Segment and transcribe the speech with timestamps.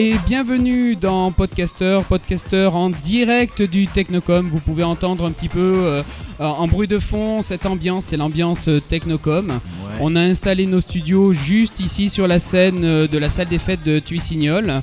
[0.00, 4.48] et bienvenue dans Podcaster, Podcaster en direct du Technocom.
[4.48, 6.02] Vous pouvez entendre un petit peu euh,
[6.38, 9.58] en bruit de fond cette ambiance, c'est l'ambiance euh, Technocom.
[10.00, 13.58] On a installé nos studios juste ici sur la scène euh, de la salle des
[13.58, 14.82] fêtes de Tuissignol.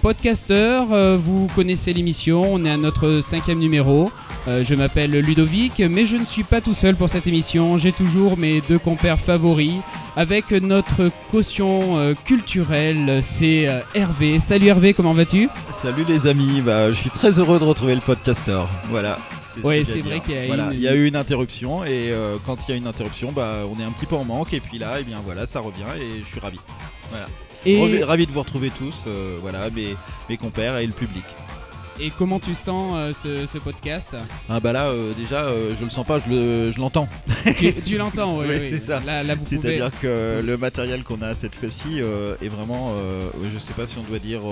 [0.00, 0.80] podcaster,
[1.18, 4.10] vous connaissez l'émission, on est à notre cinquième numéro.
[4.46, 7.76] Je m'appelle Ludovic, mais je ne suis pas tout seul pour cette émission.
[7.78, 9.76] J'ai toujours mes deux compères favoris
[10.16, 14.38] avec notre caution culturelle, c'est Hervé.
[14.38, 15.48] Salut Hervé, comment vas-tu?
[15.72, 18.60] Salut les amis, bah, je suis très heureux de retrouver le podcaster.
[18.88, 19.18] Voilà.
[19.64, 22.74] Oui, c'est vrai qu'il y, y a eu une interruption et euh, quand il y
[22.74, 25.00] a une interruption, bah, on est un petit peu en manque et puis là, et
[25.00, 26.58] eh bien voilà, ça revient et je suis ravi.
[27.10, 27.26] Voilà.
[27.66, 28.04] Et...
[28.04, 29.96] Ravi de vous retrouver tous, euh, voilà, mes,
[30.28, 31.24] mes compères et le public.
[32.00, 34.14] Et comment tu sens euh, ce, podcast?
[34.48, 37.08] Ah bah là euh, déjà euh, je le sens pas, je l'entends.
[37.84, 38.46] tu, l'entends, oui.
[38.48, 39.02] oui, c'est ça.
[39.44, 42.94] C'est-à-dire que le matériel qu'on a cette fois-ci est vraiment,
[43.52, 44.42] je sais pas si on doit dire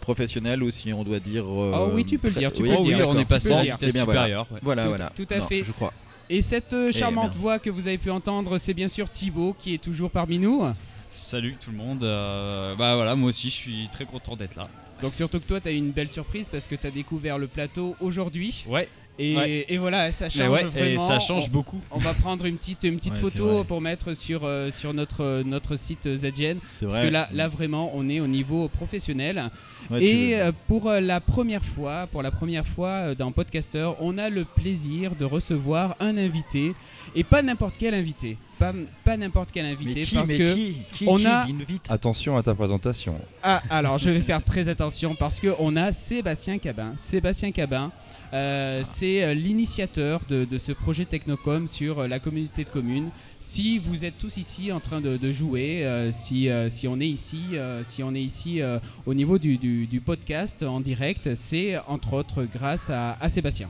[0.00, 1.44] professionnel ou si on doit dire.
[1.46, 2.52] oh oui, tu peux le dire.
[2.52, 3.08] Tu peux le dire.
[3.08, 4.46] on est passé à la supérieure.
[4.62, 5.12] Voilà, voilà.
[5.14, 5.62] Tout à fait.
[5.62, 5.92] Je crois.
[6.28, 9.82] Et cette charmante voix que vous avez pu entendre, c'est bien sûr Thibaut qui est
[9.82, 10.64] toujours parmi nous.
[11.10, 12.00] Salut tout le monde.
[12.00, 14.68] bah voilà, moi aussi je suis très content d'être là.
[15.00, 17.38] Donc surtout que toi, tu as eu une belle surprise parce que tu as découvert
[17.38, 18.64] le plateau aujourd'hui.
[18.68, 18.88] Ouais.
[19.18, 21.80] Et, voilà, ça change Et ça change beaucoup.
[21.90, 25.76] On va prendre une petite, une petite photo pour mettre sur, euh, sur notre, notre
[25.76, 26.58] site ZGN.
[26.80, 29.50] Parce que là, là, vraiment, on est au niveau professionnel.
[29.98, 34.28] et euh, pour euh, la première fois, pour la première fois dans Podcaster, on a
[34.30, 36.74] le plaisir de recevoir un invité.
[37.14, 38.38] Et pas n'importe quel invité.
[38.58, 38.72] Pas,
[39.04, 40.00] pas n'importe quel invité.
[40.00, 41.46] Mais qui, parce que qui, qui, on a...
[41.88, 43.20] Attention à ta présentation.
[43.42, 46.94] Ah, alors je vais faire très attention parce qu'on a Sébastien Cabin.
[46.96, 47.92] Sébastien Cabin.
[48.34, 53.10] Euh, c'est euh, l'initiateur de, ce projet Technocom sur euh, la communauté de communes.
[53.38, 57.42] Si vous êtes tous ici en train de, jouer, si, si, on est ici,
[57.82, 58.60] si on est ici
[59.06, 63.68] au niveau du, podcast en direct, c'est entre autres grâce à, Sébastien.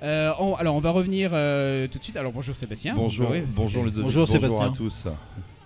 [0.00, 2.16] alors on va revenir tout de suite.
[2.16, 2.94] Alors bonjour Sébastien.
[2.94, 5.04] Bonjour, bonjour, bonjour, bonjour à tous.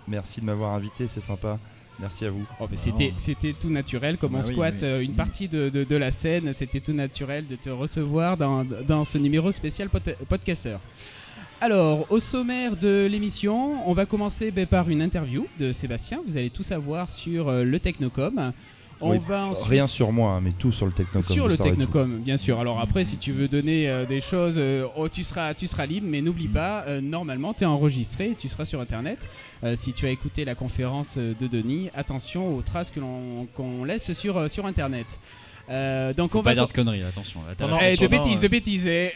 [0.08, 1.58] Merci de m'avoir invité, c'est sympa.
[2.00, 2.44] Merci à vous.
[2.60, 6.12] Oh, c'était, c'était tout naturel, comme on bah squatte euh, une partie de, de, la
[6.12, 9.88] scène, c'était tout naturel de te recevoir dans, dans ce numéro spécial
[10.28, 10.80] podcasteur.
[11.60, 16.20] Alors, au sommaire de l'émission, on va commencer ben, par une interview de Sébastien.
[16.24, 18.52] Vous allez tout savoir sur euh, le Technocom.
[19.66, 21.22] Rien sur moi, hein, mais tout sur le Technocom.
[21.34, 22.58] Sur le Technocom, bien sûr.
[22.58, 25.86] Alors après, si tu veux donner euh, des choses, euh, oh, tu, seras, tu seras
[25.86, 29.28] libre, mais n'oublie pas, euh, normalement, tu es enregistré, tu seras sur Internet.
[29.76, 34.12] si tu as écouté la conférence de Denis, attention aux traces que l'on qu'on laisse
[34.12, 35.18] sur, sur Internet.
[35.70, 37.40] Euh, donc on va pas dire de conneries, attention.
[37.82, 38.86] Eh, de bêtises, de bêtises.
[38.86, 39.12] Eh,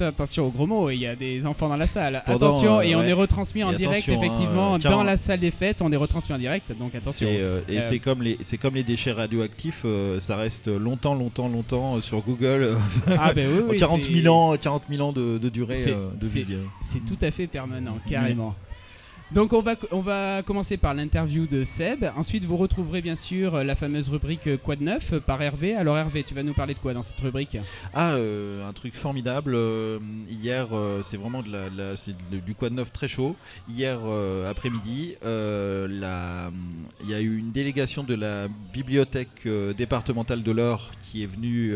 [0.00, 2.22] attention aux gros mots, il y a des enfants dans la salle.
[2.26, 5.82] attention, et on est retransmis en direct, effectivement, hein, dans la salle des fêtes.
[5.82, 7.28] On est retransmis en direct, donc attention.
[7.30, 11.48] Euh, et c'est comme les, c'est comme les déchets radioactifs, euh, ça reste longtemps, longtemps,
[11.48, 12.76] longtemps sur Google.
[13.18, 16.46] ah ben oui, oui 40 000 ans, 40 000 ans de, de durée de vie.
[16.80, 18.54] C'est tout à fait permanent, carrément.
[19.30, 22.10] Donc on va, on va commencer par l'interview de Seb.
[22.16, 25.74] Ensuite, vous retrouverez bien sûr la fameuse rubrique Quoi de neuf par Hervé.
[25.74, 27.58] Alors Hervé, tu vas nous parler de quoi dans cette rubrique?
[27.92, 29.54] Ah, euh, un truc formidable.
[29.54, 29.98] Euh,
[30.30, 33.36] hier, euh, c'est vraiment de la, du de neuf très chaud.
[33.68, 33.98] Hier
[34.48, 36.00] après-midi, il
[37.06, 39.46] y a eu une délégation de la bibliothèque
[39.76, 41.74] départementale de l'Or qui est venue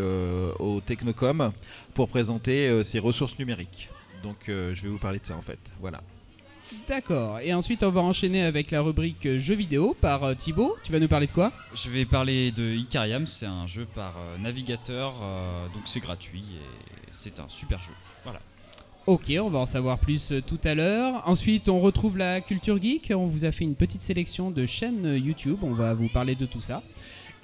[0.59, 1.53] au Technocom
[1.93, 3.91] pour présenter ses ressources numériques.
[4.23, 5.61] Donc je vais vous parler de ça en fait.
[5.81, 6.01] Voilà.
[6.89, 7.41] D'accord.
[7.41, 10.77] Et ensuite, on va enchaîner avec la rubrique jeux vidéo par euh, Thibaut.
[10.83, 11.53] Tu vas nous parler de quoi?
[11.75, 13.27] Je vais parler de Icariam.
[13.27, 17.93] C'est un jeu par euh, navigateur, euh, donc c'est gratuit et c'est un super jeu.
[18.25, 18.41] Voilà.
[19.07, 21.23] Ok, on va en savoir plus tout à l'heure.
[21.27, 23.13] Ensuite, on retrouve la culture geek.
[23.15, 25.59] On vous a fait une petite sélection de chaînes YouTube.
[25.63, 26.83] On va vous parler de tout ça.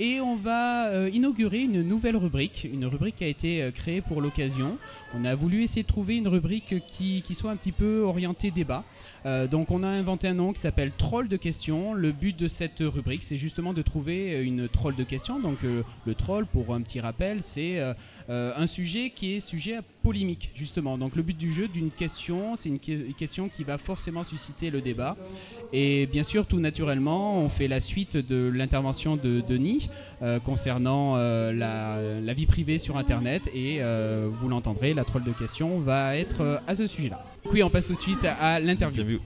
[0.00, 4.78] Et on va inaugurer une nouvelle rubrique, une rubrique qui a été créée pour l'occasion.
[5.14, 8.84] On a voulu essayer de trouver une rubrique qui, soit un petit peu orientée débat.
[9.26, 11.94] Euh, donc on a inventé un nom qui s'appelle Troll de questions.
[11.94, 15.40] Le but de cette rubrique, c'est justement de trouver une troll de questions.
[15.40, 17.80] Donc euh, le troll, pour un petit rappel, c'est
[18.30, 20.98] euh, un sujet qui est sujet à polémique, justement.
[20.98, 24.80] Donc le but du jeu d'une question, c'est une, question qui va forcément susciter le
[24.80, 25.16] débat.
[25.72, 29.90] Et bien sûr, tout naturellement, on fait la suite de l'intervention de Denis
[30.44, 33.50] concernant la, la, vie privée sur Internet.
[33.54, 33.80] Et
[34.30, 37.22] vous l'entendrez, la troll de questions va être à ce sujet-là.
[37.52, 39.20] Oui, on passe tout de suite à l'interview.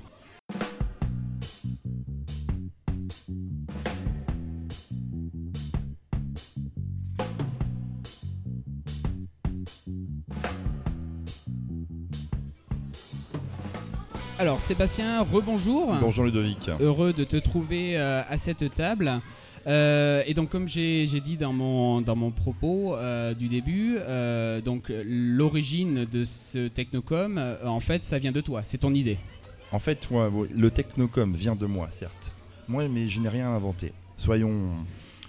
[14.42, 15.94] Alors Sébastien, rebonjour.
[16.00, 16.68] Bonjour Ludovic.
[16.80, 19.20] Heureux de te trouver euh, à cette table.
[19.68, 23.98] Euh, et donc comme j'ai dit dans mon, dans mon propos euh, du début,
[24.64, 29.16] donc l'origine de ce Technocom, en fait, ça vient de toi, c'est ton idée.
[29.70, 32.32] En fait, ouais, le Technocom vient de moi, certes.
[32.66, 33.92] Moi, mais je n'ai rien inventé.
[34.16, 34.70] Soyons,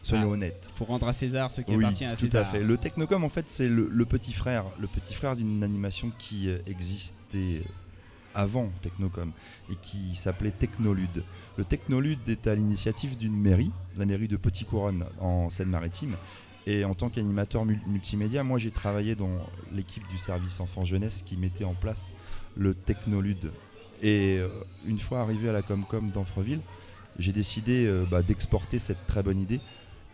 [0.02, 0.34] soyons Ah.
[0.34, 0.68] honnêtes.
[0.76, 2.42] Faut rendre à César ce qui Oui, appartient à tout César.
[2.42, 2.64] à fait.
[2.64, 6.50] Le Technocom, en fait, c'est le, le petit frère, le petit frère d'une animation qui
[6.66, 7.62] existait
[8.36, 9.32] avant Technocom
[9.72, 11.24] et qui s'appelait Technolude.
[11.58, 16.16] Le Technolude est à l'initiative d'une mairie, la mairie de Petit Couronne en Seine-Maritime.
[16.66, 19.38] Et en tant qu'animateur mul- multimédia, moi j'ai travaillé dans
[19.74, 22.16] l'équipe du service enfant-jeunesse qui mettait en place
[22.56, 23.52] le Technolude.
[24.02, 24.50] Et euh,
[24.86, 26.62] une fois arrivé à la Comcom d'Anfreville,
[27.20, 29.60] j'ai décidé euh, bah, d'exporter cette très bonne idée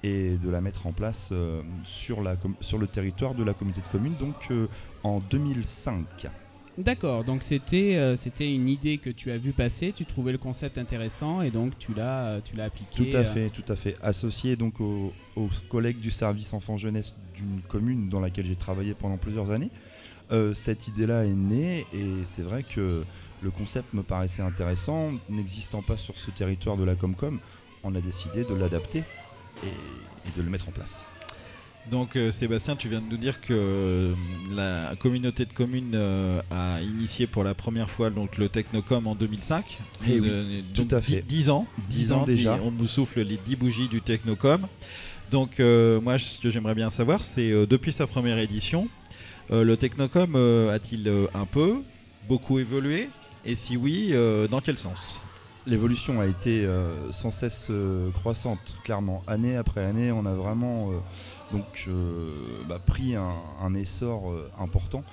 [0.03, 4.15] et de la mettre en place euh, sur, le territoire de la communauté de communes,
[4.15, 4.49] donc
[5.03, 6.27] en 2005.
[6.79, 10.37] D'accord, donc c'était euh, c'était une idée que tu as vu passer, tu trouvais le
[10.37, 13.09] concept intéressant et donc tu l'as euh, tu l'as appliqué.
[13.09, 13.97] Tout à euh, fait, tout à fait.
[14.01, 19.17] Associé donc aux, aux collègues du service enfant-jeunesse d'une commune dans laquelle j'ai travaillé pendant
[19.17, 19.71] plusieurs années,
[20.31, 23.03] euh, cette idée-là est née et c'est vrai que
[23.41, 25.11] le concept me paraissait intéressant.
[25.29, 27.39] N'existant pas sur ce territoire de la Comcom,
[27.83, 29.03] on a décidé de l'adapter
[29.65, 31.03] et, et de le mettre en place.
[31.91, 34.13] Donc euh, Sébastien, tu viens de nous dire que euh,
[34.51, 39.15] la communauté de communes euh, a initié pour la première fois donc, le Technocom en
[39.15, 39.79] 2005.
[40.07, 41.21] Eh Nous, oui, tout donc à dix- fait.
[41.21, 41.65] 10 ans.
[41.89, 42.59] 10 ans déjà.
[42.63, 44.67] On nous souffle les 10 bougies du Technocom.
[45.31, 48.87] Donc moi, ce que j'aimerais bien savoir, c'est depuis sa première édition,
[49.51, 50.35] le Technocom
[50.71, 51.81] a-t-il un peu,
[52.27, 53.09] beaucoup évolué?
[53.45, 54.13] Et si oui,
[54.49, 55.19] dans quel sens?
[55.69, 59.21] L'évolution a été euh, sans cesse euh, croissante, clairement.
[59.27, 60.97] Année après année, on a vraiment euh,
[61.51, 61.87] donc,
[62.67, 65.03] bah, pris un, un essor important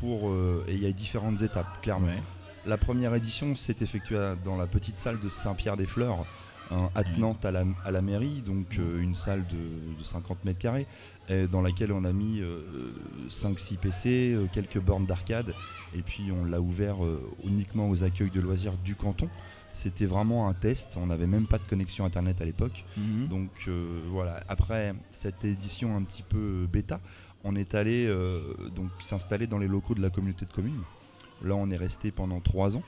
[0.00, 0.32] pour,
[0.66, 2.08] et il y a différentes étapes, clairement.
[2.08, 2.22] Ouais.
[2.66, 6.26] La première édition s'est effectuée dans la petite salle de Saint-Pierre-des-Fleurs,
[6.72, 10.86] hein, attenante à, la, à la mairie, donc une salle de, de 50 mètres carrés,
[11.52, 12.42] dans laquelle on a mis
[13.30, 15.54] 5-6 PC, quelques bornes d'arcade,
[15.94, 16.96] et puis on l'a ouvert
[17.44, 19.28] uniquement aux accueils de loisirs du canton.
[19.72, 22.84] C'était vraiment un test, on n'avait même pas de connexion internet à l'époque.
[22.96, 23.28] Mhm.
[23.28, 27.00] Donc euh, voilà, après cette édition un petit peu bêta,
[27.44, 28.40] on est allé euh,
[28.74, 30.82] donc s'installer dans les locaux de la communauté de communes.
[31.42, 32.82] Là, on est resté pendant trois ans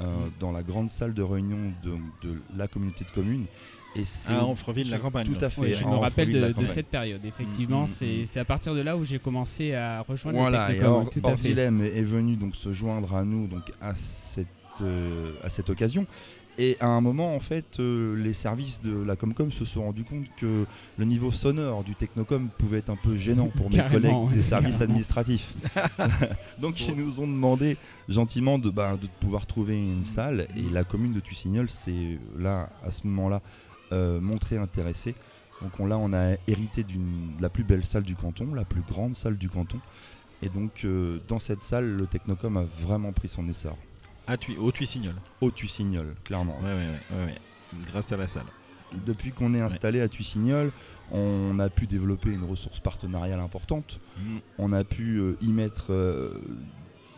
[0.00, 0.30] euh, Mhm.
[0.40, 1.90] dans la grande salle de réunion de,
[2.26, 3.44] de la communauté de communes.
[3.96, 5.26] Et c'est À Anfreville-la-Campagne.
[5.26, 5.60] tout à fait.
[5.60, 6.68] Oui, je me rappelle de, la de campagne.
[6.72, 7.22] cette période.
[7.24, 10.68] Effectivement, Mm, mm, c'est c'est à partir de là où j'ai commencé à rejoindre Voilà,
[10.68, 11.02] le et Technocom.
[11.06, 11.50] Or- tout à fait.
[11.50, 14.46] Est venu donc se joindre à nous donc à cette,
[14.82, 16.06] euh, à cette occasion.
[16.58, 20.04] Et à un moment, en fait, euh, les services de la Comcom se sont rendus
[20.04, 20.66] compte que
[20.98, 24.42] le niveau sonore du Technocom pouvait être un peu gênant pour mes collègues ouais, des
[24.42, 24.84] services carrément.
[24.84, 25.54] administratifs.
[26.60, 27.78] donc ils nous ont demandé
[28.08, 30.48] gentiment de, bah, de pouvoir trouver une salle.
[30.54, 33.40] Et la commune de Tussignol s'est là, à ce moment-là,
[33.92, 35.14] euh, montrée intéressée.
[35.62, 36.90] Donc on, là, on a hérité de
[37.40, 39.78] la plus belle salle du canton, la plus grande salle du canton.
[40.42, 43.76] Et donc, euh, dans cette salle, le Technocom a vraiment pris son essor.
[44.26, 45.14] À Tui- au Tuissignol.
[45.40, 46.56] Au Tussignol, clairement.
[46.62, 47.34] Ouais, ouais, ouais.
[47.86, 48.44] Grâce à la salle.
[49.06, 50.72] Depuis qu'on est installé à Tussignol,
[51.12, 54.00] on a pu développer une ressource partenariale importante.
[54.18, 54.40] Mhm.
[54.58, 56.40] On a pu euh, y mettre euh,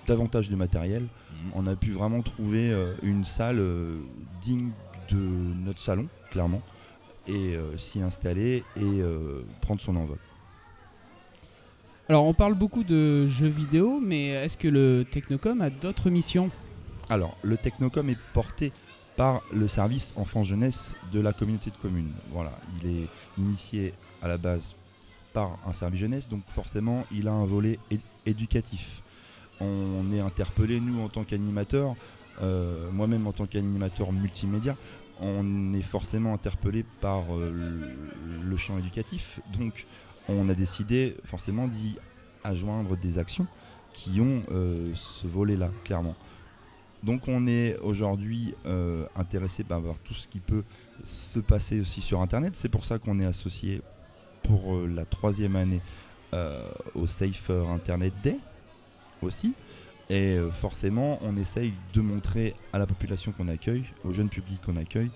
[0.07, 1.03] davantage de matériel.
[1.03, 1.51] Mhm.
[1.55, 3.99] On a pu vraiment trouver euh, une salle euh,
[4.41, 4.71] digne
[5.11, 6.63] de notre salon, clairement,
[7.27, 10.19] et euh, s'y installer et euh, prendre son envol.
[12.09, 16.51] Alors, on parle beaucoup de jeux vidéo, mais est-ce que le Technocom a d'autres missions?
[17.13, 18.73] Alors, le Technocom est porté
[19.17, 22.11] par le service enfant-jeunesse de la communauté de communes.
[22.31, 23.93] Voilà, il est initié
[24.23, 24.75] à la base
[25.35, 27.79] par un service jeunesse, donc forcément, il a un volet
[28.25, 29.03] éducatif.
[29.61, 31.97] On est interpellé, nous, en tant qu'animateurs,
[32.41, 34.75] euh, moi-même en tant qu'animateur multimédia,
[35.21, 39.39] on est forcément interpellé par euh, le, le champ éducatif.
[39.59, 39.85] Donc,
[40.31, 41.99] on a décidé forcément d'y
[42.43, 43.47] adjoindre des actions
[43.93, 46.17] qui ont euh, ce volet-là, clairement.
[47.03, 50.63] Donc on est aujourd'hui euh, intéressé par voir tout ce qui peut
[51.03, 52.55] se passer aussi sur Internet.
[52.57, 53.83] C'est pour ça qu'on est associé
[54.43, 55.81] pour euh, la troisième année
[56.33, 58.39] euh, au Safer Internet Day
[59.21, 59.53] aussi.
[60.11, 64.77] Et forcément, on essaye de montrer à la population qu'on accueille, au jeune public qu'on
[64.77, 65.11] accueille,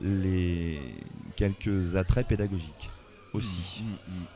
[0.00, 0.80] les
[1.36, 2.90] quelques attraits pédagogiques
[3.32, 3.82] aussi.
[3.84, 3.90] Mhm.
[3.90, 4.26] Mhm.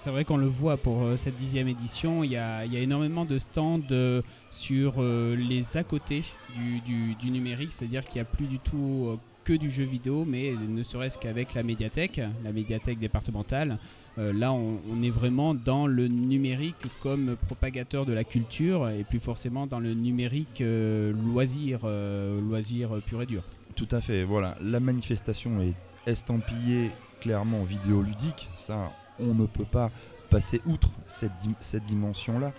[0.00, 3.38] C'est vrai qu'on le voit pour euh, cette dixième édition, il y a, énormément de
[3.38, 6.22] stands euh, sur euh, les à côté
[6.56, 10.82] du, numérique, c'est-à-dire qu'il n'y a plus du tout que du jeu vidéo, mais ne
[10.82, 13.78] serait-ce qu'avec la médiathèque, la médiathèque départementale.
[14.16, 19.66] Là, on, est vraiment dans le numérique comme propagateur de la culture et plus forcément
[19.66, 23.42] dans le numérique loisir, loisir pur et dur.
[23.76, 24.56] Tout à fait, voilà.
[24.60, 25.74] La manifestation est
[26.10, 26.90] estampillée
[27.20, 28.48] clairement vidéoludique.
[28.58, 29.90] Ça, on ne peut pas
[30.30, 32.52] passer outre cette, dim- cette dimension-là.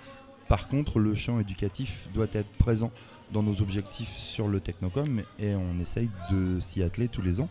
[0.48, 2.92] Par contre, le champ éducatif doit être présent
[3.32, 7.48] dans nos objectifs sur le Technocom et on essaye de s'y atteler tous les ans.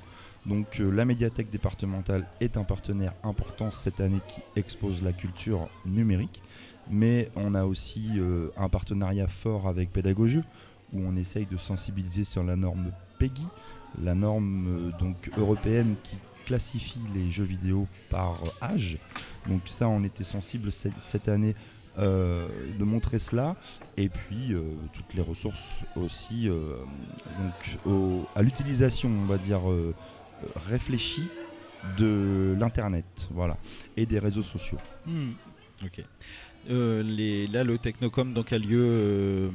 [0.47, 5.69] Donc euh, la médiathèque départementale est un partenaire important cette année qui expose la culture
[5.87, 6.43] numérique,
[6.91, 10.45] mais on a aussi euh, un partenariat fort avec Pédagogieux
[10.93, 13.47] où on essaye de sensibiliser sur la norme PEGI,
[14.03, 16.17] la norme euh, donc européenne qui
[16.51, 18.99] classifie les jeux vidéo par euh, âge.
[19.49, 21.55] Donc ça, on était sensible cette, année
[21.97, 23.55] euh, de montrer cela,
[23.97, 26.49] et puis euh, toutes les ressources aussi
[28.35, 29.61] à l'utilisation, on va dire
[30.67, 31.29] réfléchie
[31.97, 33.57] de l'internet, voilà,
[33.97, 34.79] et des réseaux sociaux.
[35.07, 35.33] Hmm,
[35.85, 36.05] Ok.
[36.69, 39.51] Là, le Technocom donc, a lieu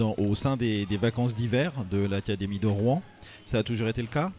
[0.00, 3.02] au sein des, des vacances d'hiver de l'Académie de Rouen.
[3.44, 4.32] Ça a toujours été le cas?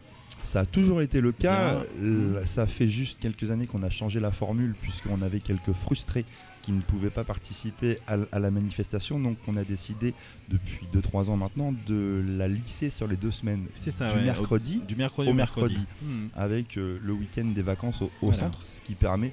[0.44, 1.82] Ça a toujours été le cas.
[2.00, 2.44] Bien.
[2.46, 6.24] Ça fait juste quelques années qu'on a changé la formule puisqu'on avait quelques frustrés
[6.62, 9.18] qui ne pouvaient pas participer à, la manifestation.
[9.18, 10.12] Donc on a décidé
[10.48, 13.66] depuis 2-3 ans maintenant de la lisser sur les deux semaines.
[13.74, 14.24] C'est ça, du ouais.
[14.24, 15.74] mercredi Au- du mercredi au au mercredi.
[15.74, 15.86] mercredi.
[16.02, 16.28] Hmm.
[16.34, 18.38] avec euh, le week-end des vacances au, au Voilà.
[18.38, 19.32] centre, ce qui permet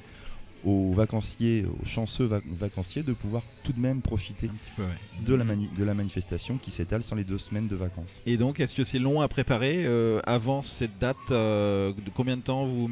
[0.68, 4.84] aux vacanciers, aux chanceux vac- vacanciers de pouvoir tout de même profiter Un petit peu,
[4.84, 4.90] ouais.
[5.26, 8.10] de la, de la manifestation qui s'étale sur les deux semaines de vacances.
[8.26, 12.36] Et donc, est-ce que c'est long à préparer euh, avant cette date euh, de Combien
[12.38, 12.90] de temps vous,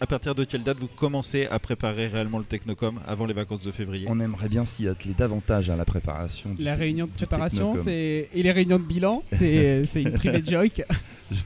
[0.00, 3.62] à partir- de quelle date vous commencez à préparer réellement le Technocom avant les vacances
[3.62, 4.06] de février?
[4.08, 6.54] On aimerait bien s'y atteler davantage à la préparation.
[6.54, 10.82] du La réunion de préparation c'est et les réunions de bilan, c'est une private joke.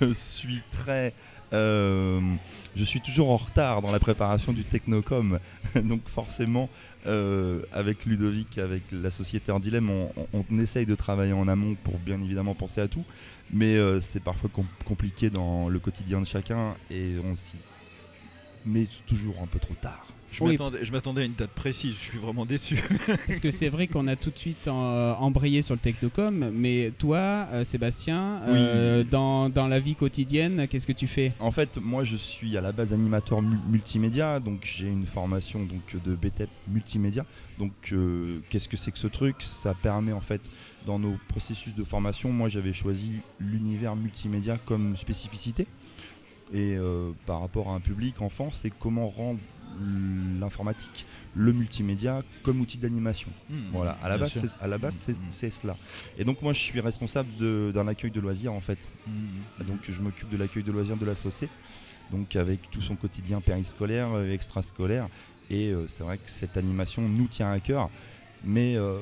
[0.01, 1.13] Je suis très.
[1.53, 2.21] Euh,
[2.77, 5.39] je suis toujours en retard dans la préparation du Technocom.
[5.83, 6.69] Donc, forcément,
[7.07, 11.99] euh, avec Ludovic, avec la société en dilemme, on, essaye de travailler en amont pour
[11.99, 13.05] bien évidemment penser à tout.
[13.53, 17.57] Mais euh, c'est parfois com- compliqué dans le quotidien de chacun et on s'y
[18.67, 20.07] met toujours un peu trop tard.
[20.31, 20.53] Je Oui.
[20.91, 22.77] m'attendais- à une date précise, je suis vraiment déçu.
[23.27, 26.93] Parce que c'est vrai qu'on a tout de suite en- embrayé sur le Technocom, mais
[26.99, 31.33] toi, euh, Sébastien, euh, dans, dans la vie quotidienne, qu'est-ce que tu fais?
[31.41, 35.61] En fait, moi je suis à la base animateur mu- multimédia, donc j'ai une formation
[35.65, 37.25] donc de BTEP multimédia.
[37.59, 39.37] Donc euh, qu'est-ce que c'est que ce truc?
[39.41, 40.43] Ça permet en fait
[40.87, 45.67] dans nos processus de formation, moi j'avais choisi l'univers multimédia comme spécificité.
[46.53, 49.39] Et euh, par rapport à un public enfant, c'est comment rendre
[50.41, 53.31] l'informatique, le multimédia comme outil d'animation.
[53.51, 55.31] Hmm, Voilà, à la base, c'est, à la base c'est, Mm, mm.
[55.31, 55.77] c'est cela.
[56.19, 57.29] Et donc moi je suis responsable
[57.73, 58.79] d'un accueil de loisirs en fait.
[59.67, 61.49] Donc je m'occupe de l'accueil de loisirs de la SOCé,
[62.11, 65.09] donc avec tout son quotidien périscolaire, euh, extrascolaire.
[65.51, 67.89] Et euh, c'est vrai que cette animation nous tient à cœur.
[68.45, 68.99] Mais euh,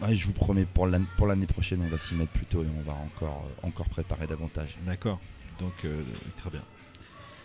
[0.00, 2.62] ouais, je vous promets, pour l'année, pour l'année prochaine, on va s'y mettre plus tôt
[2.62, 4.76] et on va encore, encore préparer davantage.
[4.86, 5.20] D'accord.
[5.58, 6.02] Donc, euh,
[6.36, 6.62] très bien.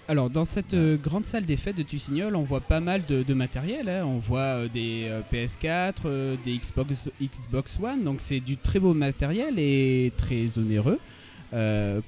[0.09, 3.21] Alors, dans cette euh, grande salle des fêtes de Tussignol, on voit pas mal de,
[3.21, 3.87] de matériel.
[3.87, 4.05] hein.
[4.07, 8.79] On voit euh, des euh, PS4, euh, des Xbox, Xbox One, donc c'est du très
[8.79, 10.99] beau matériel et très onéreux.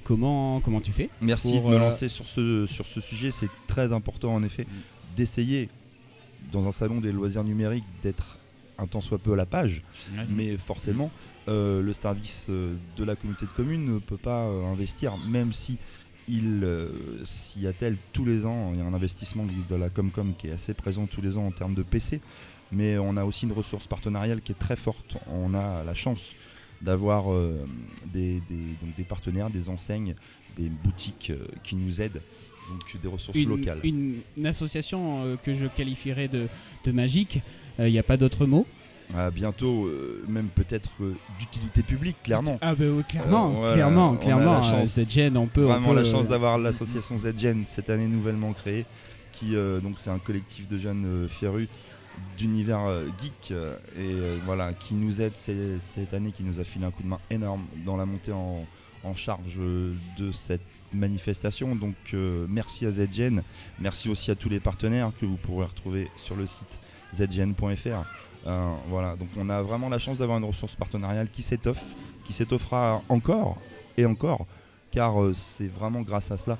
[0.02, 3.30] Comment, comment tu fais Merci Pour, de me lancer sur ce, sur ce sujet.
[3.30, 4.66] C'est très important en effet
[5.16, 5.68] d'essayer,
[6.52, 8.38] dans un salon des loisirs numériques, d'être
[8.78, 9.82] un tant soit peu à la page.
[10.28, 11.10] Mais forcément,
[11.48, 15.76] euh, le service de la communauté de communes ne peut pas investir, même si
[16.28, 16.88] il euh,
[17.24, 18.70] s'y attelle tous les ans.
[18.72, 21.46] Il y a un investissement de la Comcom qui est assez présent tous les ans
[21.46, 22.20] en termes de PC,
[22.70, 25.16] mais on a aussi une ressource partenariale qui est très forte.
[25.32, 26.20] On a la chance
[26.80, 27.64] d'avoir euh,
[28.12, 30.14] des, des- donc des partenaires, des enseignes,
[30.58, 32.20] des boutiques euh, qui nous aident,
[32.70, 33.80] donc des ressources une, locales.
[33.84, 36.48] une- association que je qualifierais de,
[36.84, 37.40] de magique,
[37.78, 38.66] il n'y a pas d'autre mot.
[39.14, 42.58] À bientôt, euh, même peut-être euh, d'utilité publique, clairement.
[42.62, 44.58] Ah bah oui, clairement, Euh, voilà, clairement, on clairement.
[44.58, 45.64] euh, chance- gêne, on peut...
[45.64, 48.86] on Vraiment peut, la chance euh, d'avoir l'association ZGen cette année nouvellement créée,
[49.32, 51.68] qui euh, donc c'est un collectif de jeunes euh, férus
[52.38, 56.64] d'univers euh, geek euh, et euh, voilà qui nous aide cette année, qui nous a
[56.64, 58.64] filé un coup de main énorme dans la montée en,
[59.04, 60.60] en charge euh, de cette
[60.92, 61.74] manifestation.
[61.74, 63.42] Donc euh, merci à ZGen,
[63.78, 66.78] merci aussi à tous les partenaires que vous pourrez retrouver sur le site
[67.14, 68.04] zgn.fr.
[68.46, 71.82] Euh, voilà, donc on a vraiment la chance d'avoir une ressource partenariale qui s'étoffe,
[72.24, 73.56] qui s'étoffera encore
[73.96, 74.46] et encore,
[74.90, 76.58] car euh, c'est vraiment grâce à cela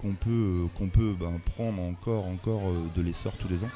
[0.00, 3.70] qu'on peut, euh, qu'on peut ben, prendre encore, encore de l'essor tous les ans.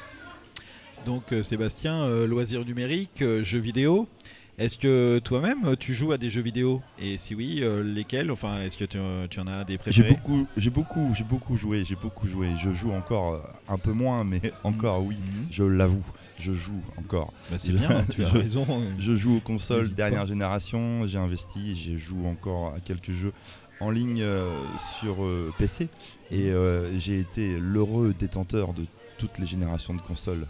[1.05, 4.07] Donc, Sébastien, loisirs numériques, jeux vidéo.
[4.57, 6.81] Est-ce que toi-même tu joues à des jeux vidéo?
[6.99, 8.31] Et si oui, euh, lesquels?
[8.31, 10.09] Enfin, est-ce que tu, tu en as des J'ai préférés?
[10.11, 12.49] beaucoup, j'ai beaucoup, j'ai beaucoup joué, j'ai beaucoup joué.
[12.63, 15.47] Je joue encore un peu moins, mais encore oui, Mhm.
[15.51, 16.05] je l'avoue,
[16.43, 17.31] je joue encore.
[17.49, 18.65] Bah, c'est Je- bien, tu as je- raison.
[18.99, 23.33] Je joue aux consoles dernière génération, j'ai investi, je joue encore à quelques jeux
[23.79, 24.49] en ligne euh,
[24.99, 25.87] sur euh, PC
[26.31, 28.85] et euh, j'ai été l'heureux détenteur de
[29.17, 30.45] toutes les générations de consoles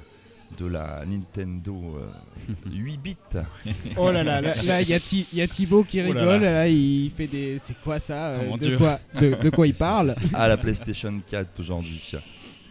[0.60, 3.16] de la Nintendo euh, 8 bits.
[3.98, 4.98] Oh là là, là, il y, a
[5.44, 6.68] y Thibaut qui Oh rigole, là là, là.
[6.68, 7.58] il fait des...
[7.60, 11.14] C'est quoi ça euh, Oh de, quoi, de, de quoi il parle à la PlayStation
[11.28, 12.12] 4 aujourd'hui.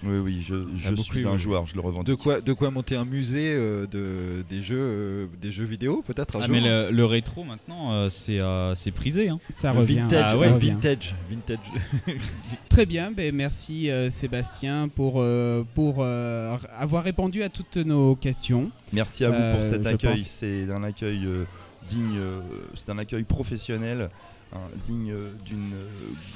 [0.05, 1.39] Oui, oui, je, je suis eu, un oui.
[1.39, 2.09] joueur, je le revendique.
[2.09, 6.03] De quoi, de quoi monter un musée euh, de, des, jeux, euh, des jeux vidéo,
[6.05, 9.39] peut-être Ah jour mais le, le rétro maintenant euh, c'est euh, c'est prisé hein.
[9.51, 10.01] Ça Le revient.
[10.01, 10.71] vintage, Ah ouais, revient.
[10.73, 11.59] vintage, vintage.
[12.69, 18.17] Très bien, ben merci euh, Sébastien pour, euh, pour euh, avoir répondu à toutes nos
[18.17, 18.71] questions.
[18.93, 20.17] Merci à vous pour cet accueil.
[20.17, 21.45] pense- C'est un accueil euh,
[21.87, 22.41] digne, euh,
[22.75, 24.11] c'est un accueil professionnel,
[24.53, 25.13] hein, digne
[25.45, 25.73] d'une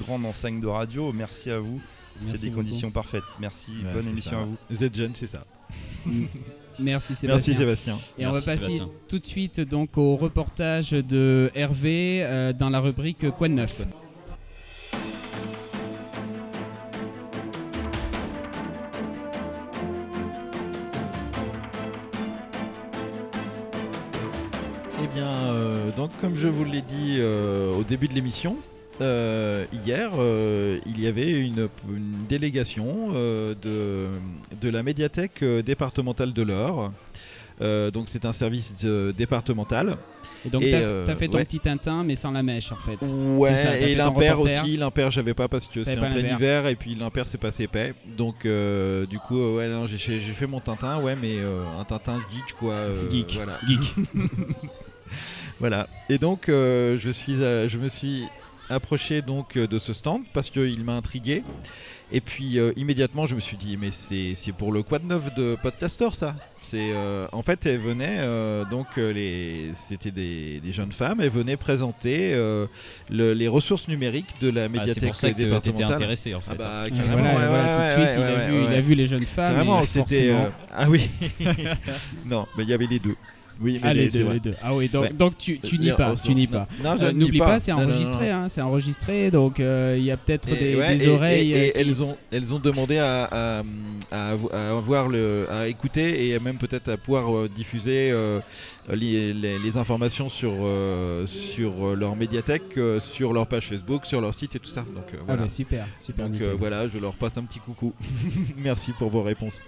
[0.05, 1.11] grande enseigne de radio.
[1.11, 1.81] Merci à vous.
[2.21, 2.61] C'est des beaucoup.
[2.63, 3.23] conditions parfaites.
[3.39, 3.71] Merci.
[3.85, 4.41] Ouais, Bonne émission ça.
[4.41, 4.55] à vous.
[4.69, 5.43] Vous êtes jeune, c'est ça.
[6.79, 7.27] Merci Sébastien.
[7.27, 7.97] Merci Sébastien.
[8.19, 8.89] Et on va passer Sébastien.
[9.07, 13.81] tout de suite donc au reportage de Hervé euh, dans la rubrique Quoi de neuf?
[25.03, 28.57] Eh bien, euh, donc comme je vous l'ai dit euh, au début de l'émission,
[29.01, 34.07] euh, hier, euh, il y avait une, une délégation euh, de,
[34.59, 36.91] de la médiathèque départementale de l'Eure.
[37.59, 38.85] Euh, donc c'est un service
[39.17, 39.97] départemental.
[40.45, 41.45] Et donc t'as fait ton ouais.
[41.45, 42.97] petit Tintin mais sans la mèche en fait.
[43.05, 44.77] Ouais, ça, et l'impair aussi.
[44.77, 47.93] L'impair, j'avais pas parce que c'est en plein hiver et puis l'impair c'est pas épais.
[48.15, 51.37] Donc du coup, ouais, non, j'ai fait mon Tintin, ouais, mais
[51.79, 52.75] un Tintin geek quoi.
[53.11, 53.33] Geek.
[53.35, 53.59] Voilà.
[53.67, 53.95] Geek.
[55.59, 55.87] Voilà.
[56.07, 58.25] Et donc, je, suis, je me suis
[58.69, 61.43] approché donc euh, de ce stand parce qu'il m'a intrigué.
[62.11, 65.57] Et puis euh, immédiatement, je me suis dit, mais c'est pour le quad neuf de
[65.61, 66.35] Podcaster, ça.
[66.61, 71.29] C'est euh, en fait, elles venaient euh, donc les, c'était des, des jeunes femmes, elles
[71.29, 75.93] venaient présenter le- les ressources numériques de la Ah, c'est médiathèque pour ça que départementale.
[75.93, 76.51] intéressé en fait.
[76.51, 79.07] Ah bah voilà, ouais, ouais, tout de suite, il, a vu, il a vu les
[79.07, 79.67] jeunes femmes.
[79.83, 80.33] Et c'était.
[80.79, 81.09] Ah oui.
[82.25, 83.15] non, mais il y avait les deux.
[83.61, 84.33] Oui, mais Ah, les deux, vrai.
[84.35, 84.53] les deux.
[84.63, 85.13] Ah oui, donc, Ouais.
[85.13, 86.67] donc tu, tu Les n'y pas, ressources- tu n'y pas.
[86.83, 90.17] Non, je Euh, N'oublie pas, c'est enregistré, hein, c'est enregistré, donc euh, il y a
[90.17, 91.53] peut-être des, ouais, des et- oreilles.
[91.53, 93.63] et- et euh, qui- elles, ont, elles ont demandé à, à,
[94.11, 98.39] à avo- à avoir le, à écouter et même peut-être à pouvoir euh, diffuser euh,
[98.93, 104.33] les, informations sur, euh, sur euh, leur médiathèque, euh, sur leur page Facebook, sur leur
[104.33, 104.81] site et tout ça.
[104.95, 105.41] Donc euh, Ah voilà.
[105.43, 106.29] bah super, super.
[106.29, 107.93] Donc euh, voilà, je leur passe un petit coucou.
[108.57, 109.61] Merci pour vos réponses.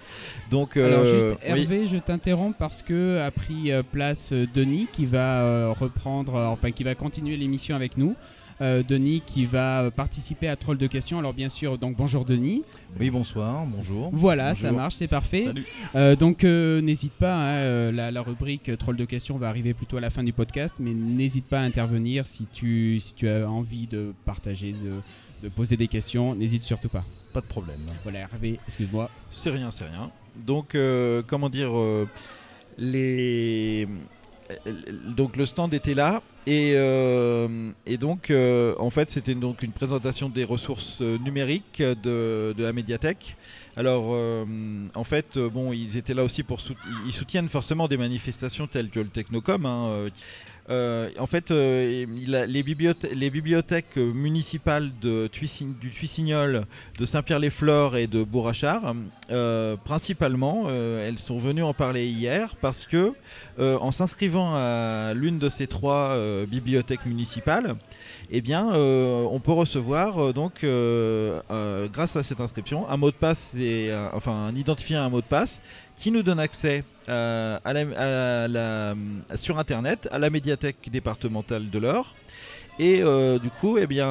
[0.50, 1.62] Donc Alors juste euh, oui.
[1.62, 6.36] Hervé, je t'interromps parce que a pris euh, place euh, Denis qui va euh, reprendre,
[6.36, 8.16] enfin qui va continuer l'émission avec nous.
[8.62, 11.18] Euh, Denis qui va participer à Troll de questions.
[11.18, 12.64] Alors bien sûr, donc bonjour Denis.
[13.00, 14.10] Oui, bonsoir, bonjour.
[14.12, 15.46] Voilà, ça marche, c'est parfait.
[15.96, 19.96] Euh, donc euh, n'hésite pas, hein, la, la rubrique Troll de questions va arriver plutôt
[19.96, 23.50] à la fin du podcast, mais n'hésite pas à intervenir si tu, si tu as
[23.50, 25.00] envie de partager, de,
[25.42, 27.06] de poser des questions, n'hésite surtout pas.
[27.32, 27.80] Pas de problème.
[28.04, 29.10] Voilà Hervé, excuse-moi.
[29.32, 30.12] C'est rien, c'est rien.
[30.36, 30.76] Donc,
[31.28, 31.72] comment dire,
[32.80, 33.88] les...
[35.08, 37.48] donc le stand était là et, euh,
[38.00, 43.36] donc euh, en fait c'était donc une présentation des ressources euh, numériques de, la médiathèque.
[43.78, 44.16] Alors
[44.96, 48.90] en fait bon ils étaient là aussi pour sout- ils soutiennent forcément des manifestations telles
[48.90, 49.66] que le Technocom.
[49.66, 50.08] hein,
[50.70, 52.06] euh, en fait, euh,
[52.48, 55.30] les, bibliothè- les bibliothèques municipales de
[55.80, 56.66] du Tuissignol,
[57.00, 58.94] de Saint-Pierre-les-Fleurs et de Bourrachard,
[59.32, 63.14] euh, principalement, elles sont venues en parler hier parce que,
[63.60, 67.76] en s'inscrivant à l'une de ces trois bibliothèques municipales,
[68.32, 71.42] eh bien, euh, on peut recevoir euh, donc, euh,
[71.88, 75.26] grâce à cette inscription, un mot de passe, et, enfin un identifiant, un mot de
[75.26, 75.64] passe,
[75.98, 76.84] qui nous donne accès
[79.36, 82.14] sur Internet à la médiathèque départementale de l'Eure.
[82.78, 83.04] Et
[83.42, 84.08] du coup, eh bien,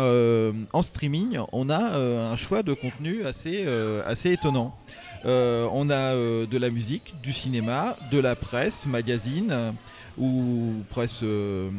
[0.73, 3.65] en streaming, on a un choix de contenu assez,
[4.05, 4.77] assez étonnant.
[5.25, 9.73] On a de la musique, du cinéma, de la presse, magazine
[10.19, 11.71] ou presse, euh,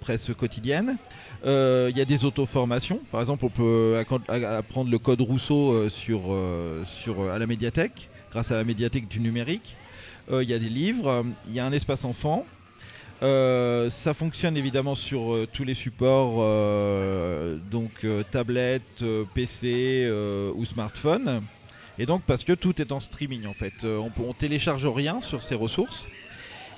[0.00, 0.96] presse quotidienne.
[1.44, 3.00] Euh, Il y a des auto-formations.
[3.10, 6.36] Par exemple, on peut apprendre le code Rousseau euh, sur,
[6.84, 9.76] sur, à la médiathèque, grâce à la médiathèque du numérique.
[10.32, 12.46] Il y a des livres, il y a un espace enfant.
[13.20, 16.36] Ça fonctionne évidemment sur tous les supports,
[17.68, 19.02] donc tablette,
[19.34, 20.08] PC
[20.54, 21.42] ou smartphone.
[21.98, 25.42] Et donc parce que tout est en streaming en fait, on, on télécharge rien sur
[25.42, 26.06] ces ressources.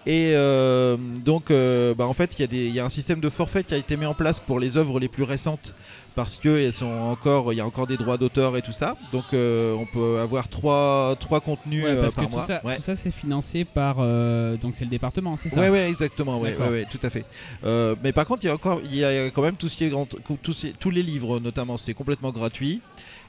[0.05, 3.63] Et euh, donc, euh, bah, en fait, il y, a y un système de forfait
[3.63, 5.75] qui a été mis en place pour les œuvres les plus récentes
[6.15, 8.97] parce que elles sont encore, il y a encore des droits d'auteur et tout ça.
[9.13, 12.45] Donc, euh, on peut avoir trois, trois contenus Ouais, parce que par tout mois.
[12.47, 12.77] ça, Ouais.
[12.77, 13.97] tout ça c'est financé par.
[13.97, 17.25] donc c'est le département, c'est ça ouais, exactement, ouais, ouais, tout à fait.
[18.03, 19.85] Mais par contre, il y a encore, il y a quand même tout ce qui
[19.85, 20.09] est grand,
[20.41, 22.81] tous les livres, notamment, c'est complètement gratuit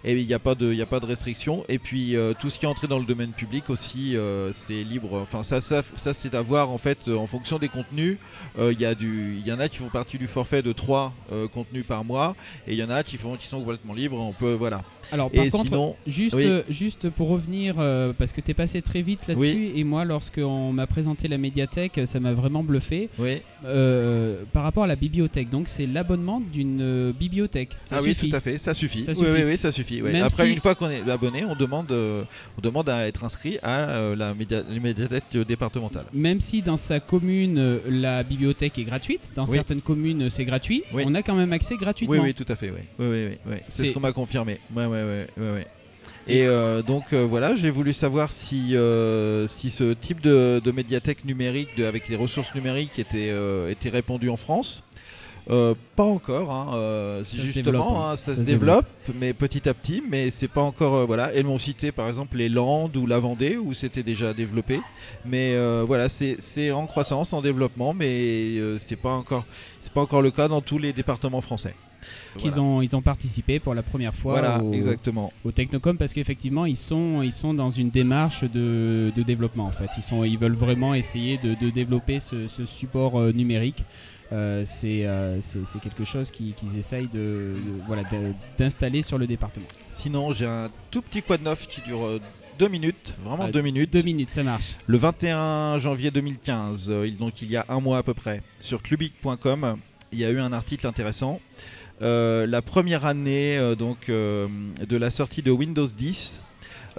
[0.05, 1.63] et il n'y a pas de, il y a pas de restriction.
[1.69, 4.83] Et puis euh, tout ce qui est entré dans le domaine public aussi, euh, c'est
[4.83, 5.19] libre.
[5.21, 8.17] Enfin, ça, ça, ça c'est à voir en fait euh, en fonction des contenus.
[8.59, 11.13] Il y a du, il y en a qui font partie du forfait de trois
[11.31, 12.35] euh, contenus par mois
[12.67, 14.19] et il y en a qui font, qui sont complètement libres.
[14.19, 14.83] On peut, voilà.
[15.11, 16.61] Alors par Et contre, sinon, juste, oui.
[16.69, 17.75] juste pour revenir,
[18.17, 22.01] parce que tu es passé très vite là-dessus, et moi lorsqu'on m'a présenté la médiathèque,
[22.05, 23.09] ça m'a vraiment bluffé.
[23.19, 23.41] oui.
[24.53, 27.71] Par rapport à la bibliothèque, donc c'est l'abonnement d'une bibliothèque.
[27.83, 28.17] Ça ah suffit.
[28.23, 29.03] oui, tout à fait, ça suffit.
[29.03, 29.31] Ça oui, suffit.
[29.31, 29.92] oui, oui, ça suffit.
[30.01, 30.19] Ouais.
[30.21, 32.23] Après, si- une fois qu'on est abonné, on demande, euh,
[32.57, 36.05] on demande à être inscrit à euh, la média- la médiathèque départementale.
[36.13, 39.53] Même si dans sa commune euh, la bibliothèque est gratuite, dans Oui.
[39.53, 41.03] certaines communes c'est gratuit, Oui.
[41.05, 42.15] on a quand même accès gratuitement.
[42.15, 42.69] Oui, oui, tout à fait.
[42.71, 43.57] Oui, oui, oui, oui, oui.
[43.69, 44.59] C'est ce qu'on m'a confirmé.
[44.75, 45.67] Ouais, ouais, ouais, ouais, ouais.
[46.25, 50.71] Et euh, donc euh, voilà, j'ai voulu savoir si, euh, si ce type de, de
[50.71, 53.33] médiathèque numérique de- avec les ressources numériques était,
[53.69, 54.83] était répandu en France.
[55.49, 58.11] Euh, pas encore, hein, euh, Ça se justement, hein.
[58.11, 58.85] hein, ça, Ça se se développe,
[59.19, 60.95] mais petit à petit, mais c'est pas encore.
[60.95, 64.33] euh, voilà, elles m'ont cité par exemple les Landes ou la Vendée où c'était déjà
[64.33, 64.79] développé,
[65.25, 69.45] mais voilà, c'est en croissance, en développement, mais c'est pas encore,
[69.81, 71.75] c'est pas encore le cas dans tous les départements français.
[72.37, 72.63] Qu'ils Voilà.
[72.63, 75.31] ont, ils ont participé pour la première fois Voilà, au, exactement.
[75.45, 79.71] au Technocom parce qu'effectivement ils sont, ils sont dans une démarche de, de développement en
[79.71, 79.89] fait.
[79.97, 83.85] Ils, sont, ils veulent vraiment essayer de, de développer ce, ce support numérique.
[84.33, 87.53] Euh, c'est euh, c'est- quelque chose qui- qu'ils essayent de,
[87.87, 88.01] voilà,
[88.57, 89.67] d'installer sur le département.
[89.91, 92.19] Sinon, j'ai un tout petit quad neuf qui dure euh,
[92.57, 93.93] deux minutes, vraiment Ah, deux minutes.
[93.93, 94.75] Deux minutes, ça marche.
[94.87, 98.41] Le 21 janvier 2015, euh, il- donc il y a un mois à peu près,
[98.59, 99.77] sur clubic.com,
[100.11, 101.39] il y a eu un article intéressant.
[102.01, 106.41] La première année donc de la sortie de Windows 10,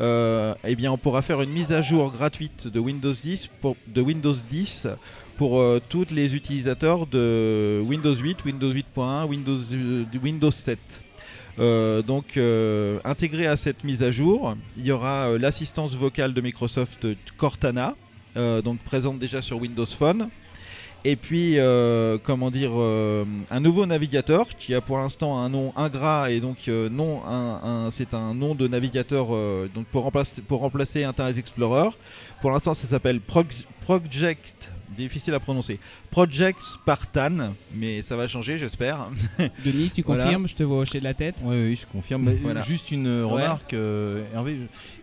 [0.00, 3.76] euh, eh bien on pourra faire une mise à jour gratuite de Windows 10 pour,
[3.86, 4.86] de Windows 10
[5.36, 10.78] pour euh, tous les utilisateurs de Windows 8, Windows 8.1, Windows, euh, Windows 7.
[11.60, 12.36] Euh, donc
[13.04, 17.94] intégré à cette mise à jour, il y aura l'assistance vocale de Microsoft Cortana,
[18.64, 20.28] donc présente déjà sur Windows Phone.
[21.04, 21.56] Et puis,
[22.24, 27.22] comment dire, un nouveau navigateur qui a pour l'instant un nom ingrat et donc non,
[27.24, 29.28] un- un- c'est un nom de navigateur
[29.72, 31.90] donc pour remplacer, pour remplacer Internet Explorer.
[32.40, 35.78] Pour l'instant, ça s'appelle Proj- Project, difficile à prononcer,
[36.10, 39.06] Project Spartan, mais ça va changer, j'espère.
[39.64, 40.24] Denis, tu Voilà.
[40.24, 41.36] confirmes Je te vois hocher de la tête.
[41.44, 42.22] Oui, oui, je confirme.
[42.22, 42.62] Mais Voilà.
[42.62, 44.56] Juste une euh, remarque, euh, Hervé.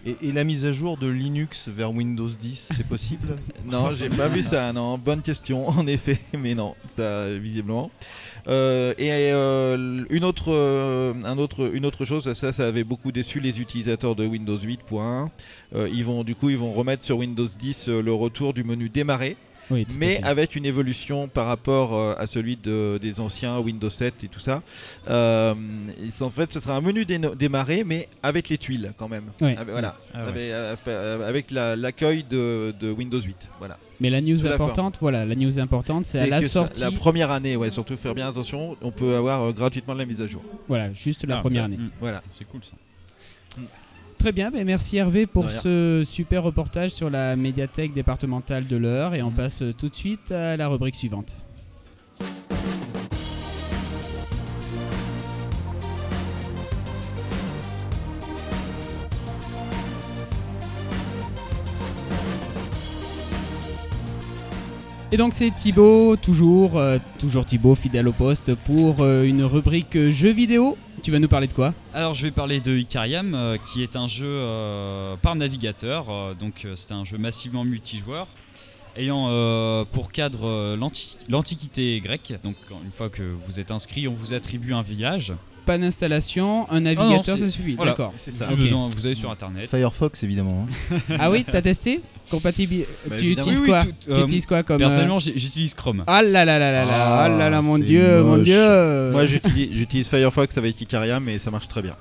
[0.05, 4.09] Et, et la mise à jour de Linux vers Windows 10, c'est possible Non, j'ai
[4.09, 4.73] pas vu ça.
[4.73, 7.91] Non, bonne question, en effet, mais non, ça visiblement.
[8.47, 13.11] Euh, et euh, une autre, euh, un autre, une autre chose, ça, ça avait beaucoup
[13.11, 15.29] déçu les utilisateurs de Windows 8.1.
[15.75, 18.63] Euh, ils vont, du coup, ils vont remettre sur Windows 10 euh, le retour du
[18.63, 19.37] menu démarrer,
[19.71, 24.23] Oui, mais avec une évolution par rapport euh, à celui de- des anciens Windows 7
[24.23, 24.61] et tout ça.
[25.09, 25.53] Euh,
[26.19, 29.25] en fait, ce sera un menu démarrer, mais avec les tuiles quand même.
[29.41, 30.51] Avec- voilà, Ah ouais.
[31.25, 33.49] Avec, la- l'accueil de, de Windows 8.
[33.59, 33.77] Voilà.
[33.99, 36.81] Mais la news la importante, voilà, la news importante, c'est à la sortie.
[36.81, 40.21] la première année, ouais, surtout faire bien attention, on peut avoir euh, gratuitement la mise
[40.21, 40.41] à jour.
[40.67, 41.77] Voilà, juste la Ah, première année.
[41.77, 41.91] mm.
[41.99, 42.23] Voilà.
[42.31, 43.61] C'est cool ça.
[44.21, 49.15] Très bien, ben merci Hervé pour ce super reportage sur la médiathèque départementale de l'Eure
[49.15, 49.35] et on Mhm.
[49.35, 51.37] passe tout de suite à la rubrique suivante.
[65.13, 69.97] Et donc c'est Thibaut, toujours, euh, toujours Thibaut, fidèle au poste, pour euh, une rubrique
[70.11, 70.77] jeux vidéo.
[71.03, 73.95] Tu vas nous parler de quoi Alors je vais parler de Icariam, euh, qui est
[73.95, 76.09] un jeu euh, par navigateur.
[76.09, 78.27] euh, donc euh, c'est un jeu massivement multijoueur,
[78.95, 82.33] ayant euh, pour cadre euh, l'anti- l'Antiquité grecque.
[82.43, 85.33] Donc une fois que vous êtes inscrit, on vous attribue un village.
[85.65, 87.73] Pas d'installation, un navigateur, c'est- ça suffit.
[87.75, 87.91] voilà.
[87.91, 88.13] D'accord.
[88.17, 88.45] C'est ça.
[88.55, 89.69] Vous allez sur internet.
[89.69, 90.67] Firefox, évidemment.
[90.91, 90.97] hein.
[91.19, 92.01] Ah oui, t'as testé?
[92.31, 92.85] Compatible.
[93.05, 93.51] Bah, tu évidemment.
[93.51, 96.03] utilises Oui, oui, quoi tout- Tu euh, utilises quoi comme euh, Personnellement, j'ai- j'utilise Chrome.
[96.07, 98.43] Ah là là là là là Ah, Ah là là mon dieu mon moche.
[98.43, 101.95] dieu Moi, j'utilise Firefox avec Icarium et ça marche très bien.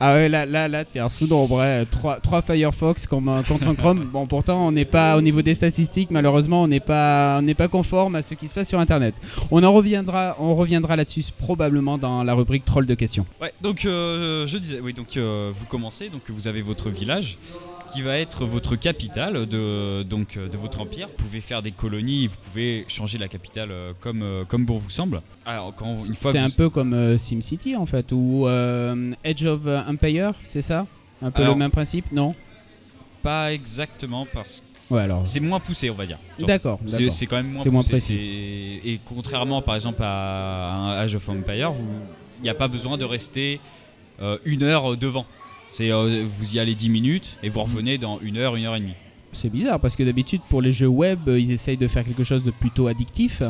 [0.00, 1.84] Ah ouais là là là t'es un sous d'ombre ouais.
[1.88, 5.54] 3, Firefox comme, euh, contre un Chrome Bon pourtant on n'est pas au niveau des
[5.54, 8.80] statistiques malheureusement on n'est pas on n'est pas conforme à ce qui se passe sur
[8.80, 9.14] internet
[9.52, 13.84] On en reviendra on reviendra là-dessus probablement dans la rubrique troll de questions Ouais, donc
[13.84, 17.38] euh, je disais, oui, donc euh, vous commencez, donc vous avez votre village
[17.92, 21.08] qui va être votre capitale de, donc, euh, de votre empire.
[21.08, 24.76] Vous pouvez faire des colonies, vous pouvez changer la capitale euh, comme, euh, comme bon
[24.76, 25.22] vous semble.
[25.46, 29.44] Alors, quand, une fois C'est un peu comme euh, SimCity en fait, ou euh, Edge
[29.44, 30.86] of Empire, c'est ça?
[31.22, 32.34] Un peu Alors- le même principe Non?
[33.22, 35.26] Pas exactement, parce que Ouais, alors.
[35.26, 36.18] c'est moins poussé, on va dire.
[36.38, 38.14] D'accord, C'est quand même moins poussé, précis.
[38.84, 41.84] Et contrairement par exemple à un Age of Empire, vous-
[42.38, 43.60] il n'y a pas besoin de rester
[44.20, 45.26] euh, une heure devant.
[45.70, 48.76] C'est euh, vous y allez 10 minutes et vous revenez dans une heure, une heure
[48.76, 48.94] et demie.
[49.32, 52.24] C'est bizarre parce que d'habitude pour les jeux web, euh, ils essayent de faire quelque
[52.24, 53.42] chose de plutôt addictif.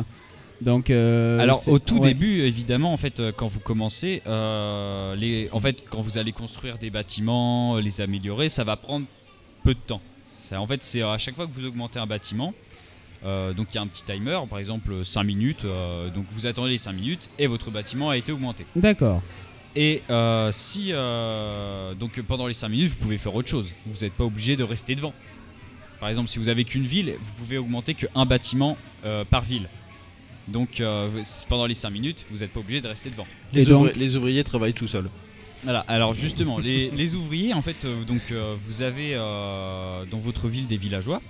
[0.61, 0.89] Donc.
[0.89, 2.09] euh, Alors au tout ouais.
[2.09, 6.77] début, évidemment, en fait, quand vous commencez, euh, les, en fait, quand vous allez construire
[6.77, 9.05] des bâtiments, les améliorer, ça va prendre
[9.63, 10.01] peu de temps.
[10.49, 12.53] Ça, en fait, c'est à chaque fois que vous augmentez un bâtiment,
[13.23, 15.65] euh, donc il y a un petit timer, par exemple 5 minutes,
[16.13, 18.65] donc vous attendez les 5 minutes et votre bâtiment a été augmenté.
[18.75, 19.21] D'accord.
[19.75, 23.69] Et euh, si euh, donc pendant les 5 minutes, vous pouvez faire autre chose.
[23.85, 25.13] Vous n'êtes pas obligé de rester devant.
[25.99, 29.67] Par exemple, si vous avez qu'une ville, vous pouvez augmenter qu'un bâtiment euh, par ville.
[30.47, 31.07] Donc euh,
[31.47, 33.27] pendant les 5 minutes, vous n'êtes pas obligé de rester devant.
[33.53, 35.09] Les, Et donc- ouvri- les ouvriers travaillent tout seuls.
[35.63, 40.17] Voilà, alors justement, les, les ouvriers, en fait, euh, donc euh, vous avez euh, dans
[40.19, 41.21] votre ville des villageois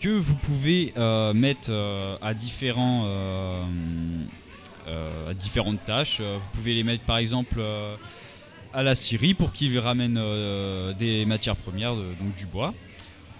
[0.00, 3.02] que vous pouvez euh, mettre euh, à différents
[5.30, 6.18] à différentes tâches.
[6.20, 7.96] Euh, Vous pouvez les mettre par exemple euh,
[8.72, 12.74] à la scierie pour qu'ils ramènent euh, des matières premières, donc du bois.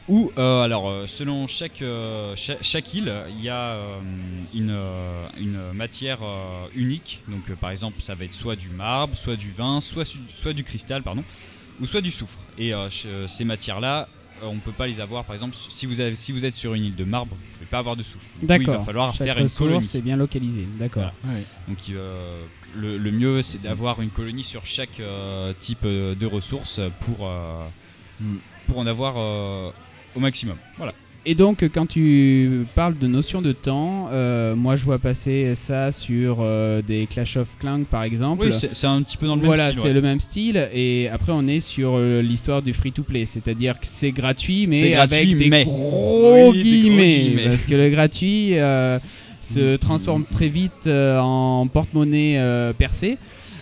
[0.08, 4.00] Ou euh, alors euh, selon chaque, euh, cha- chaque, île, il y a euh,
[4.54, 7.20] une, euh, une matière euh, unique.
[7.28, 10.54] Donc euh, par exemple, ça va être soit du marbre, soit du vin, soit, soit
[10.54, 11.24] du cristal, pardon,
[11.78, 12.38] ou soit du soufre.
[12.56, 15.24] Et euh, euh, ces matières-là, euh, on ne peut pas les avoir.
[15.24, 17.52] Par exemple, si vous, avez, si vous êtes sur une île de marbre, vous ne
[17.58, 18.24] pouvez pas avoir de soufre.
[18.40, 18.74] Coup, D'accord.
[18.74, 19.90] il va falloir Chaque faire une ressource colonie.
[19.94, 20.66] est bien localisé.
[20.78, 21.12] D'accord.
[21.68, 22.42] Donc euh,
[22.76, 27.26] le, le mieux c'est d'avoir une colonie sur chaque euh, type euh, de ressources pour,
[27.26, 27.64] euh,
[28.20, 28.36] Mm.
[28.66, 29.70] pour en avoir euh,
[30.16, 30.56] au maximum.
[30.76, 30.92] Voilà.
[31.30, 35.92] Et donc, quand tu parles de notion de temps, euh, moi je vois passer ça
[35.92, 38.46] sur euh, des Clash of Clans par exemple.
[38.46, 39.82] Oui, c'est c'est un petit peu dans le voilà, même style.
[39.82, 39.94] c'est ouais.
[39.94, 40.68] le même style.
[40.72, 44.90] Et après, on est sur euh, l'histoire du free-to-play, c'est-à-dire que c'est gratuit, mais C'est
[44.92, 48.54] gratuit, avec des mais- gros, Oui, des gros guillemets, parce que le gratuit
[49.42, 49.78] se Mm.
[49.78, 52.40] transforme très vite en porte-monnaie
[52.78, 53.18] percée.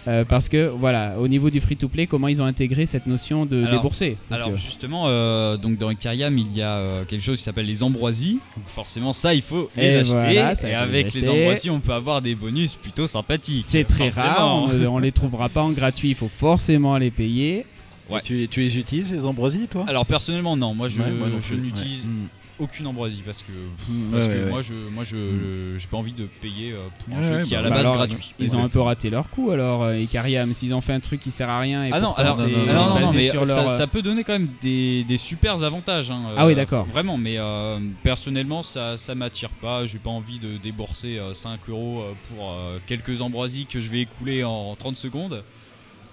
[0.08, 3.62] Euh, parce que voilà, au niveau du free-to-play, comment ils ont intégré cette notion de
[3.64, 4.16] Alors- débourser?
[4.28, 7.44] Parce Alors que- justement, euh, donc dans Ikariam, il y a euh, quelque chose qui
[7.44, 8.38] s'appelle les ambroisies.
[8.56, 10.12] Donc forcément, ça, il faut les Et acheter.
[10.12, 13.64] voilà, ça, il et avec les les ambroisies, on peut avoir des bonus plutôt sympathiques.
[13.66, 17.66] c'est très rare, on, on les trouvera pas en gratuit, il faut forcément les payer.
[18.08, 18.20] Ouais.
[18.20, 19.84] Tu, tu les utilises, ces ambroisies, toi?
[19.88, 20.74] Alors personnellement, non.
[20.74, 22.10] Moi, je, Ouais, moi non je plus, n'utilise ouais.
[22.58, 25.78] Aucune ambroisie parce que Mm, Parce ouais, que ouais, moi, je, moi, je, Mm.
[25.78, 27.80] j'ai pas envie de payer euh, pour un jeu qui est à bah, la base
[27.84, 28.32] alors, gratuit.
[28.38, 31.20] Ils ont un peu raté leur coup alors, euh, Ikariam, s'ils ont fait un truc
[31.20, 33.70] qui sert à rien et Ah non, alors, ça, leur...
[33.70, 36.10] ça peut donner quand même des, des super avantages.
[36.10, 36.86] hein, Ah oui, euh, d'accord.
[36.86, 39.86] Vraiment, mais euh, personnellement, ça, ça m'attire pas.
[39.86, 43.88] J'ai pas envie de débourser euh, 5 euros euh, pour euh, quelques ambroisies que je
[43.88, 45.42] vais écouler en 30 secondes.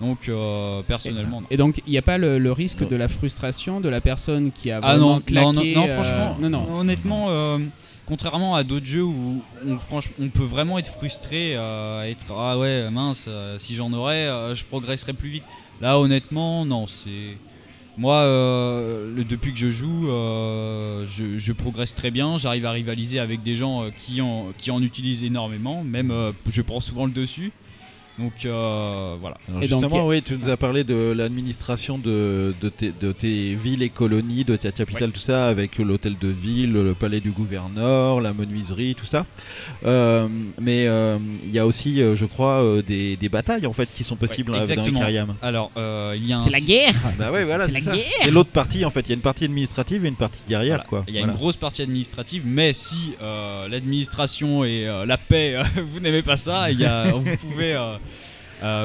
[0.04, 1.48] Donc, euh, personnellement, non.
[1.50, 4.52] Et donc, il n'y a pas le, le risque de la frustration de la personne
[4.52, 6.80] qui a Ah vraiment non, claqué non, euh, franchement, non, non.
[6.80, 7.58] honnêtement, euh,
[8.06, 13.76] contrairement à d'autres jeux où on, peut vraiment être frustré, être ah ouais mince, si
[13.76, 15.46] j'en aurais, je progresserais plus vite.
[15.80, 17.38] Là, honnêtement, non, c'est
[17.98, 22.36] moi le- depuis que je joue, je, je progresse très bien.
[22.36, 25.82] J'arrive à rivaliser avec des gens qui en qui en utilisent énormément.
[25.84, 26.14] Même,
[26.50, 27.54] je prends souvent le dessus.
[28.20, 29.38] Donc euh, voilà.
[29.50, 33.12] Alors Et donc, justement, oui, tu nous as parlé de l'administration de, de, tes, de
[33.12, 37.20] tes villes et colonies, de ta capitale, tout ça, avec l'hôtel de ville, le palais
[37.22, 39.26] du gouverneur, la menuiserie, tout ça.
[39.86, 40.28] Euh,
[40.62, 43.90] mais euh, il y a aussi, euh, je crois, euh, des, des batailles en fait
[43.92, 44.84] qui sont possibles Ouais, euh, dans.
[44.84, 45.36] Ikariam.
[45.42, 47.92] Alors euh, il y a un C'est la guerre Bah ouais, voilà, C'est la ça.
[47.94, 49.02] guerre C'est l'autre partie en fait.
[49.02, 50.90] Il y a une partie administrative et une partie guerrière, Voilà.
[50.90, 51.04] quoi.
[51.08, 51.34] Il y a Voilà.
[51.34, 56.22] une grosse partie administrative, mais si euh, l'administration et euh, la paix, euh, vous n'aimez
[56.22, 57.98] pas ça, il y a, vous pouvez euh, euh,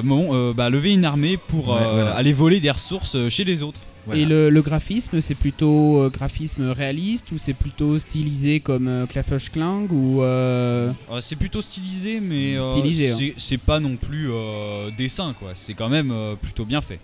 [0.03, 2.15] bon, euh, bah, lever une armée pour Ouais, euh, voilà.
[2.17, 3.81] aller voler des ressources euh, chez les autres.
[4.07, 4.23] Voilà.
[4.23, 9.07] Et le, le graphisme, c'est plutôt euh, graphisme réaliste ou c'est plutôt stylisé comme euh,
[9.07, 13.33] Clash of Clans ou euh, Euh, c'est plutôt stylisé, mais euh, hein.
[13.37, 15.51] c'est- pas non plus euh, dessin, quoi.
[15.55, 17.01] C'est quand même euh, plutôt bien fait.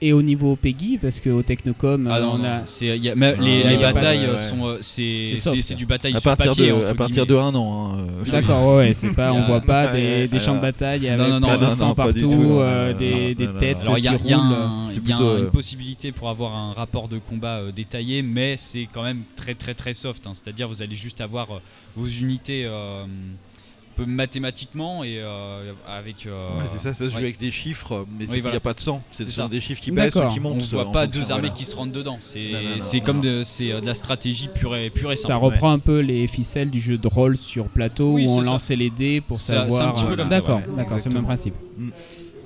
[0.00, 3.08] Et au niveau Peggy parce qu'au Technocom Ah euh, non, on non, a c'est- y
[3.08, 4.38] a- mais Ah, les, les batailles ouais, euh, ouais.
[4.38, 6.68] sont, euh, c'est du bataille à sur partir papier.
[6.70, 7.40] de, à partir guillemets.
[7.40, 7.94] de un an.
[7.94, 11.08] hein, euh, D'accord, ouais, ouais, c'est pas, on voit pas des, des champs de bataille
[11.08, 14.08] avec non, non, non, partout, tout, euh, non, des, non, des têtes Alors il y
[14.08, 17.72] a, y un- y un- une euh, possibilité pour avoir un rapport de combat euh,
[17.72, 20.26] détaillé, mais c'est quand même très très très soft.
[20.26, 20.32] hein.
[20.34, 21.58] C'est-à-dire vous allez juste avoir euh,
[21.96, 23.04] vos unités euh,
[23.96, 26.26] peu mathématiquement et euh, avec.
[26.26, 27.22] euh, Ouais, c'est ça, ça se joue ouais.
[27.24, 28.56] avec des chiffres, mais Oui, c'est qu'il n'y voilà.
[28.58, 29.02] a pas de sang.
[29.10, 30.32] C'est ce des chiffres qui baissent ou D'accord.
[30.32, 30.62] qui On montent.
[30.64, 31.54] voit en pas fonction, deux armées voilà.
[31.54, 32.18] qui se rentrent dedans.
[32.20, 35.28] C'est comme de, c'est euh, de la stratégie pure et, pure et simple.
[35.32, 38.38] Ça reprend un peu les ficelles du jeu de rôle sur plateau Oui, où on
[38.40, 38.44] ça.
[38.44, 40.28] lançait les dés pour C'est- c'est un savoir.
[40.28, 41.54] D'accord, d'accord, c'est le même principe.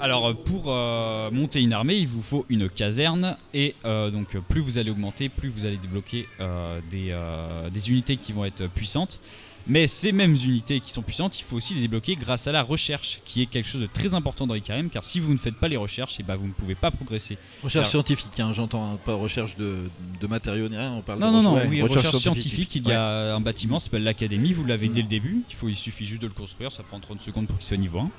[0.02, 4.34] Alors euh, pour euh, monter une armée, il vous faut une caserne et euh, donc
[4.48, 8.46] plus vous allez augmenter, plus vous allez débloquer euh, des, euh, des unités qui vont
[8.46, 9.20] être puissantes.
[9.66, 12.62] Mais ces mêmes unités qui sont puissantes, il faut aussi les débloquer grâce à la
[12.62, 15.54] recherche, qui est quelque chose de très important dans IKM, car si vous ne faites
[15.54, 17.36] pas les recherches, et ben vous ne pouvez pas progresser.
[17.62, 21.20] Recherche Alors- scientifique, hein, j'entends, hein, pas recherche de, de matériaux ni rien, on parle
[21.20, 22.94] Non, de non, non, recherche- oui, recherche, scientifique, il y Ouais.
[22.94, 26.06] a un bâtiment, ça s'appelle l'Académie, vous l'avez dès le début, il, faut, il suffit
[26.06, 28.10] juste de le construire, ça prend 30 secondes pour qu'il soit niveau 1.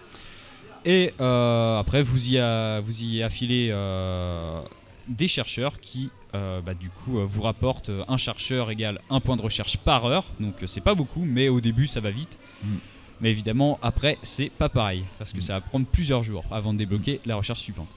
[0.86, 4.62] Et euh, après, vous y, a- vous y affilez euh,
[5.08, 9.20] des chercheurs qui, euh, bah, du coup, euh, vous rapportent euh, un chercheur égale un
[9.20, 12.38] point de recherche par heure, donc c'est pas beaucoup, mais au début ça va vite.
[12.64, 12.76] Mm.
[13.20, 15.42] Mais évidemment, après, c'est pas pareil, parce que Mm.
[15.42, 17.90] ça va prendre plusieurs jours avant de débloquer la recherche suivante.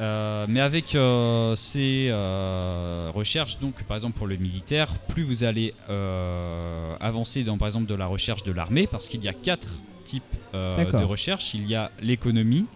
[0.00, 0.96] Mais avec
[1.56, 2.12] ces
[3.12, 5.74] recherches, donc par exemple pour le militaire, plus vous allez
[7.00, 9.72] avancer dans par exemple de la recherche de l'armée, parce qu'il y a quatre
[10.04, 11.54] types de recherche.
[11.54, 12.66] Il y a l'économie,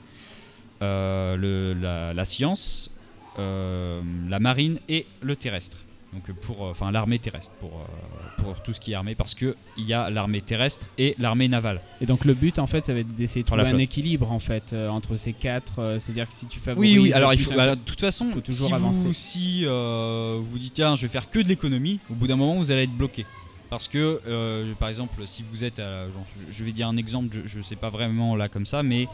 [0.81, 2.90] la, la science,
[3.38, 5.79] la marine et le terrestre.
[6.12, 9.14] Donc euh, pour, euh, enfin l'armée terrestre pour, euh, pour tout ce qui est armée,
[9.14, 11.81] parce que il y a l'armée terrestre et l'armée navale.
[12.03, 14.38] Et donc le but en fait, ça va être d'essayer de trouver un équilibre en
[14.38, 15.79] fait euh, entre ces quatre.
[15.79, 16.99] euh, C'est-à-dire que si tu favorises.
[16.99, 17.12] Oui, oui.
[17.14, 19.07] Alors, il faut, bah, de toute façon, faut toujours si avancer.
[19.07, 22.37] vous, si euh, vous dites tiens, je vais faire que de l'économie, au bout d'un
[22.37, 23.25] moment, vous allez être bloqué.
[23.71, 27.35] Parce que, euh, par exemple, si vous êtes, à- genre, je vais dire un exemple,
[27.47, 29.09] je ne sais pas vraiment là comme ça, mais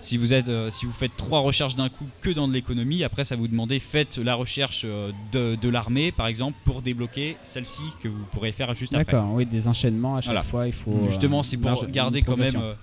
[0.00, 3.04] si vous êtes, euh, si vous faites trois recherches d'un coup que dans de l'économie,
[3.04, 7.36] après ça vous demander faites la recherche euh, de, de l'armée, par exemple, pour débloquer
[7.42, 9.04] celle-ci que vous pourrez faire juste après.
[9.12, 10.42] D'accord, oui, des enchaînements à chaque Voilà.
[10.42, 11.06] fois, il faut.
[11.08, 12.74] Justement, euh, c'est pour marge- garder quand même euh,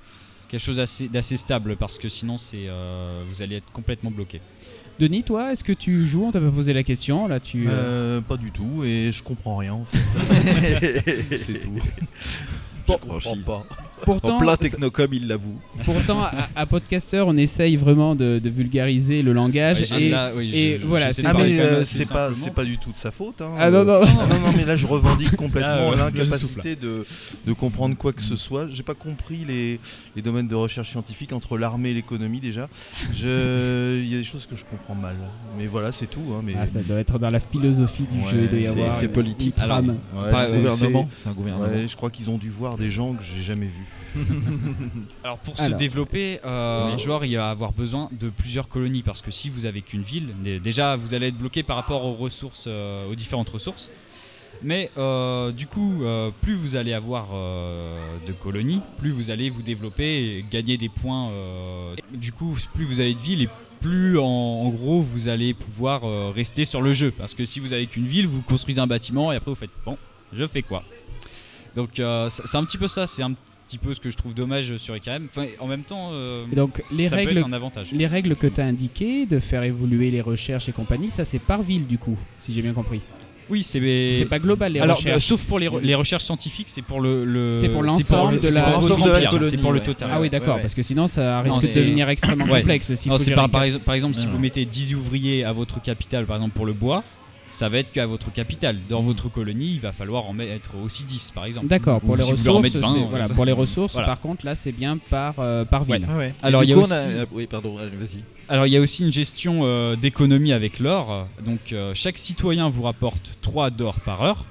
[0.48, 4.40] quelque chose assez- d'assez stable, parce que sinon, c'est, euh, vous allez être complètement bloqué.
[5.00, 6.26] Denis, toi, est-ce que tu joues?
[6.26, 7.68] On t'a pas posé la question, là tu.
[7.68, 7.72] euh,
[8.18, 11.38] Euh, pas du tout, et je comprends rien en fait.
[11.40, 11.74] C'est tout.
[12.88, 13.66] Je comprends pas.
[14.04, 15.56] Pourtant, En plein technocom, il l'avoue.
[15.84, 19.82] pourtant à, à Podcaster, on essaye vraiment de, de vulgariser le langage.
[19.92, 20.10] Ouais, et...
[20.10, 21.84] là, oui, et je- voilà, c'est Ah euh,
[22.54, 23.42] pas, du tout de sa faute.
[23.42, 23.50] hein.
[23.58, 24.02] Ah non, non.
[24.02, 24.08] non,
[24.46, 27.06] non, mais là je revendique complètement je l'incapacité de,
[27.46, 28.68] de comprendre quoi que ce soit.
[28.70, 29.80] J'ai pas compris les,
[30.16, 32.70] les domaines de recherche scientifique entre l'armée et l'économie déjà.
[33.14, 35.16] Il y a des choses que je comprends mal.
[35.58, 36.22] Mais voilà, c'est tout.
[36.36, 36.54] hein, mais...
[36.60, 38.96] Ah, ça doit être dans la philosophie du Ouais, jeu, il doit y c'est- avoir
[38.96, 39.56] c'est politique.
[39.58, 41.66] c'est- gouvernement, c'est- c'est un gouvernement.
[41.68, 43.87] Ouais, je crois qu'ils ont dû voir des gens que j'ai jamais vus.
[45.24, 45.74] Alors pour Alors.
[45.74, 46.94] se développer, euh, Oui.
[46.94, 50.02] un joueur il va avoir besoin de plusieurs colonies parce que si vous avez qu'une
[50.02, 53.92] ville, dé- déjà vous allez être bloqué par rapport aux ressources, euh, aux différentes ressources.
[54.64, 56.02] Mais euh, du coup,
[56.42, 60.04] plus vous allez avoir de colonies, plus vous allez vous développer
[60.38, 61.30] et gagner des points.
[62.12, 63.50] du coup, plus vous avez de villes et
[63.82, 66.02] plus en, en gros vous allez pouvoir
[66.34, 67.12] rester sur le jeu.
[67.12, 69.70] Parce que si vous avez qu'une ville, vous construisez un bâtiment et après vous faites
[69.86, 69.96] bon,
[70.34, 70.82] je fais quoi?
[71.76, 73.34] Donc euh, c'est c'est un petit peu ça, c'est un
[73.68, 75.26] petit peu ce que je trouve dommage sur EKM.
[75.30, 77.92] Enfin, en même temps, euh, donc, les ça peut règles, être un avantage.
[77.92, 81.40] les règles que tu as indiquées de faire évoluer les recherches et compagnie, ça c'est
[81.40, 83.02] par ville du coup, si j'ai bien compris.
[83.50, 83.80] Oui, c'est
[84.18, 85.24] C'est pas global les Alors, euh, recherches.
[85.26, 88.40] sauf pour les, re- les recherches scientifiques, c'est pour le, le- C'est pour l'ensemble le-
[88.42, 88.82] de la-
[89.50, 89.86] c'est pour le ouais.
[89.86, 90.10] total.
[90.12, 90.62] ah oui, d'accord, ouais, ouais.
[90.64, 92.60] parce que sinon ça risque Non, de devenir extrêmement Ouais.
[92.60, 92.94] complexe.
[92.96, 95.82] s'il Non, faut par, exemple- par exemple, si Non, vous mettez 10 ouvriers à votre
[95.82, 97.06] capitale, par exemple pour le bois,
[97.58, 98.78] ça va être qu'à votre capitale.
[98.88, 101.66] Dans votre colonie, il va falloir en mettre aussi 10, par exemple.
[101.66, 104.20] D'accord, pour Ou les si ressources, mettre 20, c'est- euh, voilà, pour les ressources, par
[104.20, 106.06] contre là c'est bien par, euh, par ville.
[106.08, 106.34] Ouais, ouais.
[106.44, 108.22] Alors, Et il y a aussi- a- Oui, pardon, allez, vas-y.
[108.48, 111.28] Alors il y a aussi une gestion euh, d'économie avec l'or.
[111.44, 114.46] Donc euh, chaque citoyen vous rapporte 3 d'or par heure.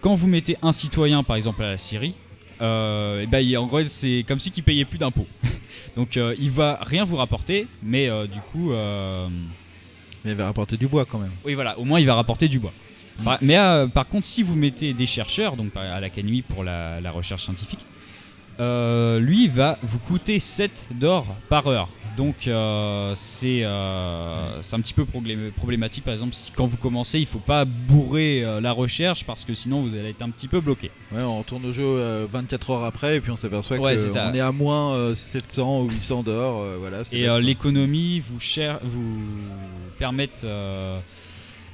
[0.00, 2.14] Quand vous mettez un citoyen par exemple à la Syrie,
[2.62, 5.26] euh, eh ben, il- en gros c'est comme si qu'il payait plus d'impôts.
[5.96, 9.26] Donc euh, il va rien vous rapporter, mais euh, du coup, euh,
[10.24, 11.30] Mais il va rapporter du bois quand même.
[11.44, 12.72] oui voilà, au moins il va rapporter du bois.
[13.18, 13.24] Mm.
[13.24, 17.00] Par- mais euh, par contre si vous mettez des chercheurs, donc à l'académie pour la,
[17.00, 17.84] la recherche scientifique,
[18.58, 21.88] euh, lui va vous coûter 7 d'or par heure.
[22.16, 26.04] Donc euh, c'est euh, c'est un petit peu problém- problématique.
[26.04, 29.54] Par exemple, si, quand vous commencez, il faut pas bourrer euh, la recherche parce que
[29.54, 30.90] sinon vous allez être un petit peu bloqué.
[31.12, 34.34] Ouais, on retourne au jeu euh, 24 heures après et puis on s'aperçoit Ouais, qu'on
[34.34, 36.60] est à moins euh, 700 ou 800 d'or.
[36.62, 38.40] euh, voilà, Et l'économie vous,
[38.82, 39.18] vous
[40.44, 40.98] euh,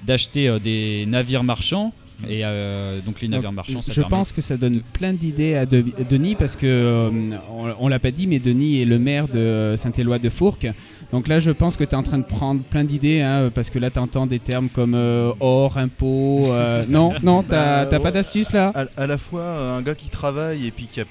[0.04, 1.92] d'acheter des navires marchands.
[2.28, 5.12] Et euh, donc les navires Donc, marchands, ça je permet- pense que ça donne plein
[5.12, 7.10] d'idées à De- Denis parce que euh,
[7.50, 10.66] on, on l'a pas dit, mais Denis est le maire de Saint-Éloi de Fourques.
[11.12, 13.68] Donc là, je pense que tu es en train de prendre plein d'idées hein, parce
[13.70, 16.46] que là, tu entends des termes comme euh, or, impôt.
[16.52, 18.72] euh, non, non, t'as Bah, pas d'astuce là?
[18.74, 19.44] À, à la fois
[19.76, 21.04] un gars qui travaille et puis qui a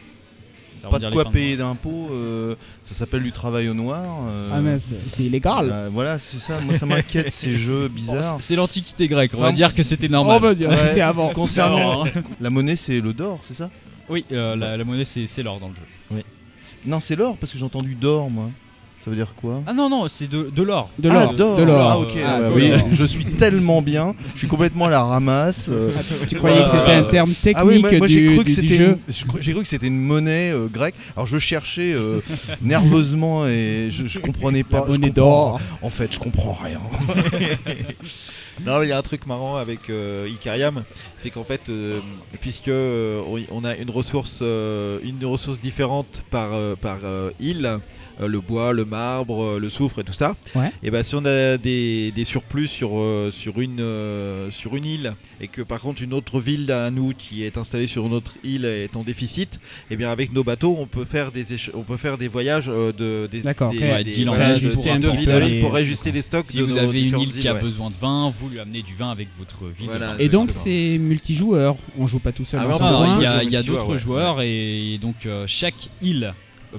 [0.89, 4.03] pas de quoi payer d'impôts, euh, ça s'appelle du travail au noir.
[4.27, 5.69] euh, Ah, mais c'est illégal.
[5.71, 6.59] euh, voilà, c'est ça.
[6.61, 8.21] Moi, ça m'inquiète ces jeux bizarres.
[8.23, 10.41] c'est- c'est l'Antiquité grecque, on va Enfin, dire que c'était On normal.
[10.41, 10.75] va dire, Ouais.
[10.75, 11.29] c'était avant.
[11.29, 12.09] Concernant avant, hein.
[12.41, 13.69] la monnaie, c'est le d'or, c'est ça?
[14.09, 16.21] Oui, euh, la, la monnaie c'est c'est l'or dans le jeu.
[16.85, 18.51] Non, c'est l'or parce que j'ai entendu d'or, moi.
[19.05, 20.89] Ça veut dire quoi Ah non, non, c'est de, de l'or.
[20.97, 21.33] De Ah, l'or.
[21.35, 21.57] d'or.
[21.57, 21.91] de l'or.
[21.91, 22.11] Ah, ok.
[22.25, 24.15] Ah, ouais, de oui, je suis tellement bien.
[24.33, 25.67] Je suis complètement à la ramasse.
[25.69, 25.91] euh.
[26.27, 28.43] Tu croyais que c'était un terme technique Ah oui, moi, moi, j'ai du, cru que
[28.49, 30.95] du- du c'était jeu une- j'ai cru que c'était une monnaie euh, grecque.
[31.15, 32.19] Alors je cherchais euh,
[32.63, 34.79] nerveusement et je, je comprenais pas.
[34.79, 35.59] La monnaie d'or.
[35.83, 36.81] En fait, je comprends rien.
[38.65, 40.83] Non, mais il y a un truc marrant avec euh, Icarium,
[41.17, 41.99] c'est qu'en fait, euh,
[42.39, 47.79] puisque euh, on- a une ressource, euh, une ressource différente par euh, par euh, île,
[48.19, 50.35] le bois, le marbre, euh, le soufre et tout ça.
[50.55, 50.71] Ouais.
[50.83, 54.85] Et ben si on a des, des surplus sur euh, sur une euh, sur une
[54.85, 58.13] île et que par contre une autre ville à nous qui est installée sur une
[58.13, 59.59] autre île est en déficit,
[59.91, 61.43] et bien avec nos bateaux on peut faire des
[61.73, 63.79] on peut faire des voyages euh, de des, D'accord, des-.
[63.79, 66.45] Ouais, des voyages de- de ville à pour les- réajuster les stocks.
[66.47, 67.59] Si de vous nos avez une île qui a ouais.
[67.61, 69.87] besoin de vin, vous lui amenez du vin avec votre ville.
[69.87, 70.15] Voilà.
[70.19, 71.75] Et donc c'est multijoueur.
[71.97, 73.97] On joue pas tout seul Ah il y a, d'autres ouais.
[73.97, 76.33] joueurs et donc euh, chaque île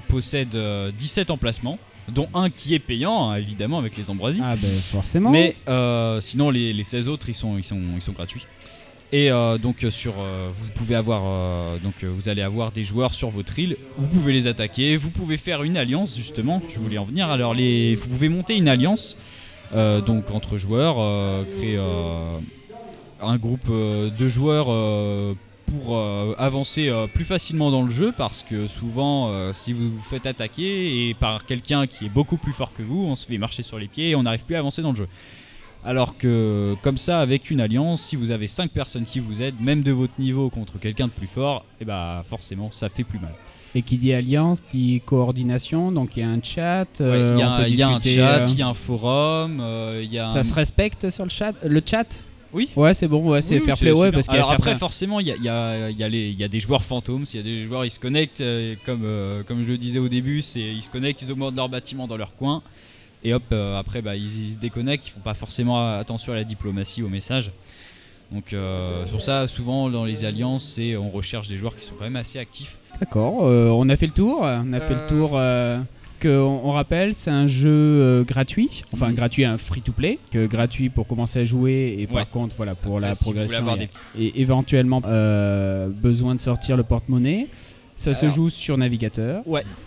[0.07, 1.79] possède euh, 17 emplacements,
[2.09, 4.41] dont un qui est payant, hein, évidemment, avec les ambroisies.
[4.43, 5.29] Ah ben forcément.
[5.29, 8.45] Mais euh, sinon, les, les 16 autres, ils sont, ils sont, ils sont gratuits.
[9.13, 12.71] Et euh, donc euh, sur, euh, vous pouvez avoir, euh, donc euh, vous allez avoir
[12.73, 13.77] des joueurs sur votre île.
[13.97, 14.97] Vous pouvez les attaquer.
[14.97, 16.61] Vous pouvez faire une alliance justement.
[16.69, 17.29] Je voulais en venir.
[17.29, 19.17] Alors les, vous pouvez monter une alliance
[19.73, 22.37] euh, donc entre joueurs, euh, créer euh,
[23.21, 25.35] un groupe euh, de joueurs euh,
[25.67, 29.91] pour euh, avancer euh, plus facilement dans le jeu parce que souvent euh, si vous
[29.91, 33.25] vous faites attaquer et par quelqu'un qui est beaucoup plus fort que vous, on se
[33.27, 35.07] fait marcher sur les pieds et on n'arrive plus à avancer dans le jeu.
[35.85, 39.59] Alors que comme ça avec une alliance, si vous avez 5 personnes qui vous aident,
[39.61, 43.19] même de votre niveau contre quelqu'un de plus fort, et bah forcément ça fait plus
[43.19, 43.33] mal.
[43.75, 45.91] Et qui dit alliance dit coordination.
[45.91, 46.87] Donc il y a un chat.
[46.99, 49.61] Ouais, Il y, a un- y a chat, il y a un forum,
[49.93, 51.53] il y a Ça un- se respecte sur le chat.
[51.63, 52.05] Le chat?
[52.53, 52.69] Oui.
[52.75, 53.29] Ouais, c'est bon.
[53.29, 53.91] Ouais, c'est Oui, fair play.
[53.91, 55.89] Ouais, parce qu'il y a Alors après, certains- forcément, il y a, il y a-
[55.89, 57.25] il y a les- il y a des joueurs fantômes.
[57.25, 59.99] S'il y a des joueurs, ils se connectent, euh, comme, euh, comme je le disais
[59.99, 62.61] au début, c'est ils se connectent, ils augmentent leur bâtiment dans leur coin.
[63.23, 66.35] Et hop, euh, après, bah, ils, ils se déconnectent, ils font pas forcément attention à
[66.35, 67.51] la diplomatie, au message.
[68.31, 71.95] Donc, euh, sur ça, souvent dans les alliances, c'est on recherche des joueurs qui sont
[71.97, 72.77] quand même assez actifs.
[72.99, 74.39] D'accord, euh, on a fait le tour.
[74.41, 75.07] On a fait le Euh.
[75.07, 75.29] tour.
[76.25, 79.15] On, on rappelle, c'est un jeu euh, gratuit, enfin Mhm.
[79.15, 82.25] gratuit, un free-to-play, que gratuit pour commencer à jouer et par Ouais.
[82.31, 87.47] contre, voilà, pour la si progression des- et éventuellement euh, besoin de sortir le porte-monnaie.
[87.99, 89.41] Ça se joue sur navigateur.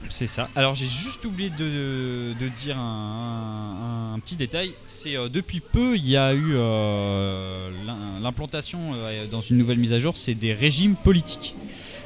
[0.09, 0.49] C'est ça.
[0.57, 4.73] Alors j'ai juste oublié de, de dire un, un- un petit détail.
[4.85, 9.79] C'est euh, depuis peu il y a eu euh, l'im- l'implantation euh, dans une nouvelle
[9.79, 11.55] mise à jour, c'est des régimes politiques.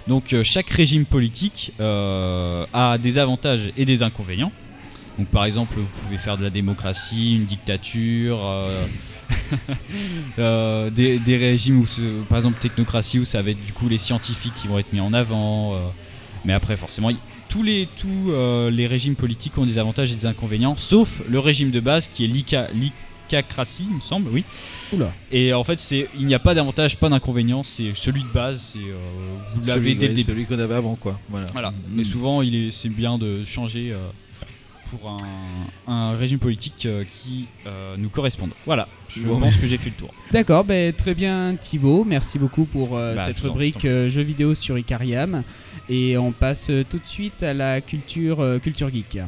[0.07, 4.53] Donc euh, chaque régime politique euh, a des avantages et des inconvénients.
[5.19, 8.41] Donc par exemple vous pouvez faire de la démocratie, une dictature.
[10.39, 11.87] euh, des, régimes où,
[12.29, 15.01] par exemple, technocratie, où ça va être du coup les scientifiques qui vont être mis
[15.01, 15.75] en avant.
[16.45, 17.11] mais après, forcément,
[17.49, 18.33] tous les, tous,
[18.71, 22.25] les régimes politiques ont des avantages et des inconvénients, sauf le régime de base qui
[22.25, 22.29] est
[23.37, 24.45] l'icacratie, il me semble, oui.
[24.93, 25.13] Oula.
[25.33, 28.73] Et en fait, c'est, il n'y a pas d'avantage, pas d'inconvénient, c'est celui de base,
[28.73, 28.97] c'est, euh,
[29.55, 30.27] vous l'avez Celui- dès le début.
[30.31, 31.19] Celui qu'on avait avant, quoi.
[31.29, 31.47] Voilà.
[31.53, 31.71] Voilà.
[31.71, 31.75] Mm.
[31.95, 33.99] Mais souvent, il est, c'est bien de changer euh,
[34.91, 35.17] pour un,
[35.93, 38.51] un régime politique euh, qui euh, nous corresponde.
[38.67, 39.41] Voilà, je Bon.
[39.41, 40.15] pense que j'ai fait le tour.
[40.31, 44.55] D'accord, ben, très bien Thibaut, merci beaucoup pour euh, Bah, cette rubrique euh, jeux vidéo
[44.55, 45.43] sur Icariam.
[45.91, 49.19] Et on passe tout de suite à la culture, euh, culture geek.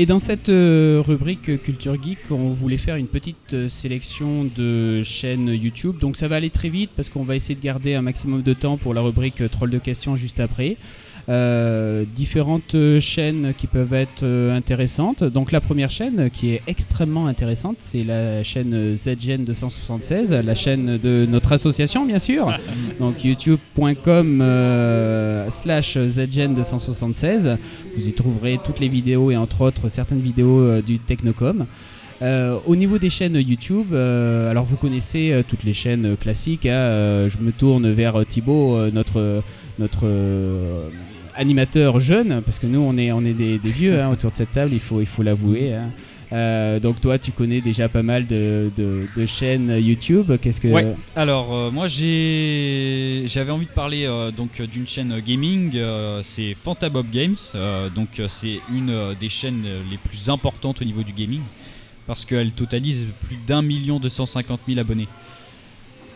[0.00, 5.02] Et dans cette euh, rubrique Culture Geek, on voulait faire une petite euh, sélection de
[5.02, 5.98] chaînes YouTube.
[5.98, 8.54] Donc ça va aller très vite parce qu'on va essayer de garder un maximum de
[8.54, 10.78] temps pour la rubrique euh, Troll de questions juste après.
[11.30, 15.22] Euh, différentes chaînes qui peuvent être euh, intéressantes.
[15.22, 20.98] Donc la première chaîne qui est extrêmement intéressante, c'est la chaîne ZGN 276, la chaîne
[20.98, 22.52] de notre association bien sûr.
[22.98, 27.58] Donc youtube.com euh, slash ZGN 276.
[27.94, 31.66] Vous y trouverez toutes les vidéos et entre autres certaines vidéos du Technocom.
[32.22, 36.66] Euh, au niveau des chaînes YouTube, euh, alors vous connaissez euh, toutes les chaînes classiques.
[36.66, 39.42] hein, je me tourne vers Thibaut, notre,
[39.78, 40.06] notre
[41.36, 44.36] euh, animateur jeune, parce que nous on est, on est des, vieux hein, autour de
[44.36, 45.74] cette table, il faut, il faut l'avouer.
[45.74, 45.90] hein.
[46.32, 50.30] Euh, donc toi tu connais déjà pas mal de, de- chaînes YouTube.
[50.40, 50.94] Qu'est-ce que Ouais.
[51.16, 55.72] Alors euh, moi j'ai j'avais envie de parler euh, donc d'une chaîne gaming,
[56.22, 57.36] c'est Fantabob Games.
[57.96, 61.40] Donc c'est une des chaînes les plus importantes au niveau du gaming
[62.06, 65.08] parce qu'elle totalise plus d'un million deux cent cinquante mille abonnés.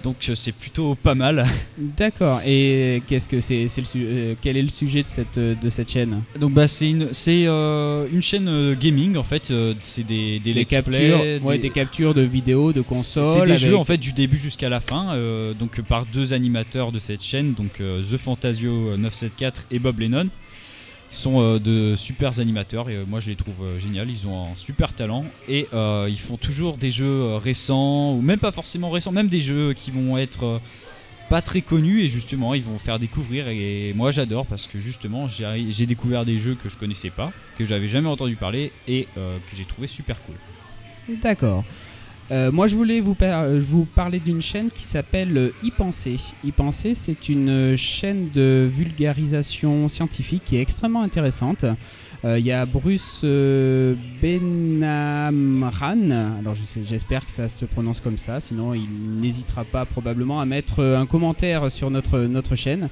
[0.05, 1.45] Donc euh, c'est plutôt pas mal.
[1.79, 2.41] D'accord.
[2.47, 5.55] Et qu'est-ce que c'est, c'est le su- euh, Quel est le sujet de cette, euh,
[5.61, 6.23] de cette chaîne?
[6.39, 9.53] Donc bah c'est une c'est euh, une chaîne gaming en fait.
[9.81, 13.25] c'est des des, captures, play, ouais, des captures de vidéos, de consoles.
[13.25, 16.33] C'est des avec- jeux en fait du début jusqu'à la fin, euh, donc par deux
[16.35, 20.29] animateurs de cette chaîne, donc euh, The Fantasio euh, 974 et Bob Lennon.
[21.15, 24.03] Ils sont euh, de super animateurs et euh, moi je les trouve euh, géniaux.
[24.09, 28.51] Ils ont un super talent et ils font toujours des jeux récents ou même pas
[28.51, 30.61] forcément récents, même des jeux qui vont être
[31.31, 35.29] pas très connus et justement ils vont faire découvrir et moi j'adore parce que justement
[35.29, 39.57] j'ai découvert des jeux que je connaissais pas, que j'avais jamais entendu parler et que
[39.57, 40.37] j'ai trouvé super cool.
[41.23, 41.65] D'accord.
[42.31, 46.16] Euh, moi, je voulais euh, vous parler d'une chaîne qui s'appelle euh, y penser.
[46.43, 51.66] Y penser, c'est une euh, chaîne de vulgarisation scientifique qui est extrêmement intéressante.
[52.25, 56.55] Euh, Il y a Bruce euh, Benamran, alors
[56.87, 58.89] j'espère que ça se prononce comme ça, sinon il
[59.20, 62.89] n'hésitera pas probablement à mettre euh, un commentaire sur notre, chaîne.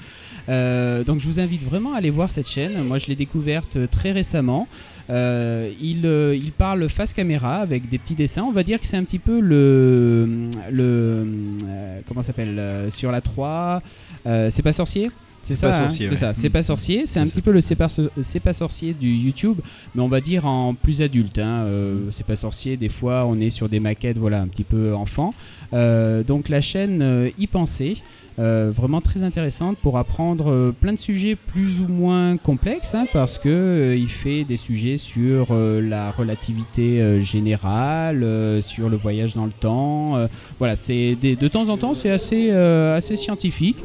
[0.51, 2.83] Euh, donc je vous invite vraiment à aller voir cette chaîne.
[2.83, 4.69] Moi, je l'ai découverte euh, très récemment.
[5.11, 8.43] Euh, il, euh, il parle face caméra avec des petits dessins.
[8.43, 10.47] On va dire que c'est un petit peu le.
[10.71, 11.27] le
[11.67, 13.83] euh, comment ça s'appelle Sur la 3.
[14.27, 15.11] euh, c'est pas sorcier?
[15.43, 15.89] C'est ça, hein?
[15.89, 16.17] c'est ouais.
[16.17, 17.33] ça, c'est pas sorcier, c'est un ça.
[17.33, 19.59] petit peu le c'est pas, sorcier du YouTube,
[19.95, 21.39] mais on va dire en plus adulte.
[21.39, 21.65] Hein.
[21.65, 24.95] Euh, c'est pas sorcier, des fois on est sur des maquettes, voilà, un petit peu
[24.95, 25.35] enfant.
[25.73, 27.97] Euh, donc la chaîne euh, y penser,
[28.39, 33.07] euh, vraiment très intéressante pour apprendre euh, plein de sujets plus ou moins complexes, hein,
[33.13, 38.27] parce que euh, il fait des sujets sur euh, la relativité générale,
[38.63, 40.17] sur le voyage dans le temps.
[40.59, 43.79] voilà, c'est de temps en temps c'est assez assez scientifique.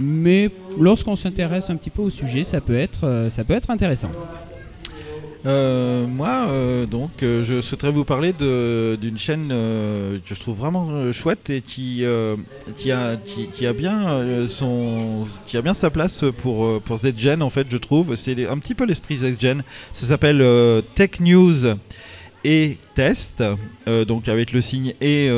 [0.00, 4.10] Mais lorsqu'on s'intéresse un petit peu au sujet, ça peut être, ça peut être intéressant.
[5.46, 11.12] Euh, moi, euh, donc, euh, je souhaiterais vous parler d'une chaîne que je trouve vraiment
[11.12, 12.36] chouette et qui, a,
[15.62, 18.14] bien sa place pour, pour ZGen, en fait, je trouve.
[18.16, 19.62] C'est un petit peu l'esprit ZGen.
[19.92, 20.44] Ça s'appelle
[20.94, 21.76] Tech News
[22.44, 23.42] et Test,
[24.06, 25.30] donc avec le signe et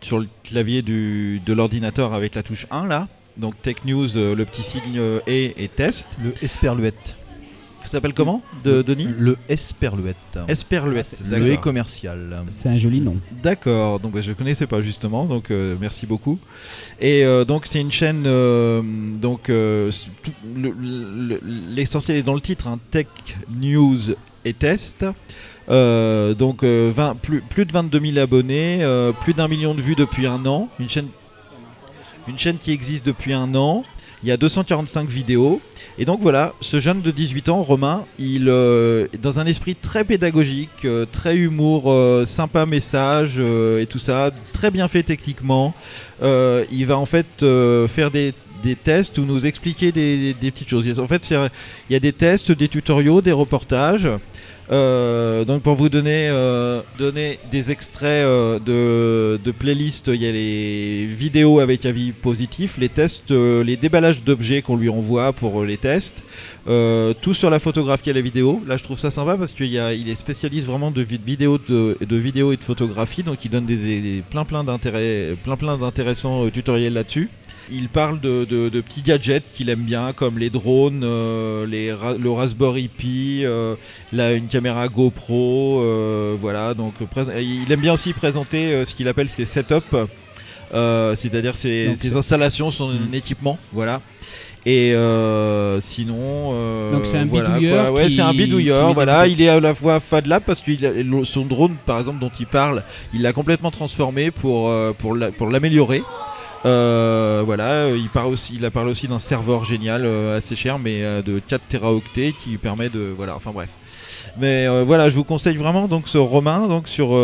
[0.00, 3.08] sur le clavier de l'ordinateur avec la touche 1 là.
[3.36, 6.08] Donc Tech News, le petit signe et, et Test.
[6.22, 7.16] Le Esperluette.
[7.86, 10.16] Ça s'appelle comment, de, Denis Le Esperluette.
[10.48, 11.14] Esperluette.
[11.32, 12.36] Ah, Le commercial.
[12.48, 13.16] C'est un joli nom.
[13.42, 16.38] D'accord, donc bah, je connaissais pas justement, donc euh, merci beaucoup.
[17.00, 21.40] Et euh, donc c'est une chaîne, euh, donc euh, c'est tout- le- le-
[21.74, 23.06] l'essentiel est dans le titre, hein, Tech
[23.48, 23.98] News
[24.44, 25.04] et Test.
[25.68, 29.80] Euh, donc euh, 20 plus, plus de 22 000 abonnés, euh, plus d'un million de
[29.82, 30.68] vues depuis un an.
[30.78, 31.08] Une chaîne,
[32.28, 33.84] une chaîne qui existe depuis un an.
[34.22, 35.60] Il y a 245 vidéos.
[35.98, 40.04] Et donc voilà, ce jeune de 18 ans, Romain, il euh, dans un esprit très
[40.04, 45.74] pédagogique, euh, très humour, euh, sympa message et tout ça, très bien fait techniquement.
[46.22, 47.26] Il va en fait
[47.88, 50.98] faire des des tests ou nous expliquer des, des- des petites choses.
[50.98, 54.08] En fait, il y a des tests, des tutoriaux, des reportages.
[54.72, 60.26] Euh, donc pour vous donner, euh, donner des extraits euh, de, de playlists, il y
[60.26, 65.62] a les vidéos avec avis positif, les tests, les déballages d'objets qu'on lui envoie pour
[65.62, 66.22] les tests,
[66.66, 68.60] tout sur la photographie et la vidéo.
[68.66, 72.16] Là je trouve ça sympa parce qu'il est spécialiste vraiment de, vid- vidéos de, de
[72.52, 77.28] et de photographie, donc il donne des, plein plein d'intérêts, plein plein d'intéressants tutoriels là-dessus.
[77.72, 81.88] Il parle de, de- de petits gadgets qu'il aime bien, comme les drones, euh, les
[82.18, 83.74] le Raspberry Pi, euh,
[84.12, 86.74] là, une caméra GoPro, euh, voilà.
[86.74, 86.94] Donc,
[87.36, 89.96] il aime bien aussi présenter ce qu'il appelle ses setups,
[91.14, 93.14] c'est-à-dire ses, Donc, ses c'est- installations, son Mm.
[93.14, 94.00] équipement, voilà.
[94.68, 97.92] Et euh, sinon, euh, Donc c'est un voilà, bidouilleur.
[97.92, 98.94] Ouais, c'est un bidouilleur.
[98.94, 100.72] Voilà, il est à la fois Fad Lab parce que
[101.22, 102.82] son drone, par exemple, dont il parle,
[103.14, 106.02] il l'a complètement transformé pour pour la- pour l'améliorer.
[106.66, 110.80] Euh, voilà, euh, il parle aussi, a parlé aussi d'un serveur génial, euh, assez cher,
[110.80, 113.70] mais de 4 téraoctets qui permet de, voilà, enfin bref.
[114.38, 117.18] Mais voilà, je vous conseille vraiment donc ce Romain donc sur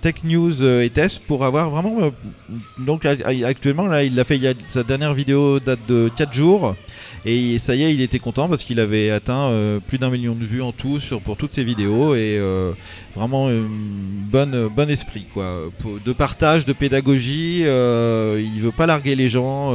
[0.00, 2.10] Tech News et Test pour avoir vraiment
[2.78, 6.74] donc actuellement là il l'a fait a sa dernière vidéo date de 4 jours
[7.24, 10.34] et ça y est il était content parce qu'il avait atteint euh, plus d'un million
[10.34, 12.72] de vues en tout sur pour toutes ses vidéos et euh,
[13.14, 13.68] vraiment un
[14.32, 15.70] bon esprit quoi.
[16.04, 19.74] De partage de pédagogie euh, il veut pas larguer les gens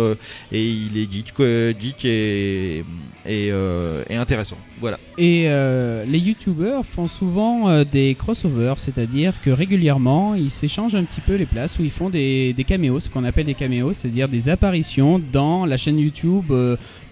[0.51, 1.33] et il est geek
[1.79, 2.83] geek et
[3.28, 9.34] et, euh, et intéressant voilà Et euh, les youtubeurs font souvent euh, des crossovers, c'est-à-dire
[9.41, 12.99] que régulièrement ils s'échangent un petit peu les places où ils font des, des caméos,
[12.99, 16.51] ce qu'on appelle des caméos, c'est-à-dire des apparitions dans la chaîne YouTube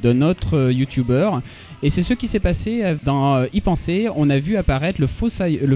[0.01, 1.41] d'un autre youtubeur.
[1.81, 4.07] Et c'est ce qui s'est passé dans Y penser.
[4.15, 5.07] On a vu apparaître le,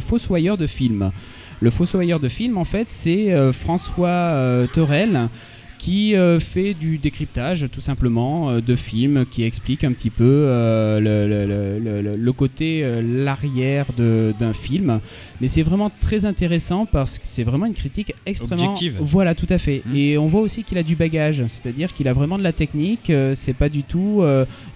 [0.01, 1.11] fossoyeur de films.
[1.59, 5.29] Le fossoyeur de film, en fait, c'est François Torel
[5.77, 10.23] qui euh, fait du décryptage tout simplement euh, de films, qui explique un petit peu
[10.25, 14.99] euh, le, le- le- le- le côté, l'arrière de- d'un film.
[15.41, 18.63] Mais c'est vraiment très intéressant parce que c'est vraiment une critique extrêmement...
[18.71, 18.95] Objective.
[18.99, 19.83] Voilà, tout à fait.
[19.85, 19.95] Mm.
[19.95, 23.11] Et on voit aussi qu'il a du bagage, c'est-à-dire qu'il a vraiment de la technique,
[23.35, 24.23] c'est pas du tout...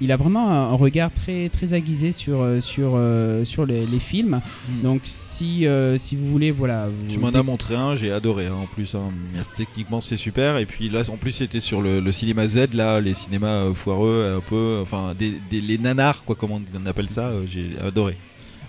[0.01, 2.99] il a vraiment un, regard très, très aiguisé sur, sur,
[3.43, 4.41] sur les, les films.
[4.69, 4.81] Mm.
[4.83, 5.01] Donc
[5.41, 6.87] si, euh, si vous voulez, voilà...
[6.87, 8.93] Vous Tu m'en as montré un, j'ai adoré hein, en plus.
[8.95, 9.09] hein.
[9.57, 10.57] Techniquement, c'est super.
[10.57, 13.73] Et puis là, en plus, c'était sur le, le cinéma Z, là, les cinémas euh,
[13.73, 17.27] foireux, un peu, enfin, des, des- les nanars, quoi, comment on appelle ça.
[17.29, 18.17] euh, j'ai adoré.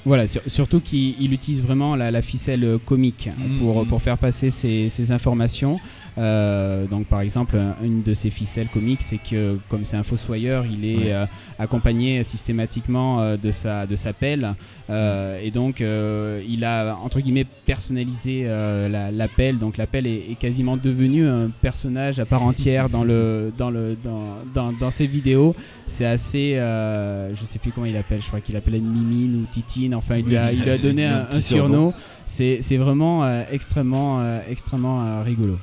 [0.05, 3.59] Voilà, sur- surtout qu'il il utilise vraiment la, la ficelle comique Mhm.
[3.59, 5.79] pour, pour faire passer ces, ces informations.
[6.19, 10.03] Euh, donc, par exemple, un- une de ces ficelles comiques, c'est que comme c'est un
[10.03, 11.13] fossoyeur, il est Ouais.
[11.13, 11.27] euh,
[11.59, 14.55] accompagné systématiquement euh, de, sa, de sa pelle.
[14.91, 19.59] Euh, et donc, il a, entre guillemets, personnalisé la, la pelle.
[19.59, 23.71] Donc, la pelle est, est quasiment devenue un personnage à part entière dans, le, dans,
[23.71, 25.55] le, dans, dans, dans ses vidéos.
[25.87, 26.55] C'est assez.
[26.59, 29.95] je sais plus comment il appelle, je crois qu'il appelle une mimine ou titine.
[29.95, 31.93] Enfin, il lui a, il lui a donné un un, surnom.
[32.27, 35.59] C'est c'est vraiment extrêmement, extrêmement rigolo.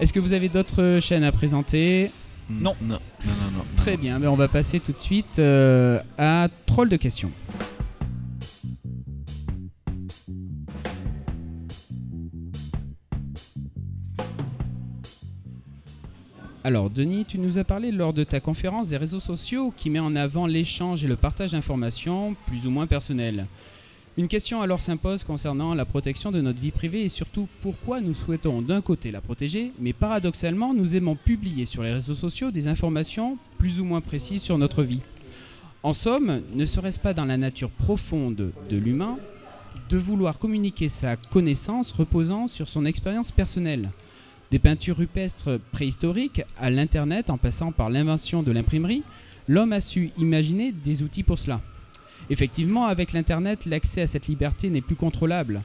[0.00, 2.12] Est-ce que vous avez d'autres chaînes à présenter
[2.48, 2.76] Non.
[2.82, 3.58] Non, non, non.
[3.58, 7.32] non, Très bien, ben on va passer tout de suite euh, à Troll de questions.
[16.62, 20.00] Alors Denis, tu nous as parlé lors de ta conférence des réseaux sociaux qui met
[20.00, 23.46] en avant l'échange et le partage d'informations plus ou moins personnelles.
[24.18, 28.14] Une question alors s'impose concernant la protection de notre vie privée et surtout pourquoi nous
[28.14, 32.66] souhaitons d'un côté la protéger, mais paradoxalement nous aimons publier sur les réseaux sociaux des
[32.66, 35.02] informations plus ou moins précises sur notre vie.
[35.84, 39.18] En somme, ne serait-ce pas dans la nature profonde de l'humain
[39.88, 43.88] de vouloir communiquer sa connaissance reposant sur son expérience personnelle?
[44.50, 49.04] Des peintures rupestres préhistoriques à l'Internet en passant par l'invention de l'imprimerie,
[49.46, 51.60] l'homme a su imaginer des outils pour cela.
[52.30, 55.62] Effectivement, avec l'Internet, l'accès à cette liberté n'est plus contrôlable.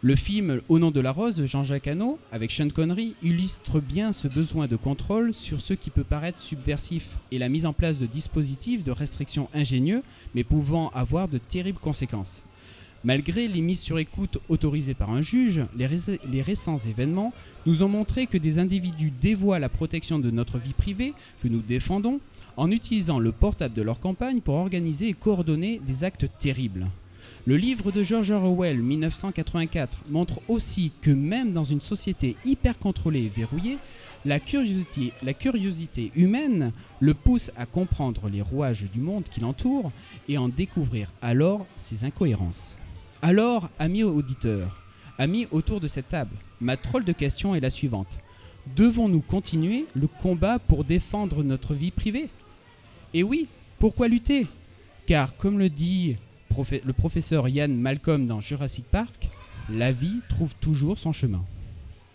[0.00, 4.12] Le film Au nom de la rose de Jean-Jacques Hano, avec Sean Connery, illustre bien
[4.12, 7.98] ce besoin de contrôle sur ce qui peut paraître subversif et la mise en place
[7.98, 10.02] de dispositifs de restriction ingénieux,
[10.34, 12.44] mais pouvant avoir de terribles conséquences.
[13.02, 15.88] Malgré les mises sur écoute autorisées par un juge, les,
[16.30, 17.32] les récents événements
[17.66, 21.12] nous ont montré que des individus dévoient la protection de notre vie privée,
[21.42, 22.20] que nous défendons,
[22.56, 26.86] en utilisant le portable de leur campagne pour organiser et coordonner des actes terribles.
[27.46, 33.24] Le livre de George Orwell 1984 montre aussi que même dans une société hyper contrôlée
[33.24, 33.78] et verrouillée,
[34.24, 39.92] la curiosité, la curiosité humaine le pousse à comprendre les rouages du monde qui l'entoure
[40.28, 42.78] et en découvrir alors ses incohérences.
[43.20, 44.82] Alors, amis auditeurs,
[45.18, 48.20] amis autour de cette table, ma troll de question est la suivante.
[48.74, 52.30] Devons-nous continuer le combat pour défendre notre vie privée?
[53.14, 53.46] Et oui,
[53.78, 54.46] pourquoi lutter?
[55.06, 56.16] Car comme le dit
[56.84, 59.28] le professeur Ian Malcolm dans Jurassic Park,
[59.68, 61.44] la vie trouve toujours son chemin.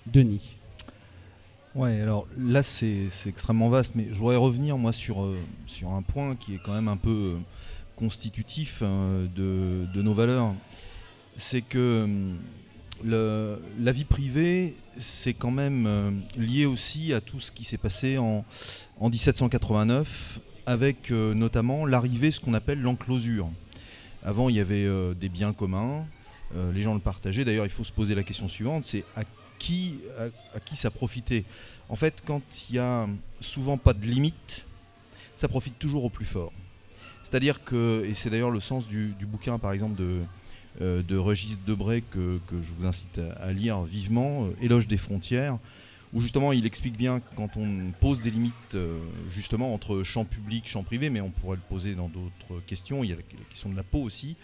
[0.08, 0.56] Denis.
[1.76, 5.38] Ouais, alors là c'est extrêmement vaste, mais je voudrais revenir moi sur, euh,
[5.68, 7.38] sur un point qui est quand même un peu euh,
[7.96, 10.54] constitutif euh, de, nos valeurs.
[11.38, 12.08] C'est que
[13.04, 17.78] le- la vie privée, c'est quand même euh, lié aussi à tout ce qui s'est
[17.78, 18.44] passé en,
[19.00, 20.40] en 1789,
[20.70, 23.50] avec euh, notamment l'arrivée, ce qu'on appelle l'enclosure.
[24.24, 26.06] Avant, il y avait euh, des biens communs,
[26.56, 27.44] euh, les gens le partageaient.
[27.44, 29.24] D'ailleurs, il faut se poser la question suivante, c'est à
[29.58, 29.98] qui,
[30.76, 31.44] ça profitait?
[31.90, 33.08] En fait, quand il y a
[33.42, 34.64] souvent pas de limite,
[35.36, 36.54] ça profite toujours au plus fort.
[37.24, 42.40] C'est-à-dire que, et c'est d'ailleurs le sens du, bouquin par exemple de, Régis Debray que,
[42.52, 45.58] je vous incite à, lire vivement, Éloge des frontières,
[46.14, 49.00] où justement il explique bien que quand on pose des limites euh,
[49.30, 53.12] justement entre champ public, champ privé, mais on pourrait le poser dans d'autres questions, il
[53.12, 54.36] y a la, question de la peau aussi,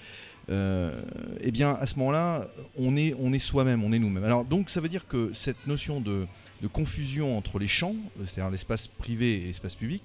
[0.49, 1.01] euh,
[1.41, 2.47] eh bien à ce moment-là,
[2.78, 4.24] on est, soi-même, on est nous-mêmes.
[4.24, 6.28] Alors donc ça veut dire que cette notion de,
[6.74, 10.03] confusion entre les champs, euh, c'est-à-dire l'espace privé et l'espace public,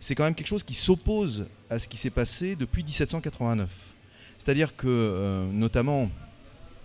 [0.00, 3.68] c'est quand même quelque chose qui s'oppose à ce qui s'est passé depuis 1789.
[4.38, 6.08] C'est-à-dire que, notamment,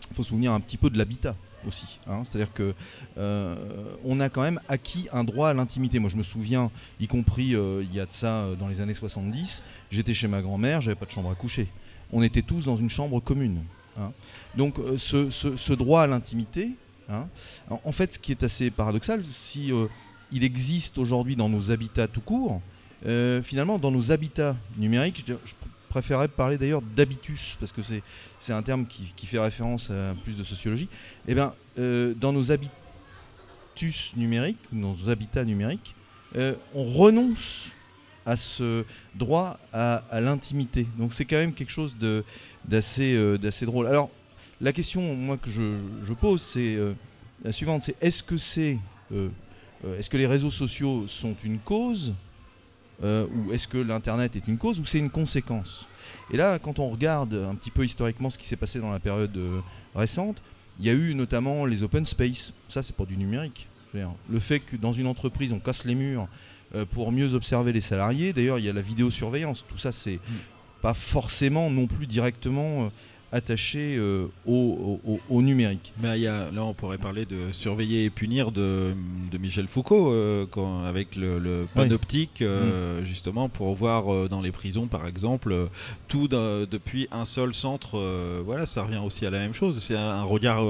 [0.10, 1.36] il faut se souvenir un petit peu de l'habitat
[1.68, 2.00] aussi.
[2.08, 2.24] hein.
[2.24, 2.74] C'est-à-dire que
[3.18, 3.56] euh,
[4.04, 6.00] on a quand même acquis un droit à l'intimité.
[6.00, 8.82] Moi, je me souviens, y compris euh, il y a de ça euh, dans les
[8.82, 11.68] années 70, j'étais chez ma grand-mère, j'avais pas de chambre à coucher.
[12.12, 13.64] On était tous dans une chambre commune.
[14.00, 14.12] hein.
[14.56, 16.72] Donc, ce, droit à l'intimité,
[17.10, 17.28] hein,
[17.70, 19.72] en, fait, ce qui est assez paradoxal, si
[20.32, 22.62] il existe aujourd'hui dans nos habitats tout court,
[23.44, 25.34] finalement, dans nos habitats numériques, je,
[25.94, 30.44] préférerais parler d'ailleurs d'habitus, parce que c'est un terme qui, fait référence à plus de
[30.44, 30.90] sociologie.
[31.28, 35.94] Eh bien, euh, dans nos habitus numériques, dans nos habitats numériques,
[36.36, 37.68] euh, on renonce
[38.26, 40.88] à ce droit à, l'intimité.
[40.98, 41.96] Donc c'est quand même quelque chose
[42.66, 43.86] d'assez euh, d'assez drôle.
[43.86, 44.10] Alors,
[44.62, 46.76] la question moi que je, je pose, c'est
[47.44, 48.80] la suivante, c'est est-ce que c'est...
[50.00, 52.14] est-ce que les réseaux sociaux sont une cause
[53.04, 55.88] euh, ou est-ce que l'Internet est une cause ou c'est une conséquence?
[56.32, 59.00] Et là, quand on regarde un petit peu historiquement ce qui s'est passé dans la
[59.00, 59.62] période euh,
[59.96, 60.42] récente,
[60.80, 62.54] il y a eu notamment les open space.
[62.68, 63.68] Ça, c'est pour du numérique.
[64.28, 66.28] Le fait que dans une entreprise, on casse les murs
[66.74, 68.34] euh, pour mieux observer les salariés.
[68.34, 69.66] D'ailleurs, il y a la vidéosurveillance.
[69.68, 70.36] Tout ça, c'est mm.
[70.82, 72.92] pas forcément non plus directement
[73.34, 75.92] attaché euh, au, numérique.
[76.02, 78.94] Mais y a, là, on pourrait parler de surveiller et punir de,
[79.40, 83.06] Michel Foucault euh, quand, avec le, panoptique, euh, mm.
[83.06, 85.68] justement, pour voir dans les prisons, par exemple,
[86.08, 88.00] tout depuis un seul centre.
[88.46, 89.84] voilà, ça revient aussi à la même chose.
[89.84, 90.64] C'est un, regard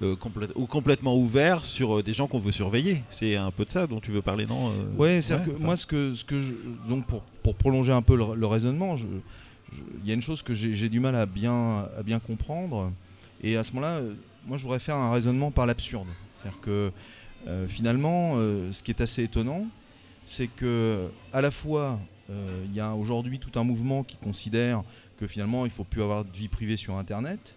[0.00, 3.02] ou complètement ouvert sur des gens qu'on veut surveiller.
[3.10, 5.84] C'est un peu de ça dont tu veux parler, non Oui, c'est que moi, ce
[5.86, 6.52] que, ce que je,
[6.88, 9.04] donc pour, pour prolonger un peu le, le raisonnement, je,
[10.02, 11.88] il y a une chose que j'ai du mal à bien,
[12.26, 12.92] comprendre.
[13.42, 14.14] Et à ce moment-là, euh,
[14.46, 16.08] moi, je voudrais faire un raisonnement par l'absurde.
[16.36, 16.92] C'est-à-dire que
[17.46, 19.66] euh, finalement, euh, ce qui est assez étonnant,
[20.24, 24.82] c'est que à la fois, il y a aujourd'hui tout un mouvement qui considère
[25.16, 27.54] que finalement, il ne faut plus avoir de vie privée sur Internet.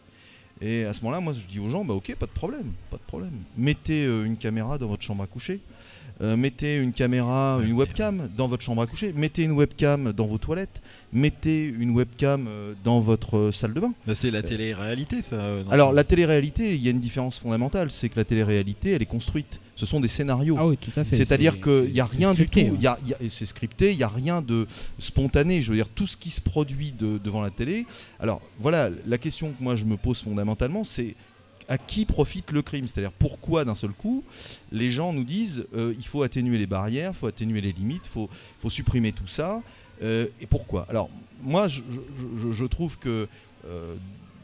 [0.62, 2.98] Et à ce moment-là, moi, je dis aux gens, bah ok, pas de problème, pas
[2.98, 3.34] de problème.
[3.58, 5.60] Mettez une caméra dans votre chambre à coucher.
[6.22, 10.28] Euh, mettez une caméra, une webcam dans votre chambre à coucher, mettez une webcam dans
[10.28, 10.82] vos toilettes,
[11.14, 13.94] mettez une webcam euh, dans votre euh, salle de bain.
[14.06, 15.42] Bah, c'est la télé-réalité, ça.
[15.72, 19.06] Alors, la télé-réalité, il y a une différence fondamentale, c'est que la télé-réalité, elle est
[19.06, 19.62] construite.
[19.78, 20.58] Ce sont des scénarios.
[20.60, 21.16] Ah oui, tout à fait.
[21.16, 22.60] C'est-à-dire qu'il n'y a rien du tout.
[23.30, 24.68] c'est scripté, il n'y a rien de
[24.98, 25.62] spontané.
[25.62, 27.86] Je veux dire, tout ce qui se produit devant la télé.
[28.20, 31.16] Alors, voilà, la question que moi je me pose fondamentalement, c'est
[31.70, 34.24] à qui profite le crime C'est-à-dire pourquoi d'un seul coup
[34.72, 38.04] les gens nous disent euh, il faut atténuer les barrières, il faut atténuer les limites,
[38.06, 38.28] il
[38.60, 39.62] faut, supprimer tout ça.
[40.02, 40.86] Euh, et pourquoi?
[40.90, 41.10] Alors
[41.42, 43.28] moi je, trouve que
[43.66, 43.96] euh,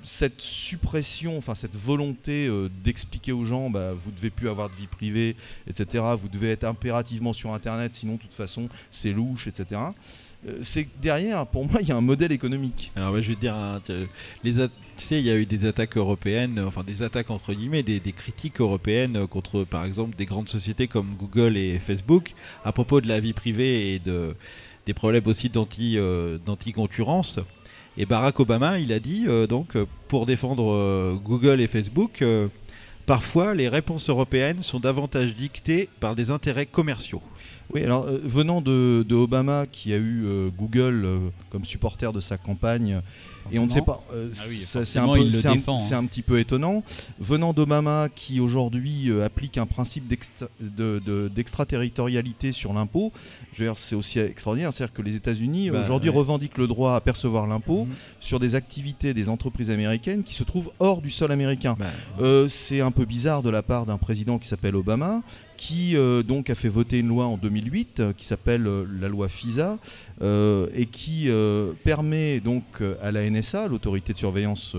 [0.03, 2.49] cette suppression, enfin cette volonté
[2.83, 5.35] d'expliquer aux gens, bah, vous devez plus avoir de vie privée,
[5.67, 6.03] etc.
[6.19, 9.81] Vous devez être impérativement sur Internet, sinon de toute façon c'est louche, etc.
[10.47, 12.91] Euh, c'est derrière, pour moi, il y a un modèle économique.
[12.95, 13.93] Alors, je vais te dire, hein, tu
[14.97, 18.61] sais, il y a eu des attaques européennes, enfin des attaques entre guillemets, des, critiques
[18.61, 22.33] européennes contre, par exemple, des grandes sociétés comme Google et Facebook
[22.63, 24.35] à propos de la vie privée et de,
[24.85, 27.39] des problèmes aussi euh, d'anti-concurrence.
[27.97, 29.73] et Barack Obama, il a dit, euh, donc,
[30.07, 32.23] pour défendre Google et Facebook,
[33.05, 37.21] parfois les réponses européennes sont davantage dictées par des intérêts commerciaux.
[37.73, 41.17] Oui, alors euh, venant de, Obama qui a eu euh, Google euh,
[41.49, 43.01] comme supporter de sa campagne,
[43.51, 46.83] et on ne sait pas, c'est un, un, petit peu étonnant.
[47.19, 50.11] Venant d'Obama qui aujourd'hui applique un principe
[50.59, 53.11] d'extraterritorialité sur l'impôt,
[53.75, 54.73] c'est aussi extraordinaire.
[54.73, 57.93] C'est-à-dire que les États-Unis bah, aujourd'hui revendiquent le droit à percevoir l'impôt mhm.
[58.19, 61.77] sur des activités des entreprises américaines qui se trouvent hors du sol américain.
[61.79, 61.85] Bah,
[62.49, 65.21] c'est un peu bizarre de la part d'un président qui s'appelle Obama
[65.57, 69.07] qui euh, donc a fait voter une loi en 2008 euh, qui s'appelle euh, la
[69.07, 69.77] loi FISA
[70.75, 71.29] et qui
[71.83, 72.63] permet donc
[73.01, 74.75] à la NSA, l'autorité de surveillance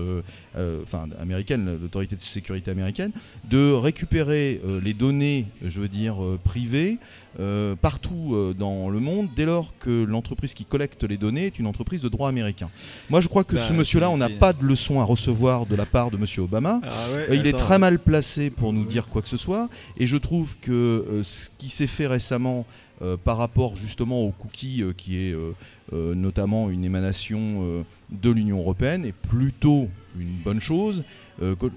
[0.83, 3.11] enfin américaine, l'autorité de sécurité américaine,
[3.49, 6.97] de récupérer les données, je veux dire privées,
[7.81, 12.01] partout dans le monde, dès lors que l'entreprise qui collecte les données est une entreprise
[12.01, 12.69] de droit américain.
[13.09, 15.75] Moi, je crois que ce bah, monsieur-là, on n'a pas de leçon à recevoir de
[15.75, 16.81] la part de monsieur Obama.
[16.83, 20.17] Ah il est très mal placé pour nous dire quoi que ce soit, et je
[20.17, 22.65] trouve que euh, ce qui s'est fait récemment
[23.01, 25.35] euh, par rapport justement aux cookies, euh, qui est
[25.91, 29.87] notamment une émanation de l'Union européenne, est plutôt
[30.19, 31.03] une bonne chose.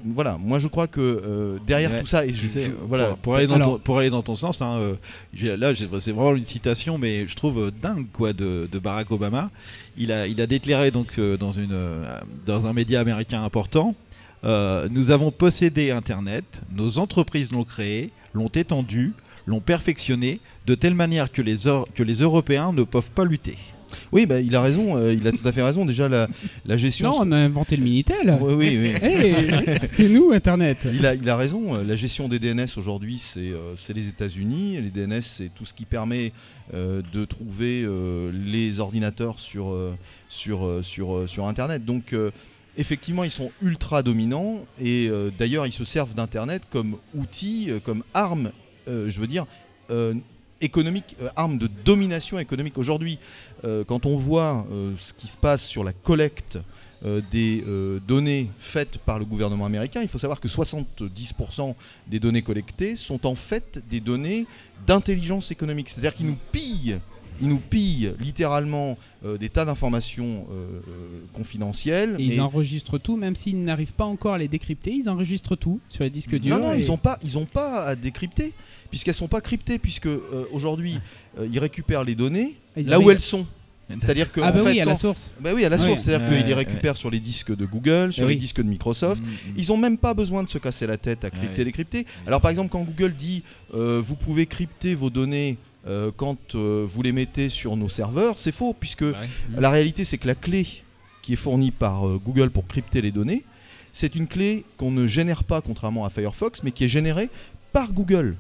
[0.05, 3.59] voilà, moi je crois que derrière tout ça, et je, sais, voilà, pour, aller dans
[3.59, 4.97] ton, pour, aller dans ton, sens, hein,
[5.43, 9.51] là c'est vraiment une citation, mais je trouve dingue quoi de, Barack Obama.
[9.97, 11.77] Il a, il a déclaré donc dans, une,
[12.47, 13.95] dans un média américain important.
[14.45, 19.13] nous avons possédé Internet, nos entreprises l'ont créé, l'ont étendu,
[19.47, 21.57] l'ont perfectionné, de telle manière que les,
[21.95, 23.57] que les Européens ne peuvent pas lutter.
[24.13, 25.85] Oui, bah, il a raison, euh, il a tout à fait raison.
[25.85, 26.29] Déjà, la,
[26.67, 27.11] la gestion.
[27.11, 28.39] Non, on a inventé le Minitel.
[28.41, 29.75] Oui, oui, oui.
[29.87, 30.87] C'est nous, Internet.
[30.93, 31.77] Il a, il a raison.
[31.77, 34.81] Euh, la gestion des DNS aujourd'hui, c'est euh, les États-Unis.
[34.81, 36.33] Les DNS, c'est tout ce qui permet
[36.73, 37.85] de trouver
[38.33, 39.77] les ordinateurs sur,
[40.29, 41.85] sur, sur, sur Internet.
[41.85, 42.15] Donc,
[42.79, 48.53] effectivement, ils sont ultra dominants et d'ailleurs, ils se servent d'Internet comme outil, comme arme,
[48.87, 49.47] je veux dire,
[50.63, 52.77] euh, arme de domination économique.
[52.79, 53.19] Aujourd'hui,
[53.65, 56.59] euh, quand on voit euh, ce qui se passe sur la collecte
[57.33, 57.65] des
[58.07, 61.75] données faites par le gouvernement américain, il faut savoir que 70%
[62.07, 64.47] des données collectées sont en fait des données
[64.87, 65.89] d'intelligence économique.
[65.89, 66.99] C'est-à-dire qu'ils nous pillent.
[67.41, 72.17] Ils nous pillent littéralement euh, des tas d'informations euh, euh, confidentielles.
[72.19, 75.81] Et ils enregistrent tout, même s'ils n'arrivent pas encore à les décrypter, ils enregistrent tout
[75.89, 76.59] sur les disques durs.
[76.59, 78.53] Non, non, et- ils n'ont pas, ils ont pas à décrypter,
[78.91, 81.01] puisqu'elles sont pas cryptées, puisque euh, aujourd'hui,
[81.39, 83.47] euh, ils récupèrent les données Ah, ils là où elles sont.
[84.01, 85.33] C'est-à-dire que Ah en bah fait, oui, à la source.
[85.41, 88.13] bah oui, à la source, c'est-à-dire qu'ils les ouais, récupèrent sur les disques de Google,
[88.13, 89.21] sur Eh les disques de Microsoft.
[89.21, 89.55] Mm, mm.
[89.57, 91.65] Ils ont même pas besoin de se casser la tête à crypter, Ouais.
[91.65, 92.07] décrypter.
[92.25, 93.43] Alors par exemple, quand Google dit
[93.75, 95.57] euh, vous pouvez crypter vos données
[95.87, 99.15] euh, quand euh, vous les mettez sur nos serveurs, c'est faux, puisque Ouais.
[99.57, 100.67] la réalité c'est que la clé
[101.23, 103.45] qui est fournie par euh, Google pour crypter les données,
[103.93, 107.29] c'est une clé qu'on ne génère pas contrairement à Firefox, mais qui est générée
[107.73, 108.37] par Google.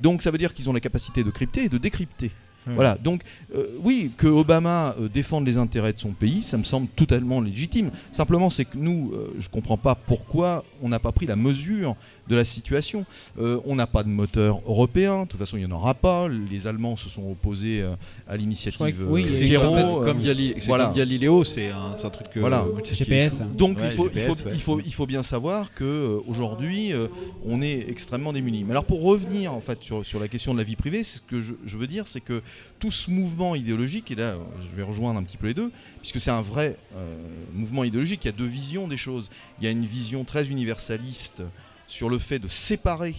[0.00, 2.30] Donc ça veut dire qu'ils ont la capacité de crypter et de décrypter.
[2.66, 2.74] Ouais.
[2.74, 3.22] Voilà, donc
[3.54, 7.40] euh, oui, que Obama euh, défende les intérêts de son pays, ça me semble totalement
[7.40, 7.90] légitime.
[8.10, 11.94] Simplement, c'est que nous, euh, je comprends pas pourquoi on n'a pas pris la mesure
[12.28, 13.04] de la situation.
[13.38, 16.26] Euh, on n'a pas de moteur européen, de toute façon, il n'y en aura pas.
[16.28, 17.94] Les Allemands se sont opposés euh,
[18.26, 20.92] à l'initiative oui, euh, comme, euh, comme Gali- c'est voilà.
[20.96, 22.28] Galileo, c'est un, un truc.
[22.36, 22.64] Voilà.
[22.82, 23.42] GPS.
[23.54, 24.52] Donc Ouais, il, faut, GPS, il, faut, ouais.
[24.54, 27.08] il, faut, il faut bien savoir que euh, aujourd'hui euh,
[27.44, 28.64] on est extrêmement démunis.
[28.64, 31.20] Mais alors pour revenir en fait sur, sur la question de la vie privée, ce
[31.20, 32.40] que je, je veux dire, c'est que
[32.78, 34.36] tout ce mouvement idéologique, et là
[34.70, 37.16] je vais rejoindre un petit peu les deux, puisque c'est un vrai euh,
[37.52, 39.30] mouvement idéologique, il y a deux visions des choses.
[39.58, 41.42] Il y a une vision très universaliste
[41.86, 43.14] sur le fait de séparer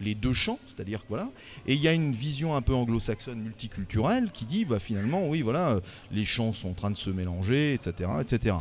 [0.00, 1.28] les deux champs, c'est-à-dire voilà,
[1.66, 5.42] et il y a une vision un peu anglo-saxonne multiculturelle qui dit bah finalement oui
[5.42, 8.56] voilà euh, les champs sont en train de se mélanger, etc., etc.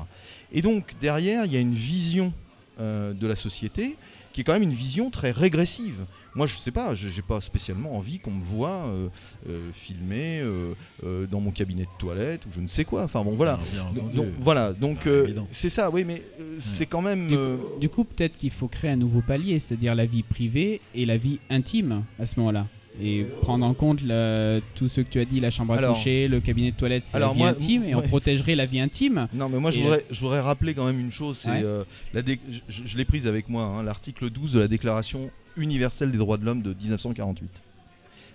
[0.51, 2.34] Et donc derrière, il y a une vision
[2.80, 3.95] euh, de la société
[4.34, 6.06] qui est quand même une vision très régressive.
[6.36, 9.10] Moi, je sais pas, je- j'ai pas spécialement envie qu'on me voit euh,
[9.50, 10.74] euh, filmer euh,
[11.04, 13.04] euh, dans mon cabinet de toilette ou je ne sais quoi.
[13.04, 13.60] Enfin bon, voilà.
[13.74, 17.28] Bien Donc, voilà, donc Ah, euh, c'est ça, oui, mais euh, c'est quand même.
[17.28, 20.24] Du coup, euh, du coup, peut-être qu'il faut créer un nouveau palier, c'est-à-dire la vie
[20.24, 22.68] privée et la vie intime à ce moment-là.
[23.02, 25.96] Et prendre en compte le- tout ce que tu as dit, la chambre à Alors-
[25.96, 28.80] coucher, le cabinet de toilette, c'est la vie moi, intime, et on protégerait la vie
[28.80, 29.28] intime.
[29.34, 31.62] Non, mais moi je Et voudrais, je voudrais rappeler quand même une chose, c'est Ouais.
[31.64, 31.84] euh,
[32.14, 36.18] la je, je l'ai prise avec moi, hein, l'article 12 de la Déclaration universelle des
[36.18, 37.50] droits de l'homme de 1948.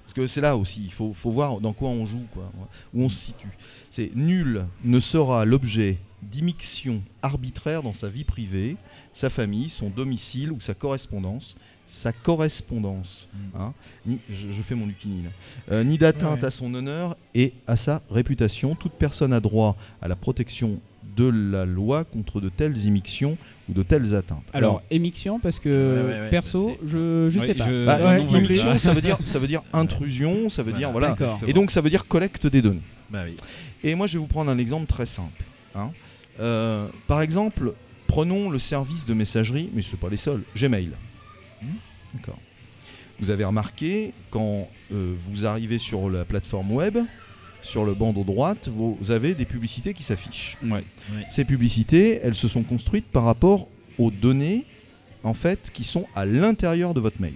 [0.02, 2.50] Parce que c'est là aussi, il faut, faut voir dans quoi on joue, quoi,
[2.94, 3.48] où on se situe.
[3.90, 8.76] C'est nul ne sera l'objet d'immixtion arbitraire dans sa vie privée,
[9.12, 11.54] sa famille, son domicile ou sa correspondance.
[11.86, 13.60] Sa correspondance, Mm.
[13.60, 13.72] hein,
[14.06, 15.30] ni, je, je fais mon Lucini là.
[15.72, 16.48] Euh, ni d'atteinte Ouais.
[16.48, 18.74] à son honneur et à sa réputation.
[18.74, 20.80] Toute personne a droit à la protection
[21.16, 23.36] de la loi contre de telles immixtions
[23.68, 24.42] ou de telles atteintes.
[24.52, 27.66] Alors, émiction, parce que Ouais, ouais, ouais, perso, bah, je, je Ouais, sais pas.
[27.68, 30.90] je- bah, non, non immixtion, ça veut dire, ça veut dire intrusion, ça veut dire
[30.90, 31.08] voilà.
[31.10, 31.38] D'accord.
[31.46, 32.80] Et donc ça veut dire collecte des données.
[33.10, 33.36] Bah oui.
[33.84, 35.42] Et moi, je vais vous prendre un exemple très simple.
[35.74, 35.90] hein.
[36.40, 37.74] Euh, par exemple,
[38.08, 40.90] prenons le service de messagerie, mais ce n'est pas les seuls, Gmail.
[41.64, 42.16] Hmm.
[42.18, 42.38] D'accord.
[43.20, 46.98] Vous avez remarqué, quand euh, vous arrivez sur la plateforme web,
[47.62, 50.58] sur le bandeau droite, vous avez des publicités qui s'affichent.
[50.62, 50.84] Ouais.
[51.30, 54.64] Ces publicités, elles se sont construites par rapport aux données
[55.22, 57.34] en fait qui sont à l'intérieur de votre mail.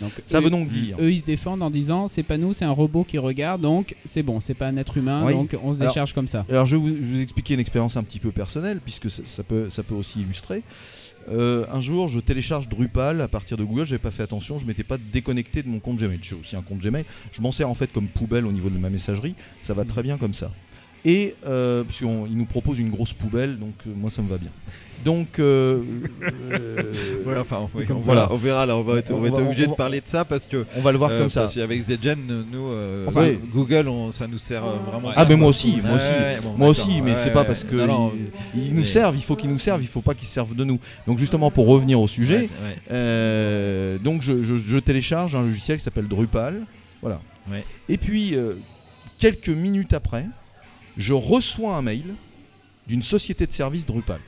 [0.00, 2.52] Donc, Ça eux- veut donc dire Eux, ils se défendent en disant c'est pas nous,
[2.52, 5.32] c'est un robot qui regarde, donc c'est bon, c'est pas un être humain, Oui.
[5.34, 6.46] donc on se Alors- décharge comme ça.
[6.48, 9.10] Alors je vais vous, je vais vous expliquer une expérience un petit peu personnelle, puisque
[9.10, 10.62] ça, ça peut, ça peut aussi illustrer.
[11.30, 14.66] Euh, un jour, je télécharge Drupal à partir de Google, j'avais pas fait attention, je
[14.66, 16.20] m'étais pas déconnecté de mon compte Gmail.
[16.22, 18.78] J'ai aussi un compte Gmail, je m'en sers en fait comme poubelle au niveau de
[18.78, 20.50] ma messagerie, ça va très bien comme ça.
[21.04, 24.50] Et euh, puisqu'il nous propose une grosse poubelle, donc euh, moi ça me va bien.
[25.04, 25.80] Donc euh,
[26.50, 26.82] euh,
[27.24, 29.68] Ouais, enfin, oui, on, verra, on verra, là, on va être, on va être obligé
[29.68, 30.66] de parler de ça parce que.
[30.76, 31.42] on va le voir euh, comme ça.
[31.42, 32.18] Parce qu'avec Zgen,
[32.50, 32.72] nous,
[33.06, 33.28] Enfin.
[33.54, 35.12] Google, ça nous sert vraiment.
[35.14, 37.86] Ah mais moi aussi, moi aussi, bon, moi aussi, mais c'est pas parce que Non,
[37.86, 38.12] non,
[38.56, 40.34] ils, ils nous mais- servent, il faut qu'ils nous servent, il faut pas qu'ils se
[40.34, 40.80] servent de nous.
[41.06, 42.48] Donc justement pour revenir au sujet,
[44.02, 46.62] donc je, je- je télécharge un logiciel qui s'appelle Drupal.
[47.02, 47.20] Voilà.
[47.88, 48.34] Et puis
[49.20, 50.26] quelques minutes après,
[50.98, 52.04] je reçois un mail
[52.86, 54.20] d'une société de services Drupal.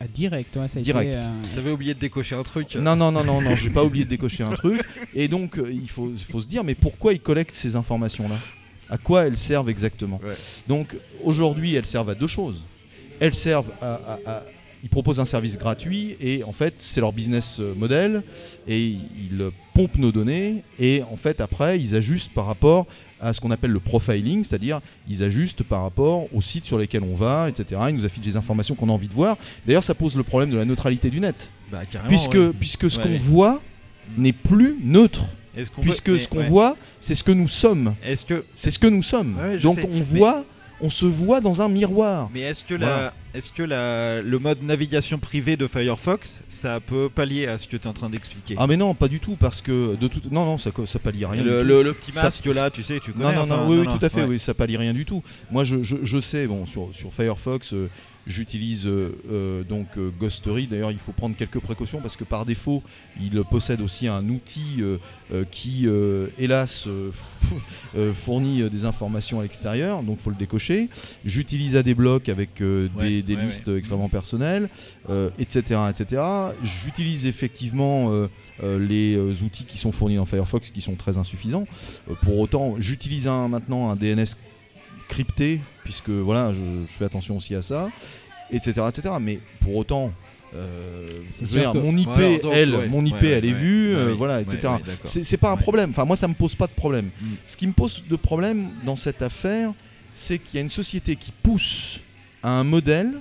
[0.00, 1.10] Ah, direct, ouais, ça a Direct.
[1.10, 1.18] été.
[1.18, 2.76] euh, T'avais oublié de décocher un truc.
[2.76, 4.80] Non, non, non, non, non, j'ai pas oublié de décocher un truc.
[5.14, 8.36] Et donc euh, il faut, se dire, mais pourquoi ils collectent ces informations-là?
[8.90, 10.20] À quoi elles servent exactement?
[10.22, 10.34] Ouais.
[10.68, 12.64] Donc aujourd'hui, elles servent à deux choses.
[13.20, 14.42] Elles servent à, à- à-
[14.82, 18.22] ils proposent un service gratuit et en fait c'est leur business euh, model
[18.68, 22.86] et ils pompent nos données et en fait après ils ajustent par rapport
[23.20, 27.02] à ce qu'on appelle le profiling, c'est-à-dire ils ajustent par rapport aux sites sur lesquels
[27.02, 27.80] on va, etc.
[27.88, 29.36] Ils nous affichent des informations qu'on a envie de voir.
[29.66, 32.50] D'ailleurs ça pose le problème de la neutralité du net Bah, puisque, ouais.
[32.58, 33.18] puisque ce Ouais, qu'on ouais.
[33.18, 33.60] voit
[34.16, 35.24] n'est plus neutre.
[35.80, 37.94] Puisque peut- ce qu'on voit, c'est ce que nous sommes.
[38.28, 39.36] Que C'est ce que nous sommes.
[39.60, 40.44] Donc on mais- voit,
[40.80, 42.30] on se voit dans un miroir.
[42.32, 42.96] Mais est-ce que, Voilà.
[42.96, 47.66] la, est-ce que la, le mode navigation privée de Firefox, ça peut pallier à ce
[47.66, 48.54] que tu es en train d'expliquer?
[48.58, 51.24] Ah mais non, pas du tout, parce que de toute, non non, ça ça pallie
[51.24, 51.42] rien.
[51.42, 51.64] le, du tout.
[51.64, 53.24] le- le petit Ça- masque là, tu sais, tu connais.
[53.24, 54.28] Non, non, enfin, non, oui, oui, tout à fait, ouais.
[54.28, 55.22] oui, ça pallie rien du tout.
[55.50, 57.88] Moi, je, je, je sais, bon, sur, sur Firefox, euh,
[58.28, 60.68] j'utilise euh, euh, donc euh, Ghostery.
[60.68, 62.82] D'ailleurs, il faut prendre quelques précautions parce que par défaut,
[63.20, 64.98] il possède aussi un outil euh,
[65.50, 66.86] qui, euh, hélas,
[68.14, 70.88] fournit des informations à l'extérieur, donc faut le décocher.
[71.24, 73.76] J'utilise ADBlock avec Ouais, des, des ouais, listes ouais.
[73.78, 74.68] extrêmement personnelles,
[75.38, 76.22] etc., etc.
[76.62, 78.10] J'utilise effectivement
[78.62, 81.66] les outils qui sont fournis dans Firefox qui sont très insuffisants.
[82.22, 84.34] Pour autant, j'utilise un- maintenant un DNS
[85.08, 87.88] crypté, puisque voilà, je, je fais attention aussi à ça,
[88.50, 88.82] etc.
[88.88, 89.14] etc.
[89.20, 90.12] Mais pour autant,
[90.54, 91.08] euh,
[91.42, 94.00] dire, que- mon IP, donc, elle, ouais, mon IP, ouais, elle est ouais, vue, ouais,
[94.00, 94.74] euh, voilà, etc.
[95.04, 95.90] c'est pas un problème.
[95.90, 97.10] Enfin, moi, ça me pose pas de problème.
[97.20, 97.26] Mm.
[97.46, 99.72] Ce qui me pose de problème dans cette affaire,
[100.14, 102.00] c'est qu'il y a une société qui pousse
[102.42, 103.12] à un modèle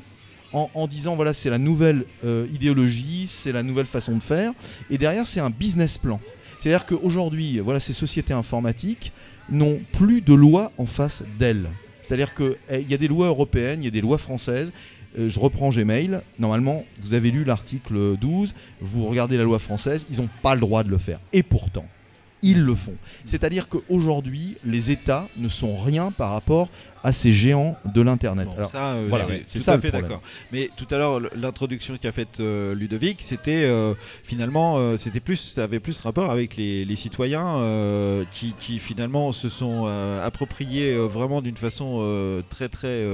[0.53, 4.53] en, en disant voilà, c'est la nouvelle euh, idéologie, c'est la nouvelle façon de faire,
[4.89, 6.19] et derrière, c'est un business plan.
[6.59, 9.11] C'est-à-dire qu'aujourd'hui, voilà, ces sociétés informatiques
[9.49, 11.69] n'ont plus de loi en face d'elles.
[12.01, 14.71] C'est-à-dire qu'il y a des lois européennes, il y a des lois françaises.
[15.17, 16.21] Euh, je reprends Gmail.
[16.39, 20.61] Normalement, vous avez lu l'article 12, vous regardez la loi française, ils n'ont pas le
[20.61, 21.19] droit de le faire.
[21.33, 21.85] Et pourtant,
[22.41, 22.95] ils le font.
[23.25, 26.69] C'est-à-dire qu'aujourd'hui, les États ne sont rien par rapport
[27.03, 28.47] à ces géants de l'Internet.
[28.47, 30.21] Bon, ça, euh, voilà, c'est tout ça à fait d'accord.
[30.51, 35.63] Mais tout à l'heure, l'introduction qu'a faite euh, Ludovic, c'était euh, finalement, c'était plus, ça
[35.63, 37.61] avait plus rapport avec les, les citoyens
[38.31, 39.85] qui, qui finalement se sont
[40.23, 43.05] appropriés vraiment d'une façon très très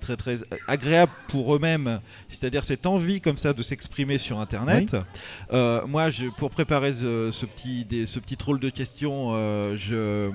[0.00, 4.96] très très agréable pour eux-mêmes, c'est-à-dire cette envie comme ça de s'exprimer sur Internet.
[5.52, 9.76] Euh, moi, je, pour préparer ce, ce petit des- ce petit rôle de questions, euh,
[9.76, 10.30] je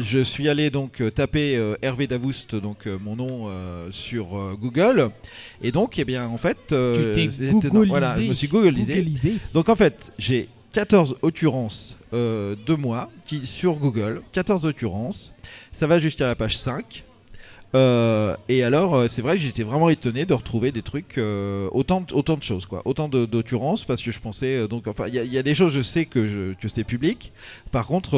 [0.00, 4.36] je suis allé donc euh, taper euh, Hervé Davoust, donc euh, mon nom euh, sur
[4.36, 5.10] euh, Google,
[5.62, 7.12] et donc eh bien en fait, euh,
[7.88, 8.94] voilà, je me suis googlisé.
[8.96, 9.34] Googlisé.
[9.54, 15.32] Donc en fait, j'ai 14 occurrences euh, de moi qui sur Google, 14 occurrences.
[15.72, 17.04] Ça va jusqu'à la page 5.
[17.74, 21.68] Euh, et alors, euh, c'est vrai que j'étais vraiment étonné de retrouver des trucs, euh,
[21.72, 25.38] autant, autant de choses, quoi, autant d'occurrences, parce que je pensais, donc, enfin, il y,
[25.38, 27.32] a- des choses, je sais que, c'est public.
[27.70, 28.16] Par contre,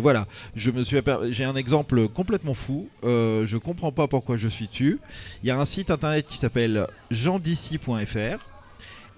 [0.00, 0.26] voilà,
[0.56, 0.98] je me suis,
[1.30, 2.88] j'ai un exemple complètement fou.
[3.02, 4.98] je comprends pas pourquoi je suis dessus.
[5.42, 8.38] Il y a un site internet qui s'appelle gendici.fr.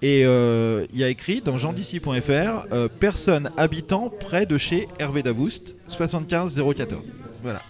[0.03, 5.75] Et il y a écrit dans gendici.fr euh, personne habitant près de chez Hervé Davoust
[5.87, 7.11] 75 014.
[7.41, 7.61] Voilà.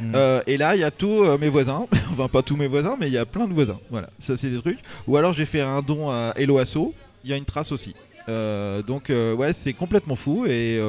[0.00, 0.12] Mm.
[0.14, 2.96] Euh, et là, il y a tous euh, mes voisins, enfin pas tous mes voisins,
[2.98, 3.78] mais il y a plein de voisins.
[3.90, 4.78] Voilà, ça c'est des trucs.
[5.06, 6.94] Ou alors j'ai fait un don à Hello Asso,
[7.24, 7.94] il y a une trace aussi.
[8.28, 10.80] Euh, donc ouais, c'est complètement fou et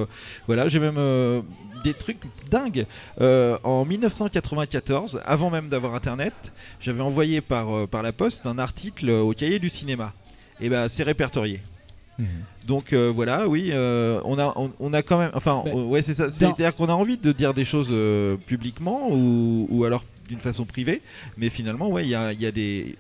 [0.45, 0.99] voilà, j'ai même
[1.84, 2.86] des trucs dingues.
[3.20, 6.34] En 1994, avant même d'avoir Internet,
[6.80, 10.14] j'avais envoyé par, par la poste un article au cahier du cinéma.
[10.62, 11.62] Et ben c'est répertorié.
[12.20, 12.28] Mhm.
[12.67, 15.32] Donc euh, voilà, oui, euh, on, a, on, on a quand même.
[15.34, 16.30] Enfin, Ben, on- ouais, c'est ça.
[16.30, 20.65] C'est-à-dire qu'on a envie de dire des choses euh, publiquement ou, ou alors d'une façon
[20.65, 21.01] privée,
[21.38, 22.95] mais finalement, ouais, il y a, il y a des.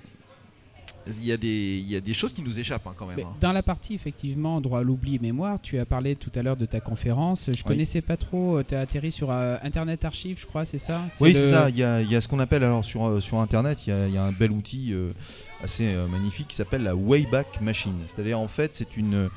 [1.17, 3.19] Il y, a des, y a des choses qui nous échappent hein, quand même.
[3.19, 3.35] Hein.
[3.41, 6.57] dans la partie effectivement droit à l'oubli et mémoire, tu as parlé tout à l'heure
[6.57, 7.49] de ta conférence.
[7.55, 8.61] Je connaissais pas trop.
[8.63, 11.01] Tu as atterri sur euh, Internet Archive, je crois, c'est ça?
[11.19, 11.69] Oui, le- c'est ça.
[11.69, 13.93] Il y a, y a ce qu'on appelle alors sur, euh, sur Internet, il y
[13.93, 15.11] a, il y a un bel outil euh,
[15.63, 17.95] assez euh, magnifique qui s'appelle la Wayback Machine.
[18.07, 19.29] C'est-à-dire en fait, c'est une euh,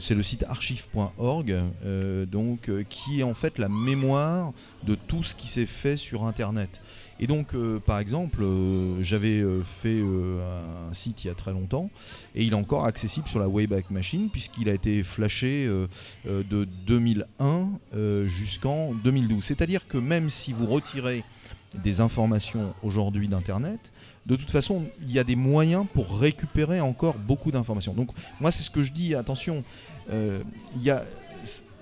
[0.00, 1.54] c'est le site archive.org,
[1.84, 4.52] euh, donc euh, qui est en fait la mémoire
[4.84, 6.80] de tout ce qui s'est fait sur Internet.
[7.18, 11.52] Et donc, euh, par exemple, euh, j'avais euh, fait un site il y a très
[11.52, 11.90] longtemps,
[12.34, 15.66] et il est encore accessible sur la Wayback Machine puisqu'il a été flashé
[16.26, 19.44] de 2001 euh, jusqu'en 2012.
[19.44, 21.24] C'est-à-dire que même si vous retirez
[21.74, 23.92] des informations aujourd'hui d'Internet,
[24.26, 27.94] de toute façon, il y a des moyens pour récupérer encore beaucoup d'informations.
[27.94, 28.10] Donc
[28.40, 29.64] moi, c'est ce que je dis, attention,
[30.10, 31.04] il y a...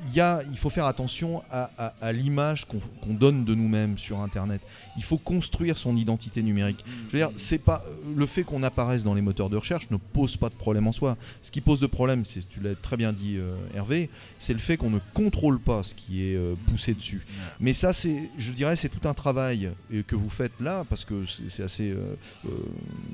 [0.09, 3.97] Il, y a- il faut faire attention à, à- à l'image qu'on donne de nous-mêmes
[3.99, 4.61] sur Internet.
[4.97, 6.85] Il faut construire son identité numérique.
[7.09, 7.85] Je veux dire, c'est pas
[8.17, 10.93] le fait qu'on apparaisse dans les moteurs de recherche ne pose pas de problème en
[10.93, 11.17] soi.
[11.43, 14.59] Ce qui pose de problème, c'est tu l'as très bien dit euh, Hervé, c'est le
[14.59, 17.25] fait qu'on ne contrôle pas ce qui est euh, poussé dessus.
[17.59, 21.05] Mais ça, c'est, je dirais, c'est tout un travail euh, que vous faites là, parce
[21.05, 22.51] que c'est assez, euh, euh,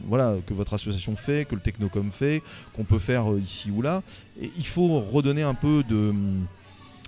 [0.07, 2.43] voilà, que votre association fait, que le Technocom fait,
[2.75, 4.03] qu'on peut faire euh, ici ou là.
[4.43, 6.13] Et il faut redonner un peu de,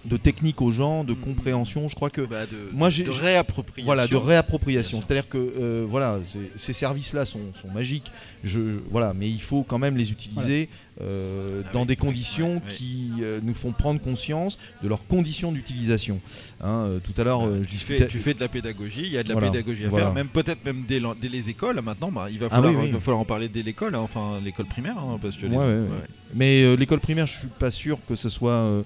[0.05, 1.17] de technique aux gens, de Mm.
[1.17, 1.89] compréhension.
[1.89, 3.85] Je crois que Bah, de, Moi, de j'ai- réappropriation.
[3.87, 5.01] voilà, de réappropriation.
[5.01, 6.19] C'est-à-dire que euh, voilà,
[6.57, 8.11] ces services-là sont, sont magiques.
[8.43, 10.69] Je, voilà, mais il faut quand même les utiliser
[11.01, 16.21] euh, dans Avec- des conditions qui euh, nous font prendre conscience de leurs conditions d'utilisation.
[16.63, 19.29] Hein, tout à l'heure, tu, fais, tu fais de la pédagogie, il y a de
[19.29, 20.07] la Voilà, pédagogie à voilà.
[20.07, 21.81] faire, même peut-être même dès, les écoles.
[21.81, 24.41] Maintenant, bah, il, va Ah falloir, il va falloir en parler dès l'école, hein, enfin
[24.45, 26.07] l'école primaire, hein, parce que les- Ouais, ouais, ouais.
[26.35, 28.83] Mais l'école primaire, je suis pas sûr que ce soit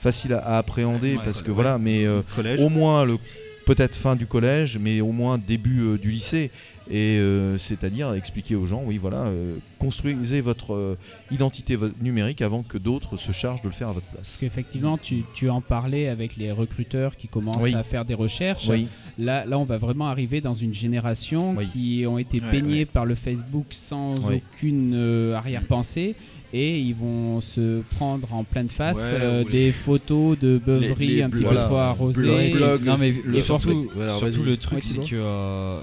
[0.00, 1.54] facile à, à appréhender Ouais, parce que ouais.
[1.54, 2.60] voilà, mais euh, collège.
[2.60, 3.18] au moins le
[3.66, 6.50] peut-être fin du collège, mais au moins début euh, du lycée.
[6.92, 10.98] Et euh, c'est-à-dire expliquer aux gens, oui, voilà, euh, construisez votre euh,
[11.30, 14.38] identité numérique avant que d'autres se chargent de le faire à votre Parce place.
[14.40, 17.76] qu'effectivement, tu, tu en parlais avec les recruteurs qui commencent Oui.
[17.76, 18.68] à faire des recherches.
[18.68, 18.88] Oui,
[19.20, 21.66] Là, là, on va vraiment arriver dans une génération Oui.
[21.68, 22.84] qui ont été Ouais, baignés ouais.
[22.86, 24.42] par le Facebook sans Oui.
[24.52, 26.16] aucune euh, arrière-pensée.
[26.52, 31.22] Et ils vont se prendre en pleine face Ouais, euh, des photos de beuveries les
[31.22, 32.52] un petit peu trop arrosées.
[32.82, 34.46] non mais le- surtout, Voilà, surtout vas-y.
[34.46, 35.80] le truc Ouais, c'est que euh,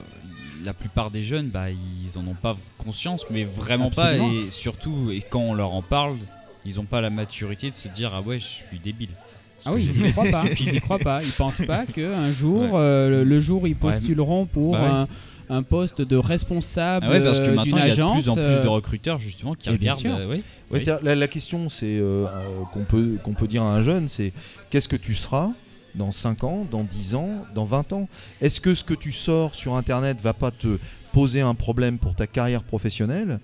[0.65, 4.27] la plupart des jeunes bah ils en ont pas conscience mais vraiment Absolument.
[4.27, 6.17] pas et surtout et quand on leur en parle
[6.65, 9.09] ils ont pas la maturité de se dire ah ouais je suis débile.
[9.65, 10.43] Ah oui, ils y croient pas.
[10.59, 11.23] Ils y croient pas.
[11.23, 14.87] Ils pensent pas qu'un jour, euh, le, le jour où ils postuleront pour Bah ouais.
[14.89, 15.07] un,
[15.49, 18.01] un poste de responsable Ah ouais parce que euh, maintenant d'une il y a de
[18.01, 18.21] agence.
[18.23, 20.15] plus en plus euh, de recruteurs justement qui et regardent sûr.
[20.15, 20.35] euh, oui.
[20.37, 20.41] Ouais,
[20.71, 20.79] Oui.
[20.81, 24.07] c'est-à-dire, la, la question c'est euh, euh, qu'on peut, qu'on peut dire à un jeune,
[24.07, 24.33] c'est
[24.69, 25.49] qu'est-ce que tu seras
[25.95, 28.07] dans 5 ans, dans 10 ans, dans 20 ans?
[28.41, 30.77] Est-ce que ce que tu sors sur Internet va pas te
[31.13, 33.39] poser un problème pour ta carrière professionnelle?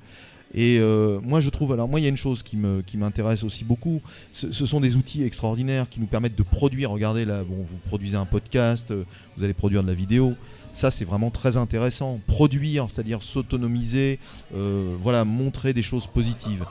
[0.56, 2.96] Et euh, moi je trouve, alors moi il y a une chose qui me- qui
[2.96, 4.02] m'intéresse aussi beaucoup,
[4.32, 7.78] ce, ce sont des outils extraordinaires qui nous permettent de produire, regardez là, bon, vous
[7.88, 9.04] produisez un podcast, euh,
[9.36, 10.36] vous allez produire de la vidéo,
[10.74, 14.20] ça c'est vraiment très intéressant, produire, c'est-à-dire s'autonomiser,
[14.56, 16.66] euh, voilà, montrer des choses positives.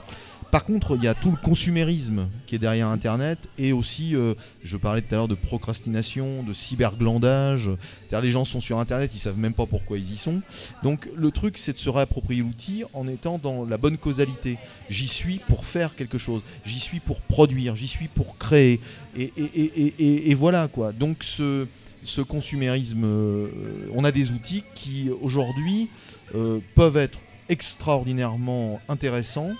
[0.51, 4.35] Par contre, il y a tout le consumérisme qui est derrière Internet et aussi, euh,
[4.63, 7.71] je parlais tout à l'heure de procrastination, de cyberglandage.
[8.05, 10.43] C'est-à-dire les gens sont sur Internet, ils savent même pas pourquoi ils y sont.
[10.83, 14.59] Donc le truc, c'est de se réapproprier l'outil en étant dans la bonne causalité.
[14.91, 18.79] J'y suis pour faire quelque chose, j'y suis pour produire, j'y suis pour créer.
[19.17, 20.91] Et, et- voilà quoi.
[20.91, 21.65] Donc ce,
[22.03, 23.47] ce consumérisme, euh,
[23.93, 25.89] on a des outils qui aujourd'hui
[26.35, 29.51] euh, peuvent être extraordinairement intéressants,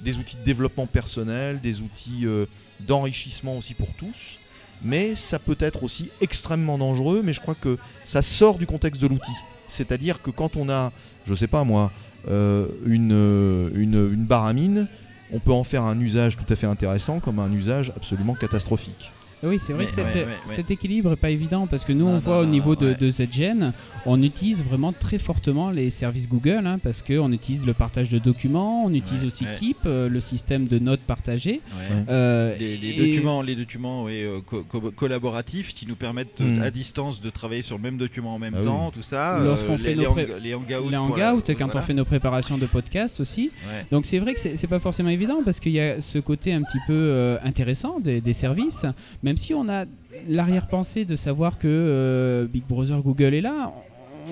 [0.00, 2.46] des outils de développement personnel, des outils euh,
[2.80, 4.38] d'enrichissement aussi pour tous.
[4.82, 9.02] Mais ça peut être aussi extrêmement dangereux, mais je crois que ça sort du contexte
[9.02, 9.32] de l'outil.
[9.68, 10.92] C'est-à-dire que quand on a,
[11.26, 11.92] je sais pas moi,
[12.26, 14.88] une, une, une barre à mine,
[15.32, 19.10] on peut en faire un usage tout à fait intéressant comme un usage absolument catastrophique.
[19.42, 20.36] Oui, c'est vrai Mais- que cet, ouais, ouais, ouais.
[20.46, 22.76] cet équilibre est pas évident parce que nous, Non, on non, voit au non, niveau
[22.76, 22.94] de, ouais.
[22.94, 23.72] de ZGen,
[24.06, 28.18] on utilise vraiment très fortement les services Google hein, parce qu'on utilise le partage de
[28.18, 29.52] documents, on utilise Ouais, aussi ouais.
[29.58, 31.60] Keep, euh, le système de notes partagées.
[31.78, 32.04] Ouais.
[32.10, 36.62] euh, Les, les et- documents, les documents euh, co- co- collaboratifs qui nous permettent Mm.
[36.62, 38.66] à distance de travailler sur le même document en même Ah oui.
[38.66, 39.40] temps, tout ça.
[39.42, 40.88] Lorsqu'on euh, fait les, nos les, pré- hang- les hangouts.
[40.90, 43.50] les hangouts, quand on fait nos préparations de podcast aussi.
[43.68, 43.86] Ouais.
[43.90, 46.62] Donc c'est vrai que c'est pas forcément évident parce qu'il y a ce côté un
[46.62, 48.84] petit peu euh, intéressant des, des services,
[49.22, 49.84] même si on a
[50.28, 53.72] l'arrière-pensée de savoir que euh, Big Brother Google est là.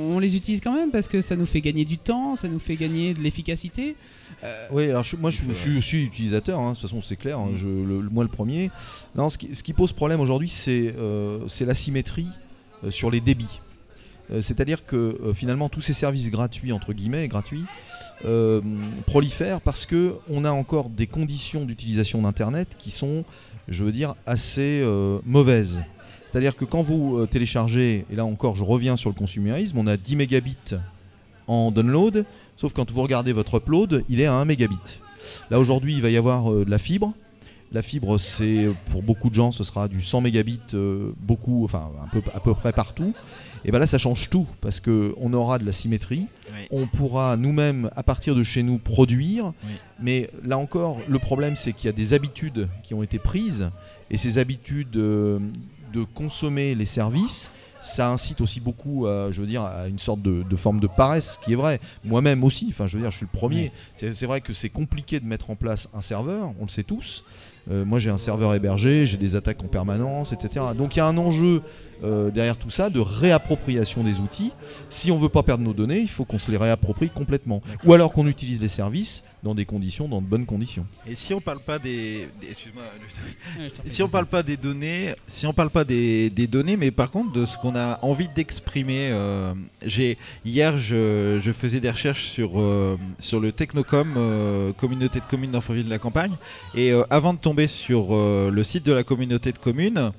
[0.01, 2.61] On les utilise quand même parce que ça nous fait gagner du temps, ça nous
[2.61, 3.97] fait gagner de l'efficacité.
[4.45, 7.17] Euh, Oui, alors je- moi je, je- je suis utilisateur, hein, de toute façon c'est
[7.17, 7.89] clair, hein, Mm.
[7.89, 8.71] le, moi le premier.
[9.17, 12.29] Non, ce qui, ce qui pose problème aujourd'hui c'est euh, l'asymétrie
[12.85, 13.61] euh, sur les débits.
[14.43, 17.65] C'est-à-dire que finalement tous ces services gratuits, entre guillemets, gratuits,
[19.07, 23.25] prolifèrent parce que on a encore des conditions d'utilisation d'Internet qui sont,
[23.69, 25.83] je veux dire, assez euh, mauvaises.
[26.31, 29.87] C'est-à-dire que quand vous euh, téléchargez, et là encore je reviens sur le consumérisme, on
[29.87, 30.75] a 10 mégabits
[31.47, 32.25] en download,
[32.57, 35.01] sauf quand vous regardez votre upload, il est à 1 mégabit.
[35.51, 37.13] Là aujourd'hui, il va y avoir euh, de la fibre.
[37.71, 41.91] La fibre, c'est pour beaucoup de gens, ce sera du 100 mégabits, euh, beaucoup, enfin
[42.03, 43.13] un peu, à peu près partout.
[43.65, 46.27] Et bien là, ça change tout parce que on aura de la symétrie.
[46.71, 49.53] On pourra nous-mêmes, à partir de chez nous, produire.
[49.65, 49.71] Oui.
[50.01, 53.71] Mais là encore, le problème, c'est qu'il y a des habitudes qui ont été prises
[54.11, 55.39] et ces habitudes euh,
[55.93, 57.51] de consommer les services.
[57.81, 60.89] Ça incite aussi beaucoup, à, je veux dire, à une sorte de, de forme de
[60.89, 61.79] paresse, ce qui est vrai.
[62.05, 63.71] Moi-même aussi, enfin, je veux dire, je suis le premier.
[64.03, 64.13] Oui.
[64.13, 67.25] C'est vrai que c'est compliqué de mettre en place un serveur, on le sait tous.
[67.71, 70.67] Euh, moi, j'ai un serveur hébergé, j'ai des attaques en permanence, etc.
[70.77, 71.63] Donc, il y a un enjeu
[72.05, 74.53] euh, derrière tout ça de réappropriation des outils.
[74.91, 77.63] Si on veut pas perdre nos données, il faut qu'on se les réapproprie complètement.
[77.85, 80.87] Ou alors qu'on utilise les services dans des conditions, dans de bonnes conditions.
[81.07, 82.83] Et si on parle pas des, excuse-moi,
[83.87, 87.11] si on parle pas des données, si on parle pas des, des données, mais par
[87.11, 89.55] contre de ce qu'on a envie d'exprimer, euh,
[89.87, 95.25] j'ai hier je, je faisais des recherches sur euh, sur le Technocom, euh, communauté de
[95.25, 96.33] communes d'Infoville de la campagne,
[96.75, 100.13] et euh, avant de tomber sur euh, le site de la communauté de communes.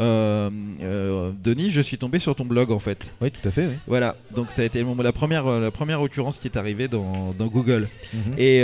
[0.00, 0.50] Euh,
[0.80, 3.12] euh, Denis, je suis tombé sur ton blog en fait.
[3.20, 3.66] Oui, tout à fait.
[3.66, 3.74] oui.
[3.86, 7.34] Voilà, donc ça a été la première, euh, la première occurrence qui est arrivée dans,
[7.38, 7.88] dans Google.
[8.14, 8.34] Mhm.
[8.38, 8.60] Et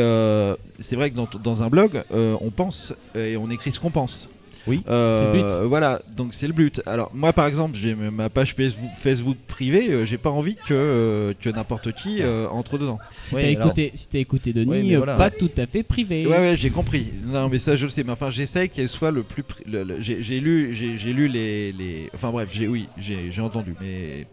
[0.78, 4.28] c'est vrai que dans, dans un blog, on pense et on écrit ce qu'on pense.
[4.66, 5.68] Oui, Euh, c'est le but.
[5.68, 6.82] Voilà, donc c'est le but.
[6.86, 10.72] Alors moi par exemple, j'ai ma page Facebook, Facebook privée, euh, j'ai pas envie que,
[10.72, 12.98] euh, que n'importe qui euh, entre dedans.
[13.18, 15.16] Si Oui, t'as alors- écouté, si t'as écouté Denis, Oui, mais voilà.
[15.16, 16.26] pas tout à fait privé.
[16.26, 17.06] Ouais ouais, j'ai compris.
[17.26, 19.42] Non mais ça je le sais, mais enfin j'essaye qu'elle soit le plus.
[19.42, 19.64] pri-
[20.00, 22.10] j'ai j'ai lu, j'ai j'ai lu les, les.
[22.14, 24.26] Enfin bref, j'ai oui, j'ai j'ai entendu, mais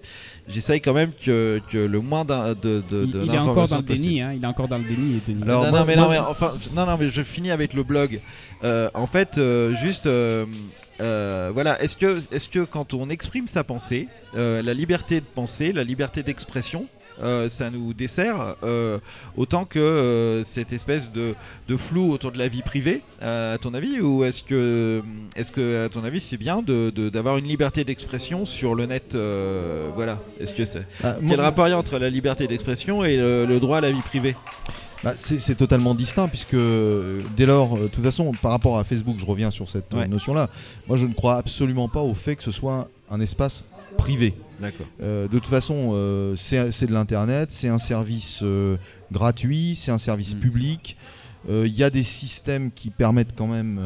[0.48, 3.78] j'essaye quand même que, que le moins d'un- de, de, il, est encore dans d'informations
[3.78, 5.44] le déni, hein, il est encore dans le déni, Denis.
[5.44, 7.74] Alors, non, moi- non, mais moi- non, mais enfin, non, non, mais je finis avec
[7.74, 8.20] le blog.
[8.64, 10.45] Euh, en fait, euh, juste, euh,
[11.02, 15.26] euh, voilà, est-ce que, est-ce que quand on exprime sa pensée, euh, la liberté de
[15.26, 16.86] penser, la liberté d'expression,
[17.24, 19.00] euh, ça nous dessert euh,
[19.38, 21.34] autant que euh, cette espèce de,
[21.68, 25.02] de flou autour de la vie privée, à ton avis, ou est-ce que,
[25.36, 28.86] est-ce que, à ton avis, c'est bien de, de- d'avoir une liberté d'expression sur le
[28.86, 29.16] net,
[29.95, 33.16] voilà, est-ce que c'est Ah, quel rapport il y a entre la liberté d'expression et
[33.18, 34.36] le, le droit à la vie privée?
[35.04, 36.56] Bah, c'est c'est totalement distinct puisque
[37.36, 40.08] dès lors, euh, de toute façon, par rapport à Facebook, je reviens sur cette Ouais.
[40.08, 40.50] notion-là.
[40.88, 43.66] Moi, je ne crois absolument pas au fait que ce soit un espace
[43.98, 44.34] privé.
[44.60, 44.86] D'accord.
[45.02, 48.78] Euh, de toute façon, euh, c'est c'est de l'internet, c'est un service euh,
[49.11, 50.40] gratuit, c'est un service Mm.
[50.40, 50.98] public.
[51.49, 53.78] Il y a des systèmes qui permettent quand même,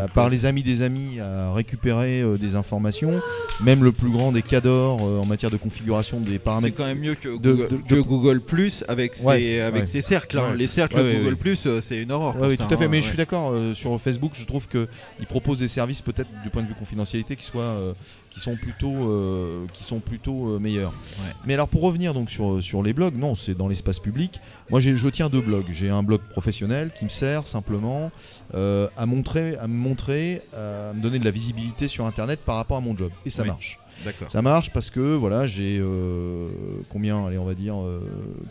[0.00, 3.20] à part les amis des amis, à récupérer des informations.
[3.60, 6.76] Même le plus grand des cadors en matière de configuration des C'est paramètres.
[6.76, 9.80] quand même mieux que de- Google, de- que de- Google Plus avec ses, Ouais, avec
[9.80, 9.86] ouais.
[9.86, 10.38] ses cercles.
[10.38, 10.50] hein.
[10.52, 10.56] Ouais.
[10.56, 11.34] Les cercles Google.
[11.34, 12.36] Plus, c'est une horreur.
[12.40, 12.84] Oui, tout à fait.
[12.84, 13.52] hein, Mais je suis d'accord.
[13.74, 14.86] sur Facebook, je trouve qu'ils
[15.28, 17.96] proposent des services peut-être du point de vue confidentialité qui soient,
[18.34, 20.90] qui sont plutôt, euh, qui sont plutôt euh, meilleurs.
[20.90, 21.32] Ouais.
[21.46, 24.40] Mais alors pour revenir donc sur sur les blogs, non, c'est dans l'espace public.
[24.70, 25.66] Moi, je tiens deux blogs.
[25.70, 28.10] J'ai un blog professionnel qui me sert simplement
[28.54, 32.56] euh, à montrer, à me montrer, à me donner de la visibilité sur Internet par
[32.56, 33.12] rapport à mon job.
[33.24, 33.48] Et ça Oui.
[33.48, 33.78] marche.
[34.04, 34.28] D'accord.
[34.28, 36.48] Ça marche parce que voilà, j'ai euh,
[36.90, 37.76] combien, allez, on va dire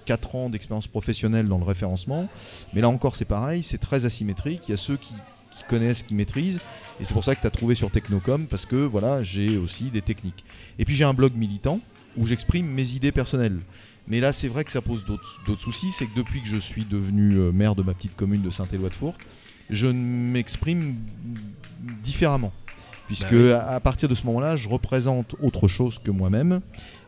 [0.06, 2.30] 4 ans d'expérience professionnelle dans le référencement.
[2.74, 4.62] Mais là encore, c'est pareil, c'est très asymétrique.
[4.70, 5.14] Il y a ceux qui,
[5.64, 6.60] qui connaissent, qui maîtrisent.
[7.00, 9.86] Et c'est pour ça que tu as trouvé sur Technocom parce que voilà, j'ai aussi
[9.86, 10.44] des techniques.
[10.80, 11.80] Et puis j'ai un blog militant
[12.18, 13.60] où j'exprime mes idées personnelles.
[14.08, 15.92] Mais là, c'est vrai que ça pose d'autres soucis.
[15.92, 19.26] C'est que depuis que je suis devenu euh, maire de ma petite commune de Saint-Éloi-de-Fourques,
[19.70, 20.96] je m'exprime
[22.04, 22.52] différemment.
[23.08, 23.52] Puisque Bah oui.
[23.52, 26.62] à, à partir de ce moment-là, je représente autre chose que moi-même.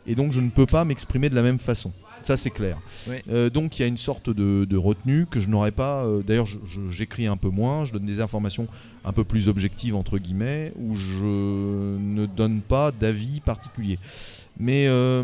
[0.07, 1.91] Et donc, je ne peux pas m'exprimer de la même façon.
[2.23, 2.80] Ça, c'est clair.
[3.07, 3.18] Oui.
[3.30, 6.06] Euh, donc, il y a une sorte de, de retenue que je n'aurais pas.
[6.06, 6.48] euh, D'ailleurs,
[6.90, 8.68] j'écris un peu moins, je donne des informations
[9.03, 13.99] un peu plus objectives, entre guillemets, où je ne donne pas d'avis particulier.
[14.57, 15.22] Mais euh,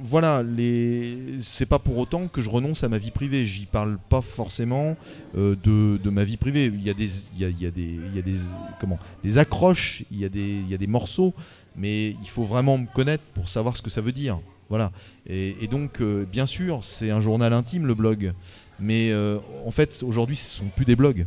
[0.00, 1.38] voilà, les...
[1.40, 3.44] c'est pas pour autant que je renonce à ma vie privée.
[3.44, 4.96] J'y parle pas forcément
[5.36, 6.66] euh, de, de ma vie privée.
[6.72, 8.36] Il y a des, il y a, il y a des, il y a des,
[8.78, 11.34] comment, des accroches, il y a des, il y a des morceaux,
[11.76, 14.38] mais il faut vraiment me connaître pour savoir ce que ça veut dire.
[14.68, 14.92] Voilà.
[15.26, 18.32] Et, et donc, euh, bien sûr, c'est un journal intime le blog,
[18.78, 21.26] mais euh, en fait, aujourd'hui, ce sont plus des blogs.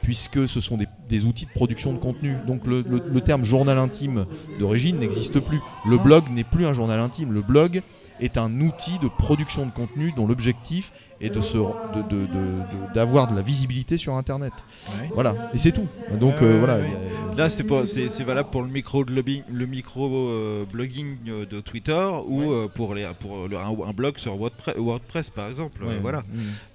[0.00, 2.36] Puisque ce sont des, des outils de production de contenu.
[2.46, 4.26] Donc le, le- le terme journal intime
[4.60, 5.58] d'origine n'existe plus.
[5.88, 6.02] Le Ah.
[6.04, 7.32] blog n'est plus un journal intime.
[7.32, 7.82] Le blog
[8.20, 11.62] est un outil de production de contenu dont l'objectif est de se, de-
[12.08, 14.52] de- de- de- d'avoir de, la visibilité sur Internet.
[15.00, 15.10] Ouais.
[15.14, 15.86] Voilà, et c'est tout.
[16.20, 16.78] Donc euh, voilà.
[16.78, 16.90] ouais.
[17.36, 21.16] Là, c'est pas, c'est, c'est valable pour le micro de lobbying- le micro euh, blogging
[21.28, 22.46] euh, de Twitter ou Ouais.
[22.50, 25.80] euh, pour les, pour le- un, un blog sur WordPress, WordPress par exemple.
[25.84, 26.22] euh, voilà.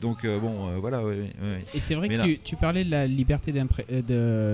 [0.02, 1.00] Donc euh, bon, euh, voilà.
[1.04, 1.64] ouais, ouais, ouais.
[1.74, 3.52] Et c'est vrai Mais que là- tu, tu parlais de la liberté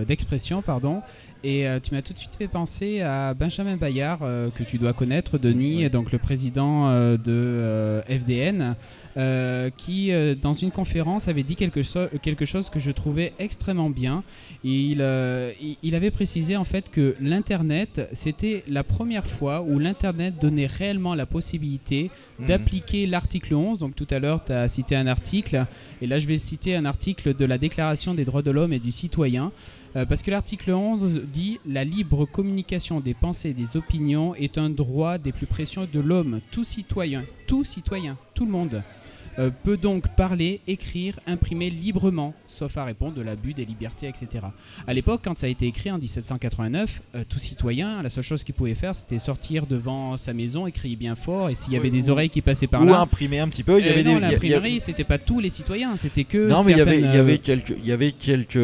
[0.07, 1.02] d'expression, pardon,
[1.44, 4.78] et euh, tu m'as tout de suite fait penser à Benjamin Bayard, euh, que tu
[4.78, 8.76] dois connaître, Denis, donc le président euh, de euh, FDN,
[9.18, 13.34] euh, qui, euh, dans une conférence, avait dit quelque, so- quelque chose que je trouvais
[13.39, 14.23] extrêmement bien.
[14.64, 15.51] Il, euh,
[15.84, 21.15] il, avait précisé en fait que l'Internet, c'était la première fois où l'Internet donnait réellement
[21.15, 22.47] la possibilité Mhm.
[22.47, 23.80] d'appliquer l'article 11.
[23.80, 25.65] Donc tout à l'heure, tu as cité un article,
[26.01, 28.80] et là je vais citer un article de la Déclaration des droits de l'homme et
[28.80, 29.51] du citoyen,
[29.95, 34.57] euh, parce que l'article 11 dit La libre communication des pensées et des opinions est
[34.57, 36.41] un droit des plus précieux de l'homme.
[36.51, 38.84] Tout citoyen, tout citoyen, tout le monde.
[39.40, 44.45] Euh, peut donc parler, écrire, imprimer librement, sauf à répondre de l'abus des libertés, etc.
[44.86, 48.44] À l'époque, quand ça a été écrit en 1789, euh, tout citoyen, la seule chose
[48.44, 51.49] qu'il pouvait faire, c'était sortir devant sa maison et crier bien fort.
[51.49, 53.64] Et s'il y avait des ou- oreilles qui passaient par Ou là, imprimer un petit
[53.64, 53.80] peu.
[53.80, 55.40] Il y euh, avait non, des, y a- il y a- l'imprimerie, c'était pas tous
[55.40, 57.91] les citoyens, c'était que Non, mais il y avait, y avait euh, quelques, il y
[57.91, 58.57] avait quelques,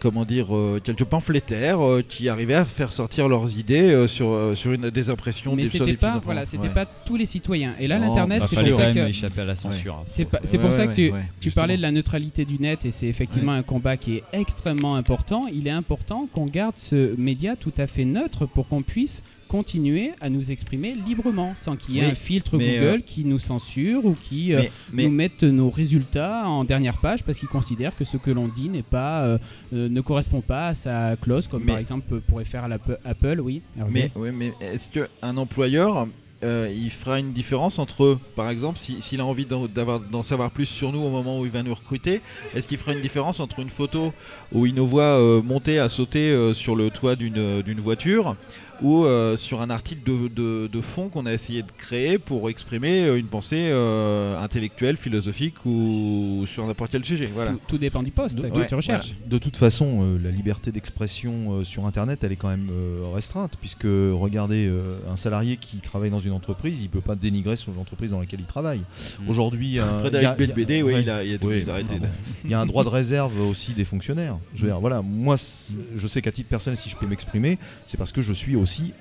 [0.00, 4.30] comment dire, euh, quelques pamphlétaires euh, qui arrivaient à faire sortir leurs idées euh, sur,
[4.32, 6.74] euh, sur une, des impressions, mais des, sur c'était des pas, voilà, c'était Ouais.
[6.74, 7.74] pas tous les citoyens.
[7.78, 9.83] Et là, l'internet, c'est pour ça que échapper à la censure.
[9.92, 10.04] Hein.
[10.06, 13.06] C'est Ouais, pour ouais, ça que tu, parlais de la neutralité du net et c'est
[13.06, 15.46] effectivement un combat qui est extrêmement important.
[15.52, 20.12] Il est important qu'on garde ce média tout à fait neutre pour qu'on puisse continuer
[20.20, 24.04] à nous exprimer librement sans qu'il y ait Oui, un filtre Google qui nous censure
[24.04, 24.62] ou qui euh,
[24.92, 28.48] Mais, nous mette nos résultats en dernière page parce qu'ils considèrent que ce que l'on
[28.48, 29.38] dit n'est pas euh,
[29.72, 32.66] euh, ne correspond pas à sa clause comme Mais- par exemple pourrait faire
[33.04, 36.08] Apple oui Hervé Mais, est-ce qu'un employeur,
[36.42, 40.66] euh, il fera une différence entre, par exemple, si- s'il a envie d'en savoir plus
[40.66, 42.20] sur nous au moment où il va nous recruter,
[42.54, 44.12] est-ce qu'il fera une différence entre une photo
[44.52, 48.36] où il nous voit euh, monter à sauter euh, sur le toit d'une voiture
[48.82, 52.50] ou euh, sur un article de, de- de fond qu'on a essayé de créer pour
[52.50, 57.52] exprimer euh, une pensée euh, intellectuelle, philosophique ou sur n'importe quel sujet voilà.
[57.52, 60.30] tout, tout dépend du poste De- que ouais, tu recherches De toute façon, euh, la
[60.30, 65.16] liberté d'expression euh, sur Internet, elle est quand même euh, restreinte, puisque regardez, euh, un
[65.16, 68.46] salarié qui travaille dans une entreprise, il peut pas dénigrer sur l'entreprise dans laquelle il
[68.46, 68.80] travaille.
[69.20, 69.28] Mm.
[69.30, 71.02] Aujourd'hui, il y Frédéric a- il y a- Belbédé, oui, ouais.
[71.02, 71.94] il a, il a été Oui, obligé d'arrêter.
[71.98, 72.08] pardon.
[72.44, 74.36] Il y a un droit de réserve aussi des fonctionnaires.
[74.54, 75.36] Je veux dire, voilà, moi,
[75.96, 78.92] je sais qu'à titre personnel, si je peux m'exprimer, c'est parce que je suis aussi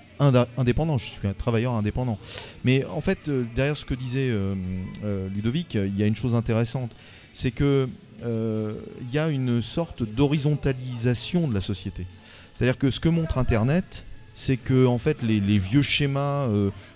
[0.58, 0.98] indépendant.
[0.98, 2.18] Je suis un travailleur indépendant.
[2.64, 4.56] Mais en fait, euh, derrière ce que disait euh,
[5.04, 6.92] euh, Ludovic, il y a une chose intéressante,
[7.34, 7.88] c'est que
[8.26, 12.06] il y a une sorte d'horizontalisation de la société.
[12.54, 16.48] C'est-à-dire que ce que montre Internet, c'est que en fait les, les vieux schémas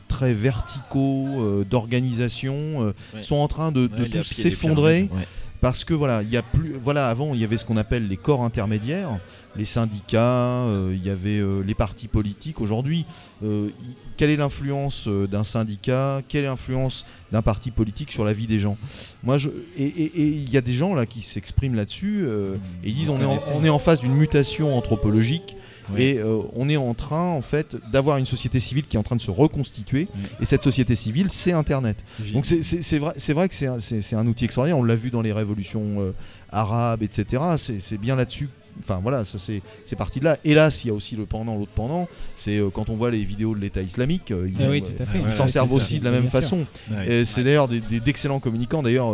[0.08, 3.22] très verticaux d'organisation Ouais.
[3.22, 5.28] sont en train de, Ouais, tous s'effondrer ouais.
[5.60, 8.08] parce que voilà, il y a plus, voilà, avant il y avait ce qu'on appelle
[8.08, 9.20] les corps intermédiaires,
[9.58, 10.22] les syndicats,
[10.66, 12.62] euh, il y avait euh, les partis politiques.
[12.62, 13.06] Aujourd'hui,
[13.44, 13.70] euh,
[14.16, 16.22] quelle est l'influence d'un syndicat?
[16.28, 18.78] Quelle est l'influence d'un parti politique sur la vie des gens?
[19.24, 22.94] Moi, je, et- il y a des gens là qui s'expriment là-dessus euh, et ils
[22.96, 25.56] disent on est, en, on est en face d'une mutation anthropologique.
[25.98, 29.04] Et euh, on est en train, en fait, d'avoir une société civile qui est en
[29.04, 30.10] train de se reconstituer.
[30.42, 32.04] Et cette société civile, c'est Internet.
[32.34, 34.78] Donc c'est- vrai, c'est vrai que c'est un, c'est- c'est un outil extraordinaire.
[34.78, 36.12] On l'a vu dans les révolutions euh,
[36.52, 37.42] arabes, etc.
[37.58, 38.50] C'est c'est bien là-dessus.
[38.80, 40.38] Enfin voilà, ça c'est c'est parti de là.
[40.44, 42.08] Hélas, il y a aussi le pendant, l'autre pendant.
[42.36, 45.30] C'est euh, quand on voit les vidéos de l'État islamique, euh, ils, Ah oui euh,
[45.30, 45.76] s'en ouais, servent ça.
[45.76, 46.66] aussi de la même Bien façon.
[46.92, 47.24] Ouais.
[47.26, 48.84] C'est d'ailleurs d'excellents communicants.
[48.84, 49.14] D'ailleurs,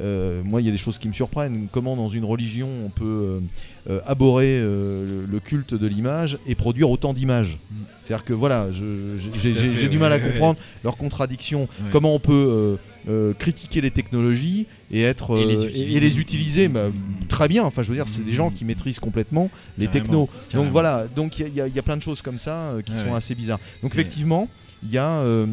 [0.00, 1.68] euh, moi, il y a des choses qui me surprennent.
[1.70, 3.40] Comment dans une religion on peut
[3.88, 7.58] euh, le, le culte de l'image et produire autant d'images.
[7.70, 7.74] Mm.
[8.04, 11.62] C'est-à-dire que voilà, j'ai du mal à comprendre leurs contradictions.
[11.62, 11.90] Ouais.
[11.92, 15.96] Comment on peut euh, critiquer les technologies et être Et les euh, utiliser.
[15.96, 16.90] et les utiliser bah,
[17.28, 17.64] très bien.
[17.64, 20.28] Enfin, je veux dire, c'est des gens qui maîtrisent complètement les Carrément, technos.
[20.48, 20.64] carrément.
[20.64, 22.70] Donc voilà, donc il y, a- il y y a plein de choses comme ça
[22.70, 23.16] euh, qui sont ouais.
[23.16, 23.60] assez bizarres.
[23.82, 24.48] Donc effectivement,
[24.84, 25.46] il y a euh,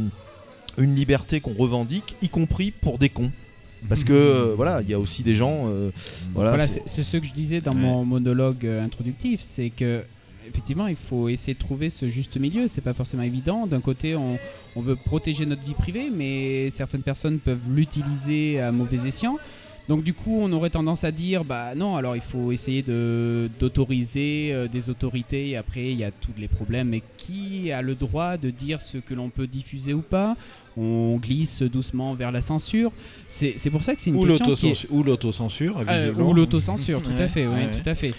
[0.77, 3.31] une liberté qu'on revendique, y compris pour des cons.
[3.87, 5.65] Parce que euh, voilà, il y a aussi des gens.
[5.67, 5.89] euh,
[6.35, 7.79] voilà, Voilà, c'est- ce que je disais dans Ouais.
[7.79, 10.03] mon monologue euh, introductif, c'est que
[10.49, 12.67] effectivement, il faut essayer de trouver ce juste milieu.
[12.67, 13.67] C'est pas forcément évident.
[13.67, 14.37] D'un côté, on,
[14.75, 19.37] on veut protéger notre vie privée, mais certaines personnes peuvent l'utiliser à mauvais escient.
[19.87, 23.49] Donc du coup, on aurait tendance à dire, bah non, alors il faut essayer de
[23.59, 25.49] d'autoriser euh, des autorités.
[25.49, 26.89] Et après, il y a tous les problèmes.
[26.89, 30.37] Mais qui a le droit de dire ce que l'on peut diffuser ou pas?
[30.77, 32.91] On glisse doucement vers la censure.
[33.27, 36.33] C'est pour ça que c'est une Ou question qui est- l'autocensure, ou l'autocensure, euh, ou
[36.35, 38.13] l'autocensure, tout à Ouais, fait, tout à fait.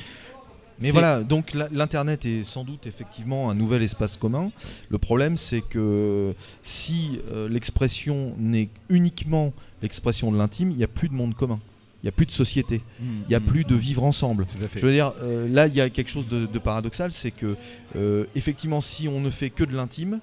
[0.81, 4.51] Mais voilà, donc l'internet est sans doute effectivement un nouvel espace commun.
[4.89, 9.53] Le problème, c'est que si euh, l'expression n'est uniquement
[9.83, 11.61] l'expression de l'intime, il n'y a plus de monde commun.
[12.03, 12.79] Il n'y a plus de société.
[12.99, 13.79] Mm, Il n'y a mm, plus de mm.
[13.79, 14.47] vivre ensemble.
[14.75, 17.57] Je veux dire, euh, là, il y a quelque chose de, de paradoxal, c'est que,
[17.97, 20.21] euh, effectivement, si on ne fait que de l'intime,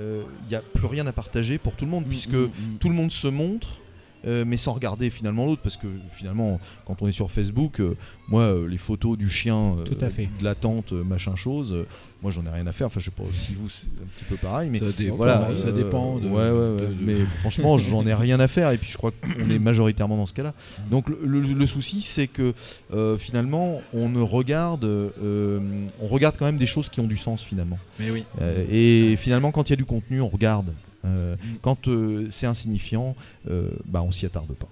[0.00, 2.36] il n'y a plus rien à partager pour tout le monde, puisque
[2.78, 3.80] tout le monde se montre,
[4.26, 7.96] euh, mais sans regarder finalement l'autre, parce que finalement, quand on est sur Facebook, euh,
[8.28, 10.28] moi, euh, les photos du chien, euh, Tout à fait.
[10.38, 11.86] de la tante, euh, machin chose, euh,
[12.22, 12.88] moi, j'en ai rien à faire.
[12.88, 15.54] Enfin, je sais pas si vous, c'est un petit peu pareil, mais ça dépend, voilà,
[15.56, 16.80] ça dépend de, ouais, ouais, ouais.
[16.80, 18.70] de- de- Mais franchement, j'en ai rien à faire.
[18.72, 20.52] Et puis, je crois qu'on est majoritairement dans ce cas-là.
[20.90, 22.54] Donc, le, le- le souci, c'est que
[22.92, 25.60] euh, finalement, on ne regarde, euh,
[26.00, 27.78] on regarde quand même des choses qui ont du sens finalement.
[28.00, 28.24] Mais oui.
[28.40, 30.72] Euh, et finalement, quand il y a du contenu, on regarde.
[31.04, 33.14] Euh, quand euh, c'est insignifiant,
[33.50, 34.68] euh, bah, on s'y attarde pas.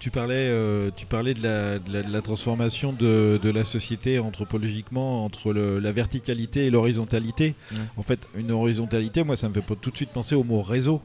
[0.00, 3.64] Tu parlais, euh, tu parlais de, la, de la- de la transformation de, de la
[3.64, 7.54] société anthropologiquement entre le- la verticalité et l'horizontalité.
[7.96, 10.60] En fait, une horizontalité, moi, ça me fait pas tout de suite penser au mot
[10.62, 11.00] réseau.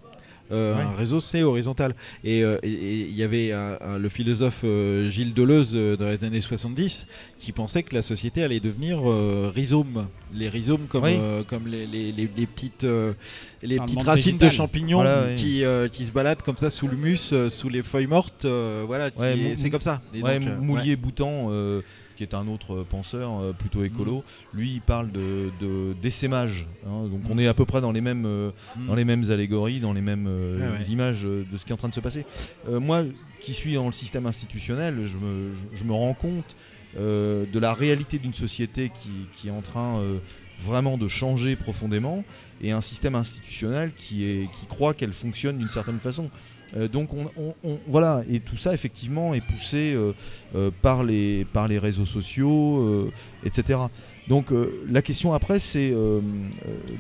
[0.52, 0.82] Euh, Ouais.
[0.82, 1.94] Un réseau, c'est horizontal.
[2.24, 6.24] Et euh, il y avait un- un- le philosophe euh, Gilles Deleuze euh, dans les
[6.24, 7.06] années 70
[7.40, 10.08] qui pensait que la société allait devenir euh, rhizome.
[10.34, 11.18] Les rhizomes comme, Oui.
[11.20, 13.14] euh, comme les, les- les- les petites, euh,
[13.62, 15.36] les le petites racines de champignons Voilà, oui.
[15.36, 18.46] qui, euh, qui se baladent comme ça sous l'humus, euh, sous les feuilles mortes.
[18.46, 20.02] euh, voilà, Ouais, c'est comme ça.
[20.14, 21.82] Et Ouais, donc, Moulier Boutan, euh,
[22.20, 26.68] qui est un autre euh, penseur euh, plutôt écolo, lui il parle de, de- d'essaimage.
[26.86, 27.08] hein.
[27.10, 28.52] donc on est à peu près dans les mêmes, euh,
[28.88, 31.88] dans les mêmes allégories, dans les mêmes Ouais, images de ce qui est en train
[31.88, 32.26] de se passer.
[32.68, 33.04] Euh, moi,
[33.40, 36.58] qui suis dans le système institutionnel, je me, je- je me rends compte
[36.98, 40.18] euh, de la réalité d'une société qui, qui est en train euh,
[40.60, 42.26] vraiment de changer profondément
[42.62, 46.30] et un système institutionnel qui, est, qui croit qu'elle fonctionne d'une certaine façon.
[46.78, 47.56] Euh, donc on,
[47.88, 50.14] voilà, et tout ça effectivement est poussé euh,
[50.56, 53.12] euh, par, les, par les réseaux sociaux,
[53.44, 53.80] etc.
[54.28, 54.52] Donc
[54.90, 55.94] la question après c'est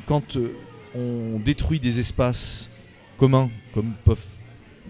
[0.05, 0.37] quand
[0.95, 2.69] on détruit des espaces
[3.17, 4.25] communs comme peuvent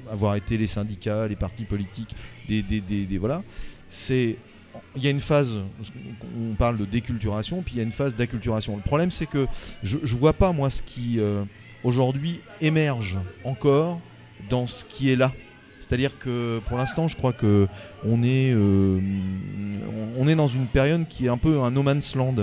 [0.10, 2.16] avoir été les syndicats, les partis politiques,
[2.48, 3.44] des, voilà,
[3.88, 4.38] c'est
[4.96, 5.58] il y a une phase,
[6.40, 8.76] on parle de déculturation, puis il y a une phase d'acculturation.
[8.76, 9.46] Le problème, c'est que
[9.84, 11.20] je ne vois pas, moi, ce qui
[11.84, 14.00] aujourd'hui émerge encore
[14.50, 15.34] dans ce qui est là.
[15.80, 17.68] C'est-à-dire que pour l'instant, je crois que
[18.06, 19.00] on est, euh,
[20.18, 22.36] on- est dans une période qui est un peu un no man's land.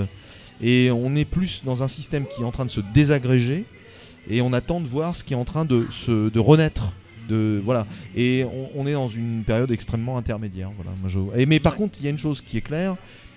[0.60, 3.64] Et on est plus dans un système qui est en train de se désagréger.
[4.28, 6.92] Et on attend de voir ce qui est en train de, se, de renaître.
[7.28, 7.86] De, voilà.
[8.16, 8.44] Et
[8.74, 10.70] on, est dans une période extrêmement intermédiaire.
[10.76, 11.46] Voilà.
[11.46, 12.96] Mais par contre, il y a une chose qui est claire,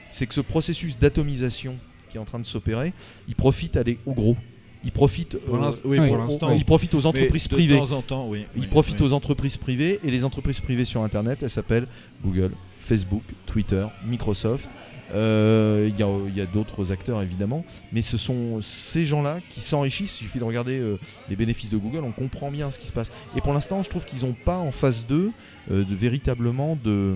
[0.10, 1.76] c'est que ce processus d'atomisation
[2.10, 2.94] qui est en train de s'opérer,
[3.28, 4.36] il profite à les- aux gros.
[4.84, 5.40] Il profite, euh,
[5.86, 6.10] oui, Oui.
[6.10, 6.52] aux- l'instant.
[6.56, 7.78] il profite aux Mais entreprises de privées.
[7.78, 8.46] temps en temps, oui.
[8.56, 11.88] Il profite aux entreprises privées et les entreprises privées sur Internet, elles s'appellent
[12.24, 14.70] Google, Facebook, Twitter, Microsoft.
[15.14, 16.00] Euh, Il
[16.38, 20.22] y a, d'autres acteurs évidemment, mais ce sont ces gens-là qui s'enrichissent.
[20.22, 20.98] Il suffit de regarder euh,
[21.30, 23.12] les bénéfices de Google, on comprend bien ce qui se passe.
[23.36, 25.32] Et pour l'instant, je trouve qu'ils n'ont pas en face d'eux
[25.72, 27.16] euh, de, véritablement de,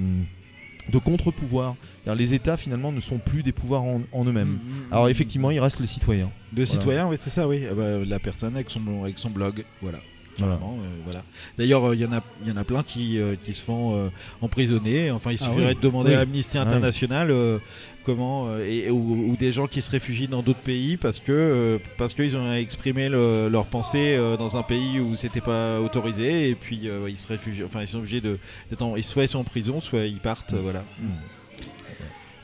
[0.91, 1.75] de contre-pouvoir.
[2.05, 4.47] Les États finalement ne sont plus des pouvoirs en, en eux-mêmes.
[4.49, 4.51] Mm,
[4.89, 5.09] mm, Alors mm.
[5.09, 6.29] effectivement, il reste les citoyens.
[6.51, 7.63] De citoyens, oui, c'est ça, oui.
[7.69, 9.99] Ah bah, la personne avec son, avec son blog, voilà.
[10.39, 10.55] Voilà.
[10.55, 10.57] Euh,
[11.03, 11.23] voilà.
[11.59, 13.61] D'ailleurs, euh, il y, en a- il y en a plein qui, euh, qui se
[13.61, 14.09] font
[14.41, 15.11] emprisonner.
[15.11, 15.75] Enfin, il Ah suffirait oui.
[15.75, 16.15] de demander Oui.
[16.15, 16.63] à Amnesty Ouais.
[16.63, 17.31] International
[18.05, 21.77] comment euh, et, ou, des gens qui se réfugient dans d'autres pays parce que euh,
[21.97, 26.49] parce qu'ils ont exprimé le- leur pensée euh, dans un pays où c'était pas autorisé
[26.49, 27.63] et puis ils se réfugient.
[27.63, 28.37] Enfin, ils sont obligés de
[28.79, 30.53] en- soit ils sont en prison, soit ils partent.
[30.53, 30.83] voilà.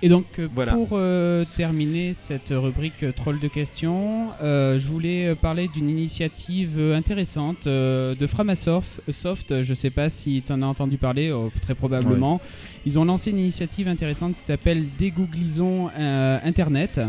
[0.01, 0.71] Et donc, euh, Voilà.
[0.73, 6.80] pour euh, terminer cette rubrique euh, troll de questions, euh, je voulais parler d'une initiative
[6.95, 8.88] intéressante euh, de Framasoft.
[9.11, 12.39] Soft, je ne sais pas si tu en as entendu parler, euh, très probablement.
[12.85, 17.01] Ils ont lancé une initiative intéressante qui s'appelle Dégooglisons Internet.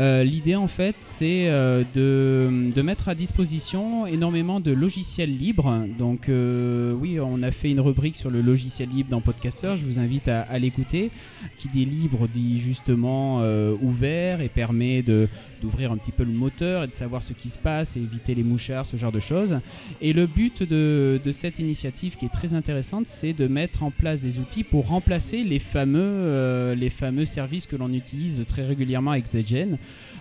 [0.00, 5.84] Euh, L'idée, en fait, c'est euh, de, de mettre à disposition énormément de logiciels libres.
[5.98, 9.74] Donc, euh, oui, on a fait une rubrique sur le logiciel libre dans Podcaster.
[9.76, 11.10] Je vous invite à, l'écouter
[11.58, 13.42] qui dit libre dit justement
[13.80, 17.58] ouvert et permet d'ouvrir un petit peu le moteur et de savoir ce qui se
[17.58, 19.58] passe et éviter les mouchards, ce genre de choses.
[20.00, 23.90] Et le but de, de cette initiative qui est très intéressante, c'est de mettre en
[23.90, 29.12] place des outils pour remplacer les fameux, les fameux services que l'on utilise très régulièrement
[29.12, 29.78] avec ZGen.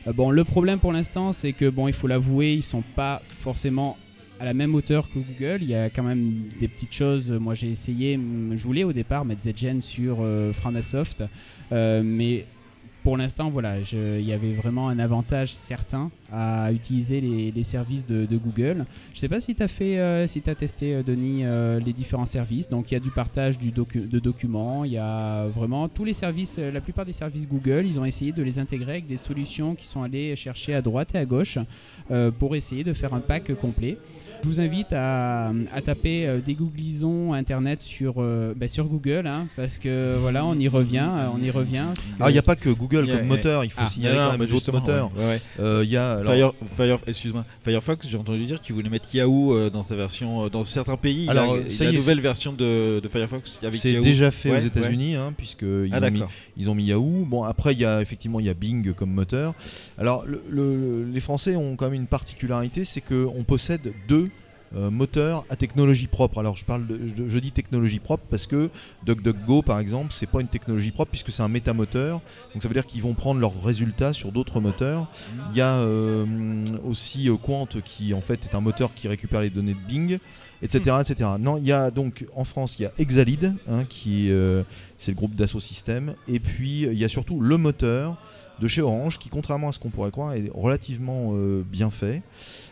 [0.08, 3.22] Euh, bon, le problème pour l'instant, c'est que bon, il faut l'avouer, ils sont pas
[3.42, 3.98] forcément
[4.40, 5.62] à la même hauteur que Google.
[5.62, 7.32] Il y a quand même des petites choses.
[7.32, 8.20] Moi, j'ai essayé,
[8.56, 11.24] je voulais au départ mettre ZGen sur euh, Framasoft,
[11.72, 12.46] euh, mais
[13.10, 18.06] pour l'instant, voilà, il y avait vraiment un avantage certain à utiliser les, les services
[18.06, 18.86] de, de Google.
[19.16, 21.80] Je sais pas si tu as fait, euh, si tu as testé, euh, Denis, euh,
[21.80, 22.70] les différents services.
[22.70, 26.06] Donc, il y a du partage du docu- de documents, il y a vraiment tous
[26.06, 29.18] les services, la plupart des services Google, ils ont essayé de les intégrer avec des
[29.18, 31.58] solutions qui sont allées chercher à droite et à gauche
[32.12, 33.98] euh, pour essayer de faire un pack complet.
[34.44, 38.24] Je vous invite à, à taper euh, dégooglisons Internet sur,
[38.56, 41.88] bah, sur Google, hein, parce que voilà, on y revient, on y revient.
[42.20, 43.90] Ah, il n'y a pas que Google A- comme moteur, il faut Ah.
[43.90, 45.12] signaler Non, non, quand même mais d'autres moteurs.
[45.18, 45.42] ouais, ouais.
[45.60, 49.14] Euh, Il y a alors- Fire, Fire- excuse-moi, Firefox, j'ai entendu dire qu'il voulait mettre
[49.14, 51.24] Yahoo euh, dans sa version, euh, dans certains pays.
[51.24, 53.80] il a- Alors, il ça a y la est, nouvelle version de, de Firefox avec
[53.80, 56.24] C'est déjà fait Ouais, aux États-Unis, hein, puisque ils, Ah ont mis,
[56.58, 57.26] ils ont mis Yahoo.
[57.26, 59.54] Bon, après, il y a effectivement il y a Bing comme moteur.
[59.98, 64.30] Alors, le- le- les Français ont quand même une particularité, c'est qu'on possède deux
[64.76, 66.38] euh, moteurs à technologie propre.
[66.40, 68.70] Alors, je parle, de- je, je dis technologie propre parce que
[69.06, 72.22] DuckDuckGo, par exemple, c'est pas une technologie propre puisque c'est un métamoteur.
[72.54, 75.08] Donc, ça veut dire qu'ils vont prendre leurs résultats sur d'autres moteurs.
[75.52, 76.26] Il y a euh,
[76.88, 80.20] aussi euh, Quant qui en fait est un moteur qui récupère les données de Bing,
[80.62, 80.98] etc.
[81.02, 81.30] etc.
[81.40, 84.64] Non, il y a donc en France il y a Exalid hein, qui euh,
[84.98, 88.18] c'est le groupe Dassault Systèmes et puis il y a surtout le moteur
[88.60, 91.34] de chez Orange qui contrairement à ce qu'on pourrait croire est relativement
[91.64, 92.22] bien fait.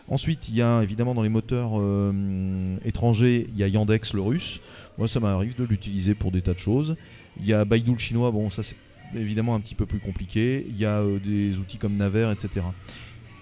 [0.09, 4.21] Ensuite il y a évidemment dans les moteurs euh, étrangers il y a Yandex le
[4.21, 4.61] russe.
[4.97, 6.95] Moi ça m'arrive de l'utiliser pour des tas de choses.
[7.39, 8.77] Il y a Baidu le chinois, bon ça c'est
[9.15, 10.65] évidemment un petit peu plus compliqué.
[10.69, 12.65] Il y a euh, des outils comme Naver, etc.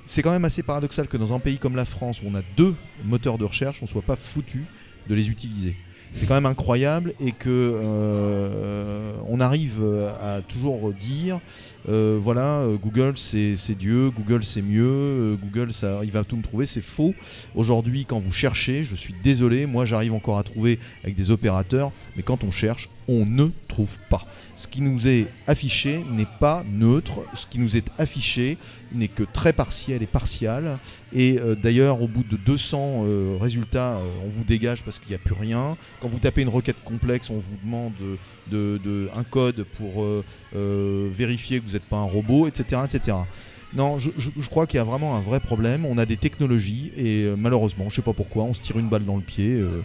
[0.08, 2.42] C'est quand même assez paradoxal que dans un pays comme la France, où on a
[2.58, 4.66] deux moteurs de recherche, on soit pas foutu
[5.08, 5.76] de les utiliser.
[6.14, 9.84] c'est quand même incroyable et que euh, on arrive
[10.20, 11.40] à toujours dire
[11.88, 16.38] euh, voilà, euh, Google c'est Dieu, Google c'est mieux, euh, Google ça, il va tout
[16.38, 17.14] me trouver, c'est faux.
[17.53, 21.91] Aujourd'hui, quand vous cherchez, je suis désolé, moi j'arrive encore à trouver avec des opérateurs,
[22.16, 24.26] mais quand on cherche, on ne trouve pas.
[24.56, 28.57] Ce qui nous est affiché n'est pas neutre, ce qui nous est affiché
[28.94, 30.80] n'est que très partiel et partial.
[31.14, 35.20] Et d'ailleurs, au bout de 200 euh, résultats, on vous dégage parce qu'il n'y a
[35.20, 35.78] plus rien.
[36.02, 37.91] Quand vous tapez une requête complexe, on vous demande
[38.49, 40.03] de, de- un code pour
[40.53, 42.82] vérifier que vous n'êtes pas un robot, etc.
[42.86, 43.18] etc.
[43.74, 45.86] Non, je, je- je crois qu'il y a vraiment un vrai problème.
[45.86, 48.88] On a des technologies et euh, malheureusement, je sais pas pourquoi, on se tire une
[48.88, 49.82] balle dans le pied euh,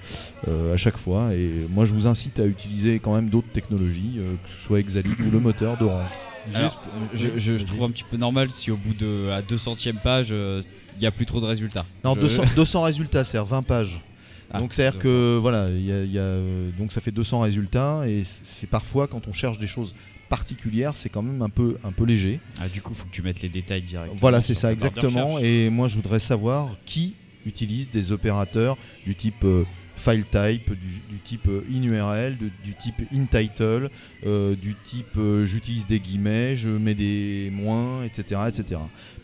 [0.49, 1.35] euh, à chaque fois.
[1.35, 4.79] Et moi, je vous incite à utiliser quand même d'autres technologies, euh, que ce soit
[4.81, 6.11] Exalit ou le moteur d'Orange.
[6.55, 6.81] Alors,
[7.15, 10.29] je, je- je trouve un petit peu normal si au bout de la 200ème page,
[10.31, 10.63] euh,
[10.97, 11.85] il n'y a plus trop de résultats.
[12.05, 14.01] Non, Je- 200, 200 résultats, c'est-à-dire 20 pages.
[14.53, 17.41] Ah, donc c'est-à-dire que voilà, il y a- y a, euh, donc ça fait 200
[17.41, 19.95] résultats et c'est parfois quand on cherche des choses
[20.31, 22.41] particulières, c'est quand même un peu un peu léger.
[22.61, 24.19] Ah, du coup, faut que tu mettes les détails directement.
[24.19, 25.39] Voilà, c'est ça exactement.
[25.41, 27.17] Et moi, je voudrais savoir qui
[27.47, 29.65] utilise des opérateurs du type euh,
[29.97, 33.91] file type, du, du type euh, in-URL, du type in-title,
[34.27, 38.41] euh, du type euh, j'utilise des guillemets, je mets des moins, etc.
[38.49, 38.81] etc.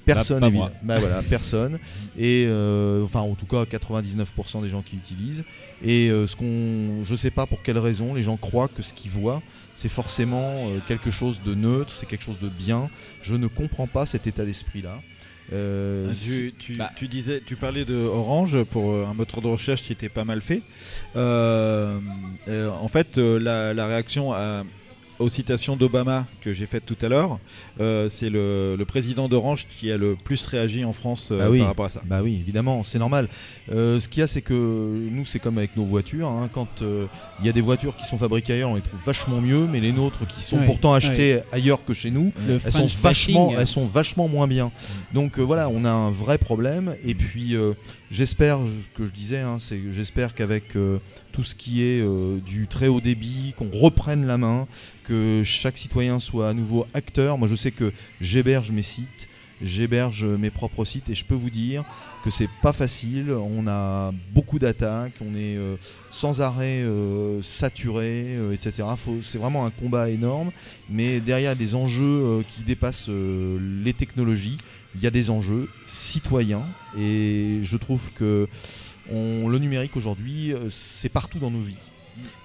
[0.07, 0.41] Personne,
[0.83, 1.79] bah voilà, personne.
[2.17, 5.45] Et euh, enfin, en tout cas, 99% des gens qui utilisent.
[5.85, 8.95] Et euh, ce qu'on, je sais pas pour quelle raison, les gens croient que ce
[8.95, 9.43] qu'ils voient,
[9.75, 12.89] c'est forcément euh, quelque chose de neutre, c'est quelque chose de bien.
[13.23, 15.03] Je ne comprends pas cet état d'esprit-là.
[15.53, 16.91] Euh, Tu, tu- Bah.
[16.97, 20.25] tu disais, tu parlais de Orange pour euh, un moteur de recherche qui était pas
[20.25, 20.63] mal fait.
[21.15, 21.99] Euh,
[22.81, 24.65] en fait, la, la réaction à-
[25.19, 27.39] aux citations d'Obama que j'ai faites tout à l'heure,
[27.81, 31.47] euh, c'est le, le président d'Orange qui a le plus réagi en France euh, Bah
[31.51, 31.59] oui.
[31.59, 32.03] par rapport à ça.
[32.05, 33.29] Bah oui, évidemment, c'est normal.
[33.73, 34.53] Euh, ce qu'il y a, c'est que
[35.11, 36.29] nous, c'est comme avec nos voitures.
[36.29, 37.07] hein, quand euh,
[37.41, 39.81] il y a des voitures qui sont fabriquées ailleurs, on les trouve vachement mieux, mais
[39.81, 43.47] les nôtres qui sont Ouais, pourtant achetées ailleurs que chez nous, Le elles sont vachement,
[43.47, 43.61] bashing.
[43.61, 44.71] elles sont vachement moins bien.
[45.15, 46.95] Donc euh, voilà, on a un vrai problème.
[47.05, 47.73] Et puis euh,
[48.11, 50.99] j'espère, ce que je disais, hein, c'est j'espère qu'avec euh,
[51.33, 54.67] tout ce qui est euh, du très haut débit, qu'on reprenne la main,
[55.05, 57.39] que chaque citoyen soit à nouveau acteur.
[57.39, 59.29] Moi, je sais que j'héberge mes sites.
[59.63, 61.83] J'héberge mes propres sites et je peux vous dire
[62.23, 63.31] que c'est pas facile.
[63.33, 65.77] On a beaucoup d'attaques, on est euh,
[66.11, 66.85] sans arrêt
[67.41, 68.87] saturé, etc.
[69.23, 70.51] C'est vraiment un combat énorme,
[70.91, 74.59] mais derrière des enjeux qui dépassent les technologies,
[74.97, 76.65] il y a des enjeux citoyens
[76.99, 78.49] et je trouve que
[79.13, 81.75] on- le numérique aujourd'hui, euh, c'est partout dans nos vies.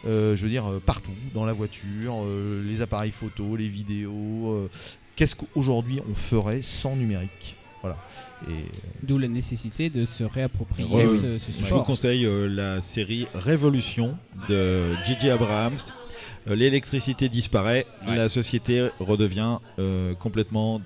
[0.06, 4.52] Euh, je veux dire, euh, partout, dans la voiture, euh, les appareils photo, les vidéos.
[4.52, 4.70] euh,
[5.16, 7.56] Qu'est-ce qu'aujourd'hui on ferait sans numérique?
[7.82, 7.98] Voilà.
[8.50, 8.54] Et
[9.04, 14.18] D'où la nécessité de se réapproprier ce, ce Je vous conseille euh, la série Révolution
[14.50, 15.30] de Gigi.
[15.30, 18.16] Euh, L'électricité disparaît, Ouais.
[18.16, 20.82] la société redevient euh, complètement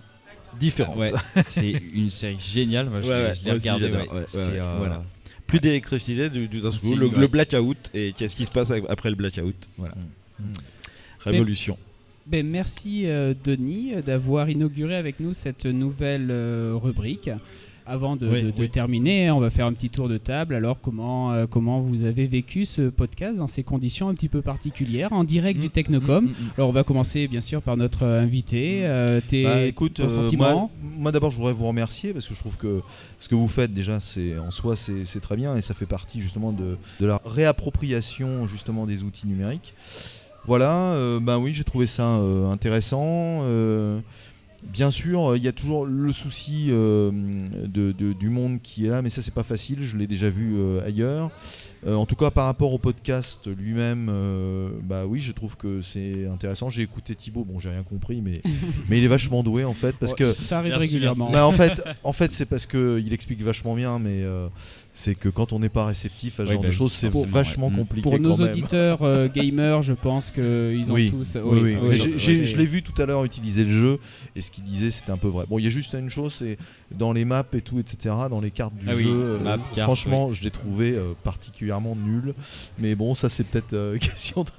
[0.60, 0.98] différente.
[0.98, 1.12] Ouais,
[1.46, 2.90] c'est une série géniale.
[2.90, 3.86] Moi, je Ouais, l'ai- je regardée.
[3.92, 4.14] j'adore.
[4.14, 4.20] ouais.
[4.20, 5.04] Ouais, C'est, ouais, euh, voilà.
[5.48, 7.20] Plus d'électricité du, du d'un seul coup, le, ouais.
[7.20, 9.70] le blackout et qu'est-ce qui se passe après le blackout.
[9.78, 9.94] Voilà.
[11.20, 11.78] Révolution.
[12.28, 17.30] Ben, merci euh, Denis euh, d'avoir inauguré avec nous cette nouvelle euh, rubrique.
[17.88, 18.70] Avant de, Oui, de- de oui.
[18.70, 20.56] terminer, on va faire un petit tour de table.
[20.56, 24.42] Alors, comment, euh, comment vous avez vécu ce podcast dans ces conditions un petit peu
[24.42, 26.34] particulières, en direct du Mm, Technocom mm, mm.
[26.58, 28.82] Alors, on va commencer bien sûr par notre euh, invité.
[28.86, 32.28] Euh, tes, Bah, écoute, ton euh, sentiment moi, moi, d'abord je voudrais vous remercier parce
[32.28, 32.82] que je trouve que
[33.20, 36.22] ce que vous faites déjà c'est en soi c'est très bien et ça fait partie
[36.22, 39.74] justement de, de la réappropriation justement des outils numériques.
[40.48, 43.42] Voilà, ben oui j'ai trouvé ça intéressant.
[44.66, 47.12] Euh, Bien sûr, il y a toujours le souci euh,
[47.66, 50.30] de, de- du monde qui est là, mais ça c'est pas facile, je l'ai déjà
[50.30, 51.32] vu euh, ailleurs.
[51.88, 55.82] Euh, en tout cas, par rapport au podcast lui-même, euh, bah oui, je trouve que
[55.84, 56.68] c'est intéressant.
[56.70, 58.42] J'ai écouté Thibaut, bon, j'ai rien compris, mais,
[58.90, 61.30] mais il est vachement doué en fait, parce Ouais, que ça arrive Merci, régulièrement.
[61.30, 64.48] bah, en fait, en fait, c'est parce que il explique vachement bien, mais euh,
[64.94, 66.92] c'est que quand on n'est pas réceptif à ce Oui, genre bah de oui, choses,
[66.94, 67.76] c'est vachement ouais.
[67.76, 68.02] Compliqué.
[68.02, 71.38] Pour nos quand auditeurs euh, gamers, je pense qu'ils ont Oui, tous.
[71.44, 71.78] Oui, oui.
[71.84, 72.14] Oui.
[72.18, 74.00] je l'ai vu tout à l'heure utiliser le jeu
[74.36, 75.46] et ce qu'il disait c'était un peu vrai.
[75.50, 76.58] Bon, il y a juste une chose, c'est
[76.92, 79.58] dans les maps et tout, etc., dans les cartes du Ah oui, jeu, euh, map,
[79.74, 82.34] carte, franchement, je l'ai trouvé euh, particulièrement nul.
[82.80, 84.50] Mais bon, ça c'est peut-être euh, question de...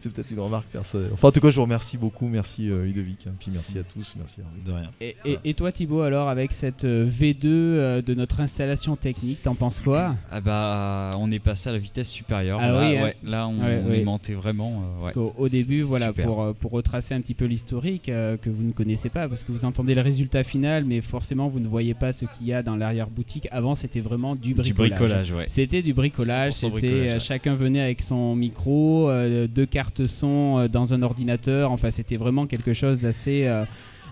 [0.00, 1.10] c'est peut-être une remarque personnelle.
[1.12, 3.82] Enfin, en tout cas, je vous remercie beaucoup, merci euh, Ludovic, hein, puis merci à
[3.82, 4.40] tous, merci.
[4.64, 4.90] De rien.
[5.00, 9.42] Et, et- et toi Thibaut, alors avec cette euh, V2 euh, de notre installation technique,
[9.42, 10.14] t'en penses quoi?
[10.30, 12.58] Ah bah, on est passé à la vitesse supérieure.
[12.62, 13.02] Ah là, oui, hein.
[13.02, 14.00] ouais, là, on, Ouais, on ouais.
[14.00, 14.82] aimantait vraiment.
[14.82, 16.26] euh, Parce qu'au au début, voilà, super.
[16.26, 19.52] pour, pour retracer un petit peu l'historique euh, que vous ne connaissez pas, parce que
[19.52, 22.62] vous entendez le résultat final, mais forcément vous ne voyez pas ce qu'il y a
[22.62, 23.48] dans l'arrière-boutique.
[23.50, 25.32] Avant, c'était vraiment du Du bricolage.
[25.32, 25.44] ouais.
[25.48, 27.20] C'était du bricolage, 100% c'était euh, ouais.
[27.20, 31.70] chacun venait avec son micro, euh, deux cartes son euh, dans un ordinateur.
[31.72, 33.64] Enfin, c'était vraiment quelque chose d'assez, euh,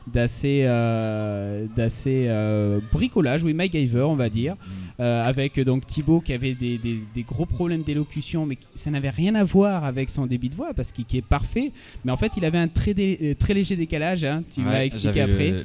[0.06, 4.56] d'assez, euh, d'assez euh, bricolage, oui, MacGyver, on va dire,
[5.00, 9.10] Euh, avec donc Thibaut qui avait des, des- des gros problèmes d'élocution, mais ça n'avait
[9.10, 11.72] rien à voir avec son débit de voix parce qu'il qui est parfait.
[12.04, 14.22] Mais en fait, il avait un très, dé- très léger décalage.
[14.24, 15.50] hein, tu Ouais, m'as expliqué après.
[15.50, 15.64] Le,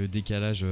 [0.00, 0.64] le décalage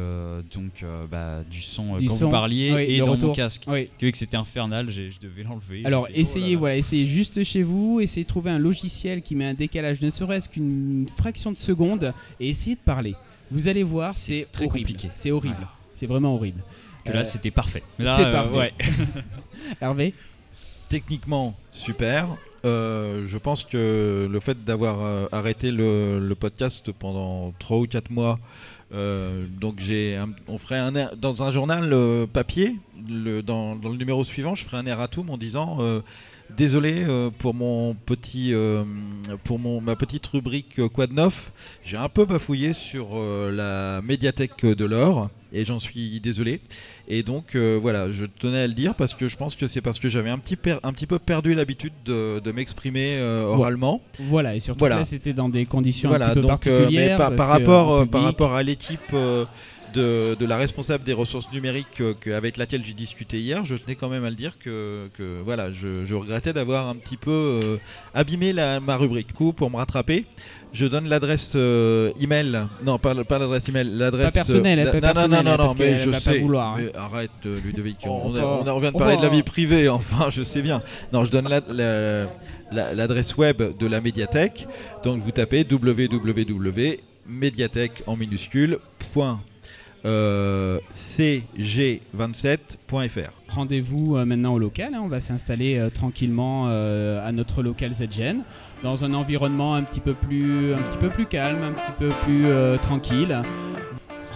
[0.54, 3.28] donc, bah, du son Du quand son, vous parliez oui, et dans retour.
[3.30, 3.64] mon casque.
[3.66, 3.88] Oui.
[3.98, 5.82] Que c'était infernal, je devais l'enlever.
[5.84, 6.58] Alors essayez, là.
[6.60, 10.10] voilà, essayez juste chez vous, essayez de trouver un logiciel qui met un décalage, ne
[10.10, 13.14] serait-ce qu'une fraction de seconde, et essayez de parler.
[13.50, 14.88] Vous allez voir, c'est très horrible.
[14.90, 15.10] compliqué.
[15.14, 15.56] C'est horrible.
[15.60, 15.66] Ouais.
[15.94, 16.62] C'est vraiment horrible.
[17.04, 17.82] Que là, Euh, c'était parfait.
[17.98, 18.56] C'est euh, parfait.
[18.56, 18.72] ouais.
[19.80, 20.14] Hervé
[20.88, 22.28] Techniquement, super.
[22.64, 27.86] Euh, je pense que le fait d'avoir euh, arrêté le, le podcast pendant 3 ou
[27.86, 28.38] 4 mois,
[28.92, 30.18] euh, donc j'ai
[30.48, 32.76] on ferait un air- dans un journal euh, papier,
[33.08, 36.00] le- dans, dans le numéro suivant, je ferai un erratum en disant euh,
[36.56, 38.84] désolé euh, pour mon petit euh,
[39.44, 41.52] pour mon ma petite rubrique euh, Quad 9,
[41.84, 43.08] j'ai un peu bafouillé sur
[43.50, 46.60] la médiathèque de l'or et j'en suis désolé.
[47.08, 49.80] Et donc euh, voilà, je tenais à le dire parce que je pense que c'est
[49.80, 54.00] parce que j'avais un petit, un peu perdu l'habitude de, de m'exprimer euh, oralement.
[54.20, 54.98] Voilà, et surtout Voilà.
[55.00, 57.18] là, c'était dans des conditions un Voilà, petit peu donc particulières.
[57.18, 59.12] mais par, rapport, par rapport à l'équipe
[59.94, 63.94] de, de la responsable des ressources numériques que- avec laquelle j'ai discuté hier, je tenais
[63.94, 67.30] quand même à le dire que, que voilà, je, je regrettais d'avoir un petit peu
[67.30, 67.76] euh,
[68.14, 69.28] abîmé la, ma rubrique.
[69.28, 70.24] Du coup, pour me rattraper,
[70.72, 72.62] je donne l'adresse euh, email.
[72.84, 74.32] Non, pas, pas l'adresse email, l'adresse.
[74.32, 76.38] Pas personnelle, euh, pas non, non, non, non, parce non, mais je sais.
[76.38, 76.76] vouloir, hein.
[76.78, 77.96] mais arrête, euh, Ludovic.
[78.04, 79.88] On, a- on a- on vient de parler de la vie privée.
[80.00, 80.82] Enfin, je sais bien.
[81.12, 82.24] Non, je donne la- la-
[82.72, 84.66] la- l'adresse web de la médiathèque.
[85.04, 88.78] Donc, vous tapez www.médiathèque en minuscule
[89.12, 89.40] point,
[90.04, 93.30] euh, cg27.fr.
[93.48, 94.94] Rendez-vous euh, maintenant au local.
[94.94, 95.00] hein.
[95.04, 98.42] On va s'installer euh, tranquillement euh, à notre local ZGen
[98.82, 102.12] dans un environnement un petit peu plus, un petit peu plus calme, un petit peu
[102.22, 103.36] plus euh, tranquille.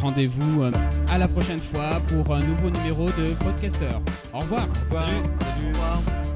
[0.00, 0.70] Rendez-vous euh,
[1.10, 3.86] à la prochaine fois pour un nouveau numéro de Podcaster.
[4.32, 4.66] Au revoir.
[4.90, 5.22] Salut.
[5.38, 6.33] Salut.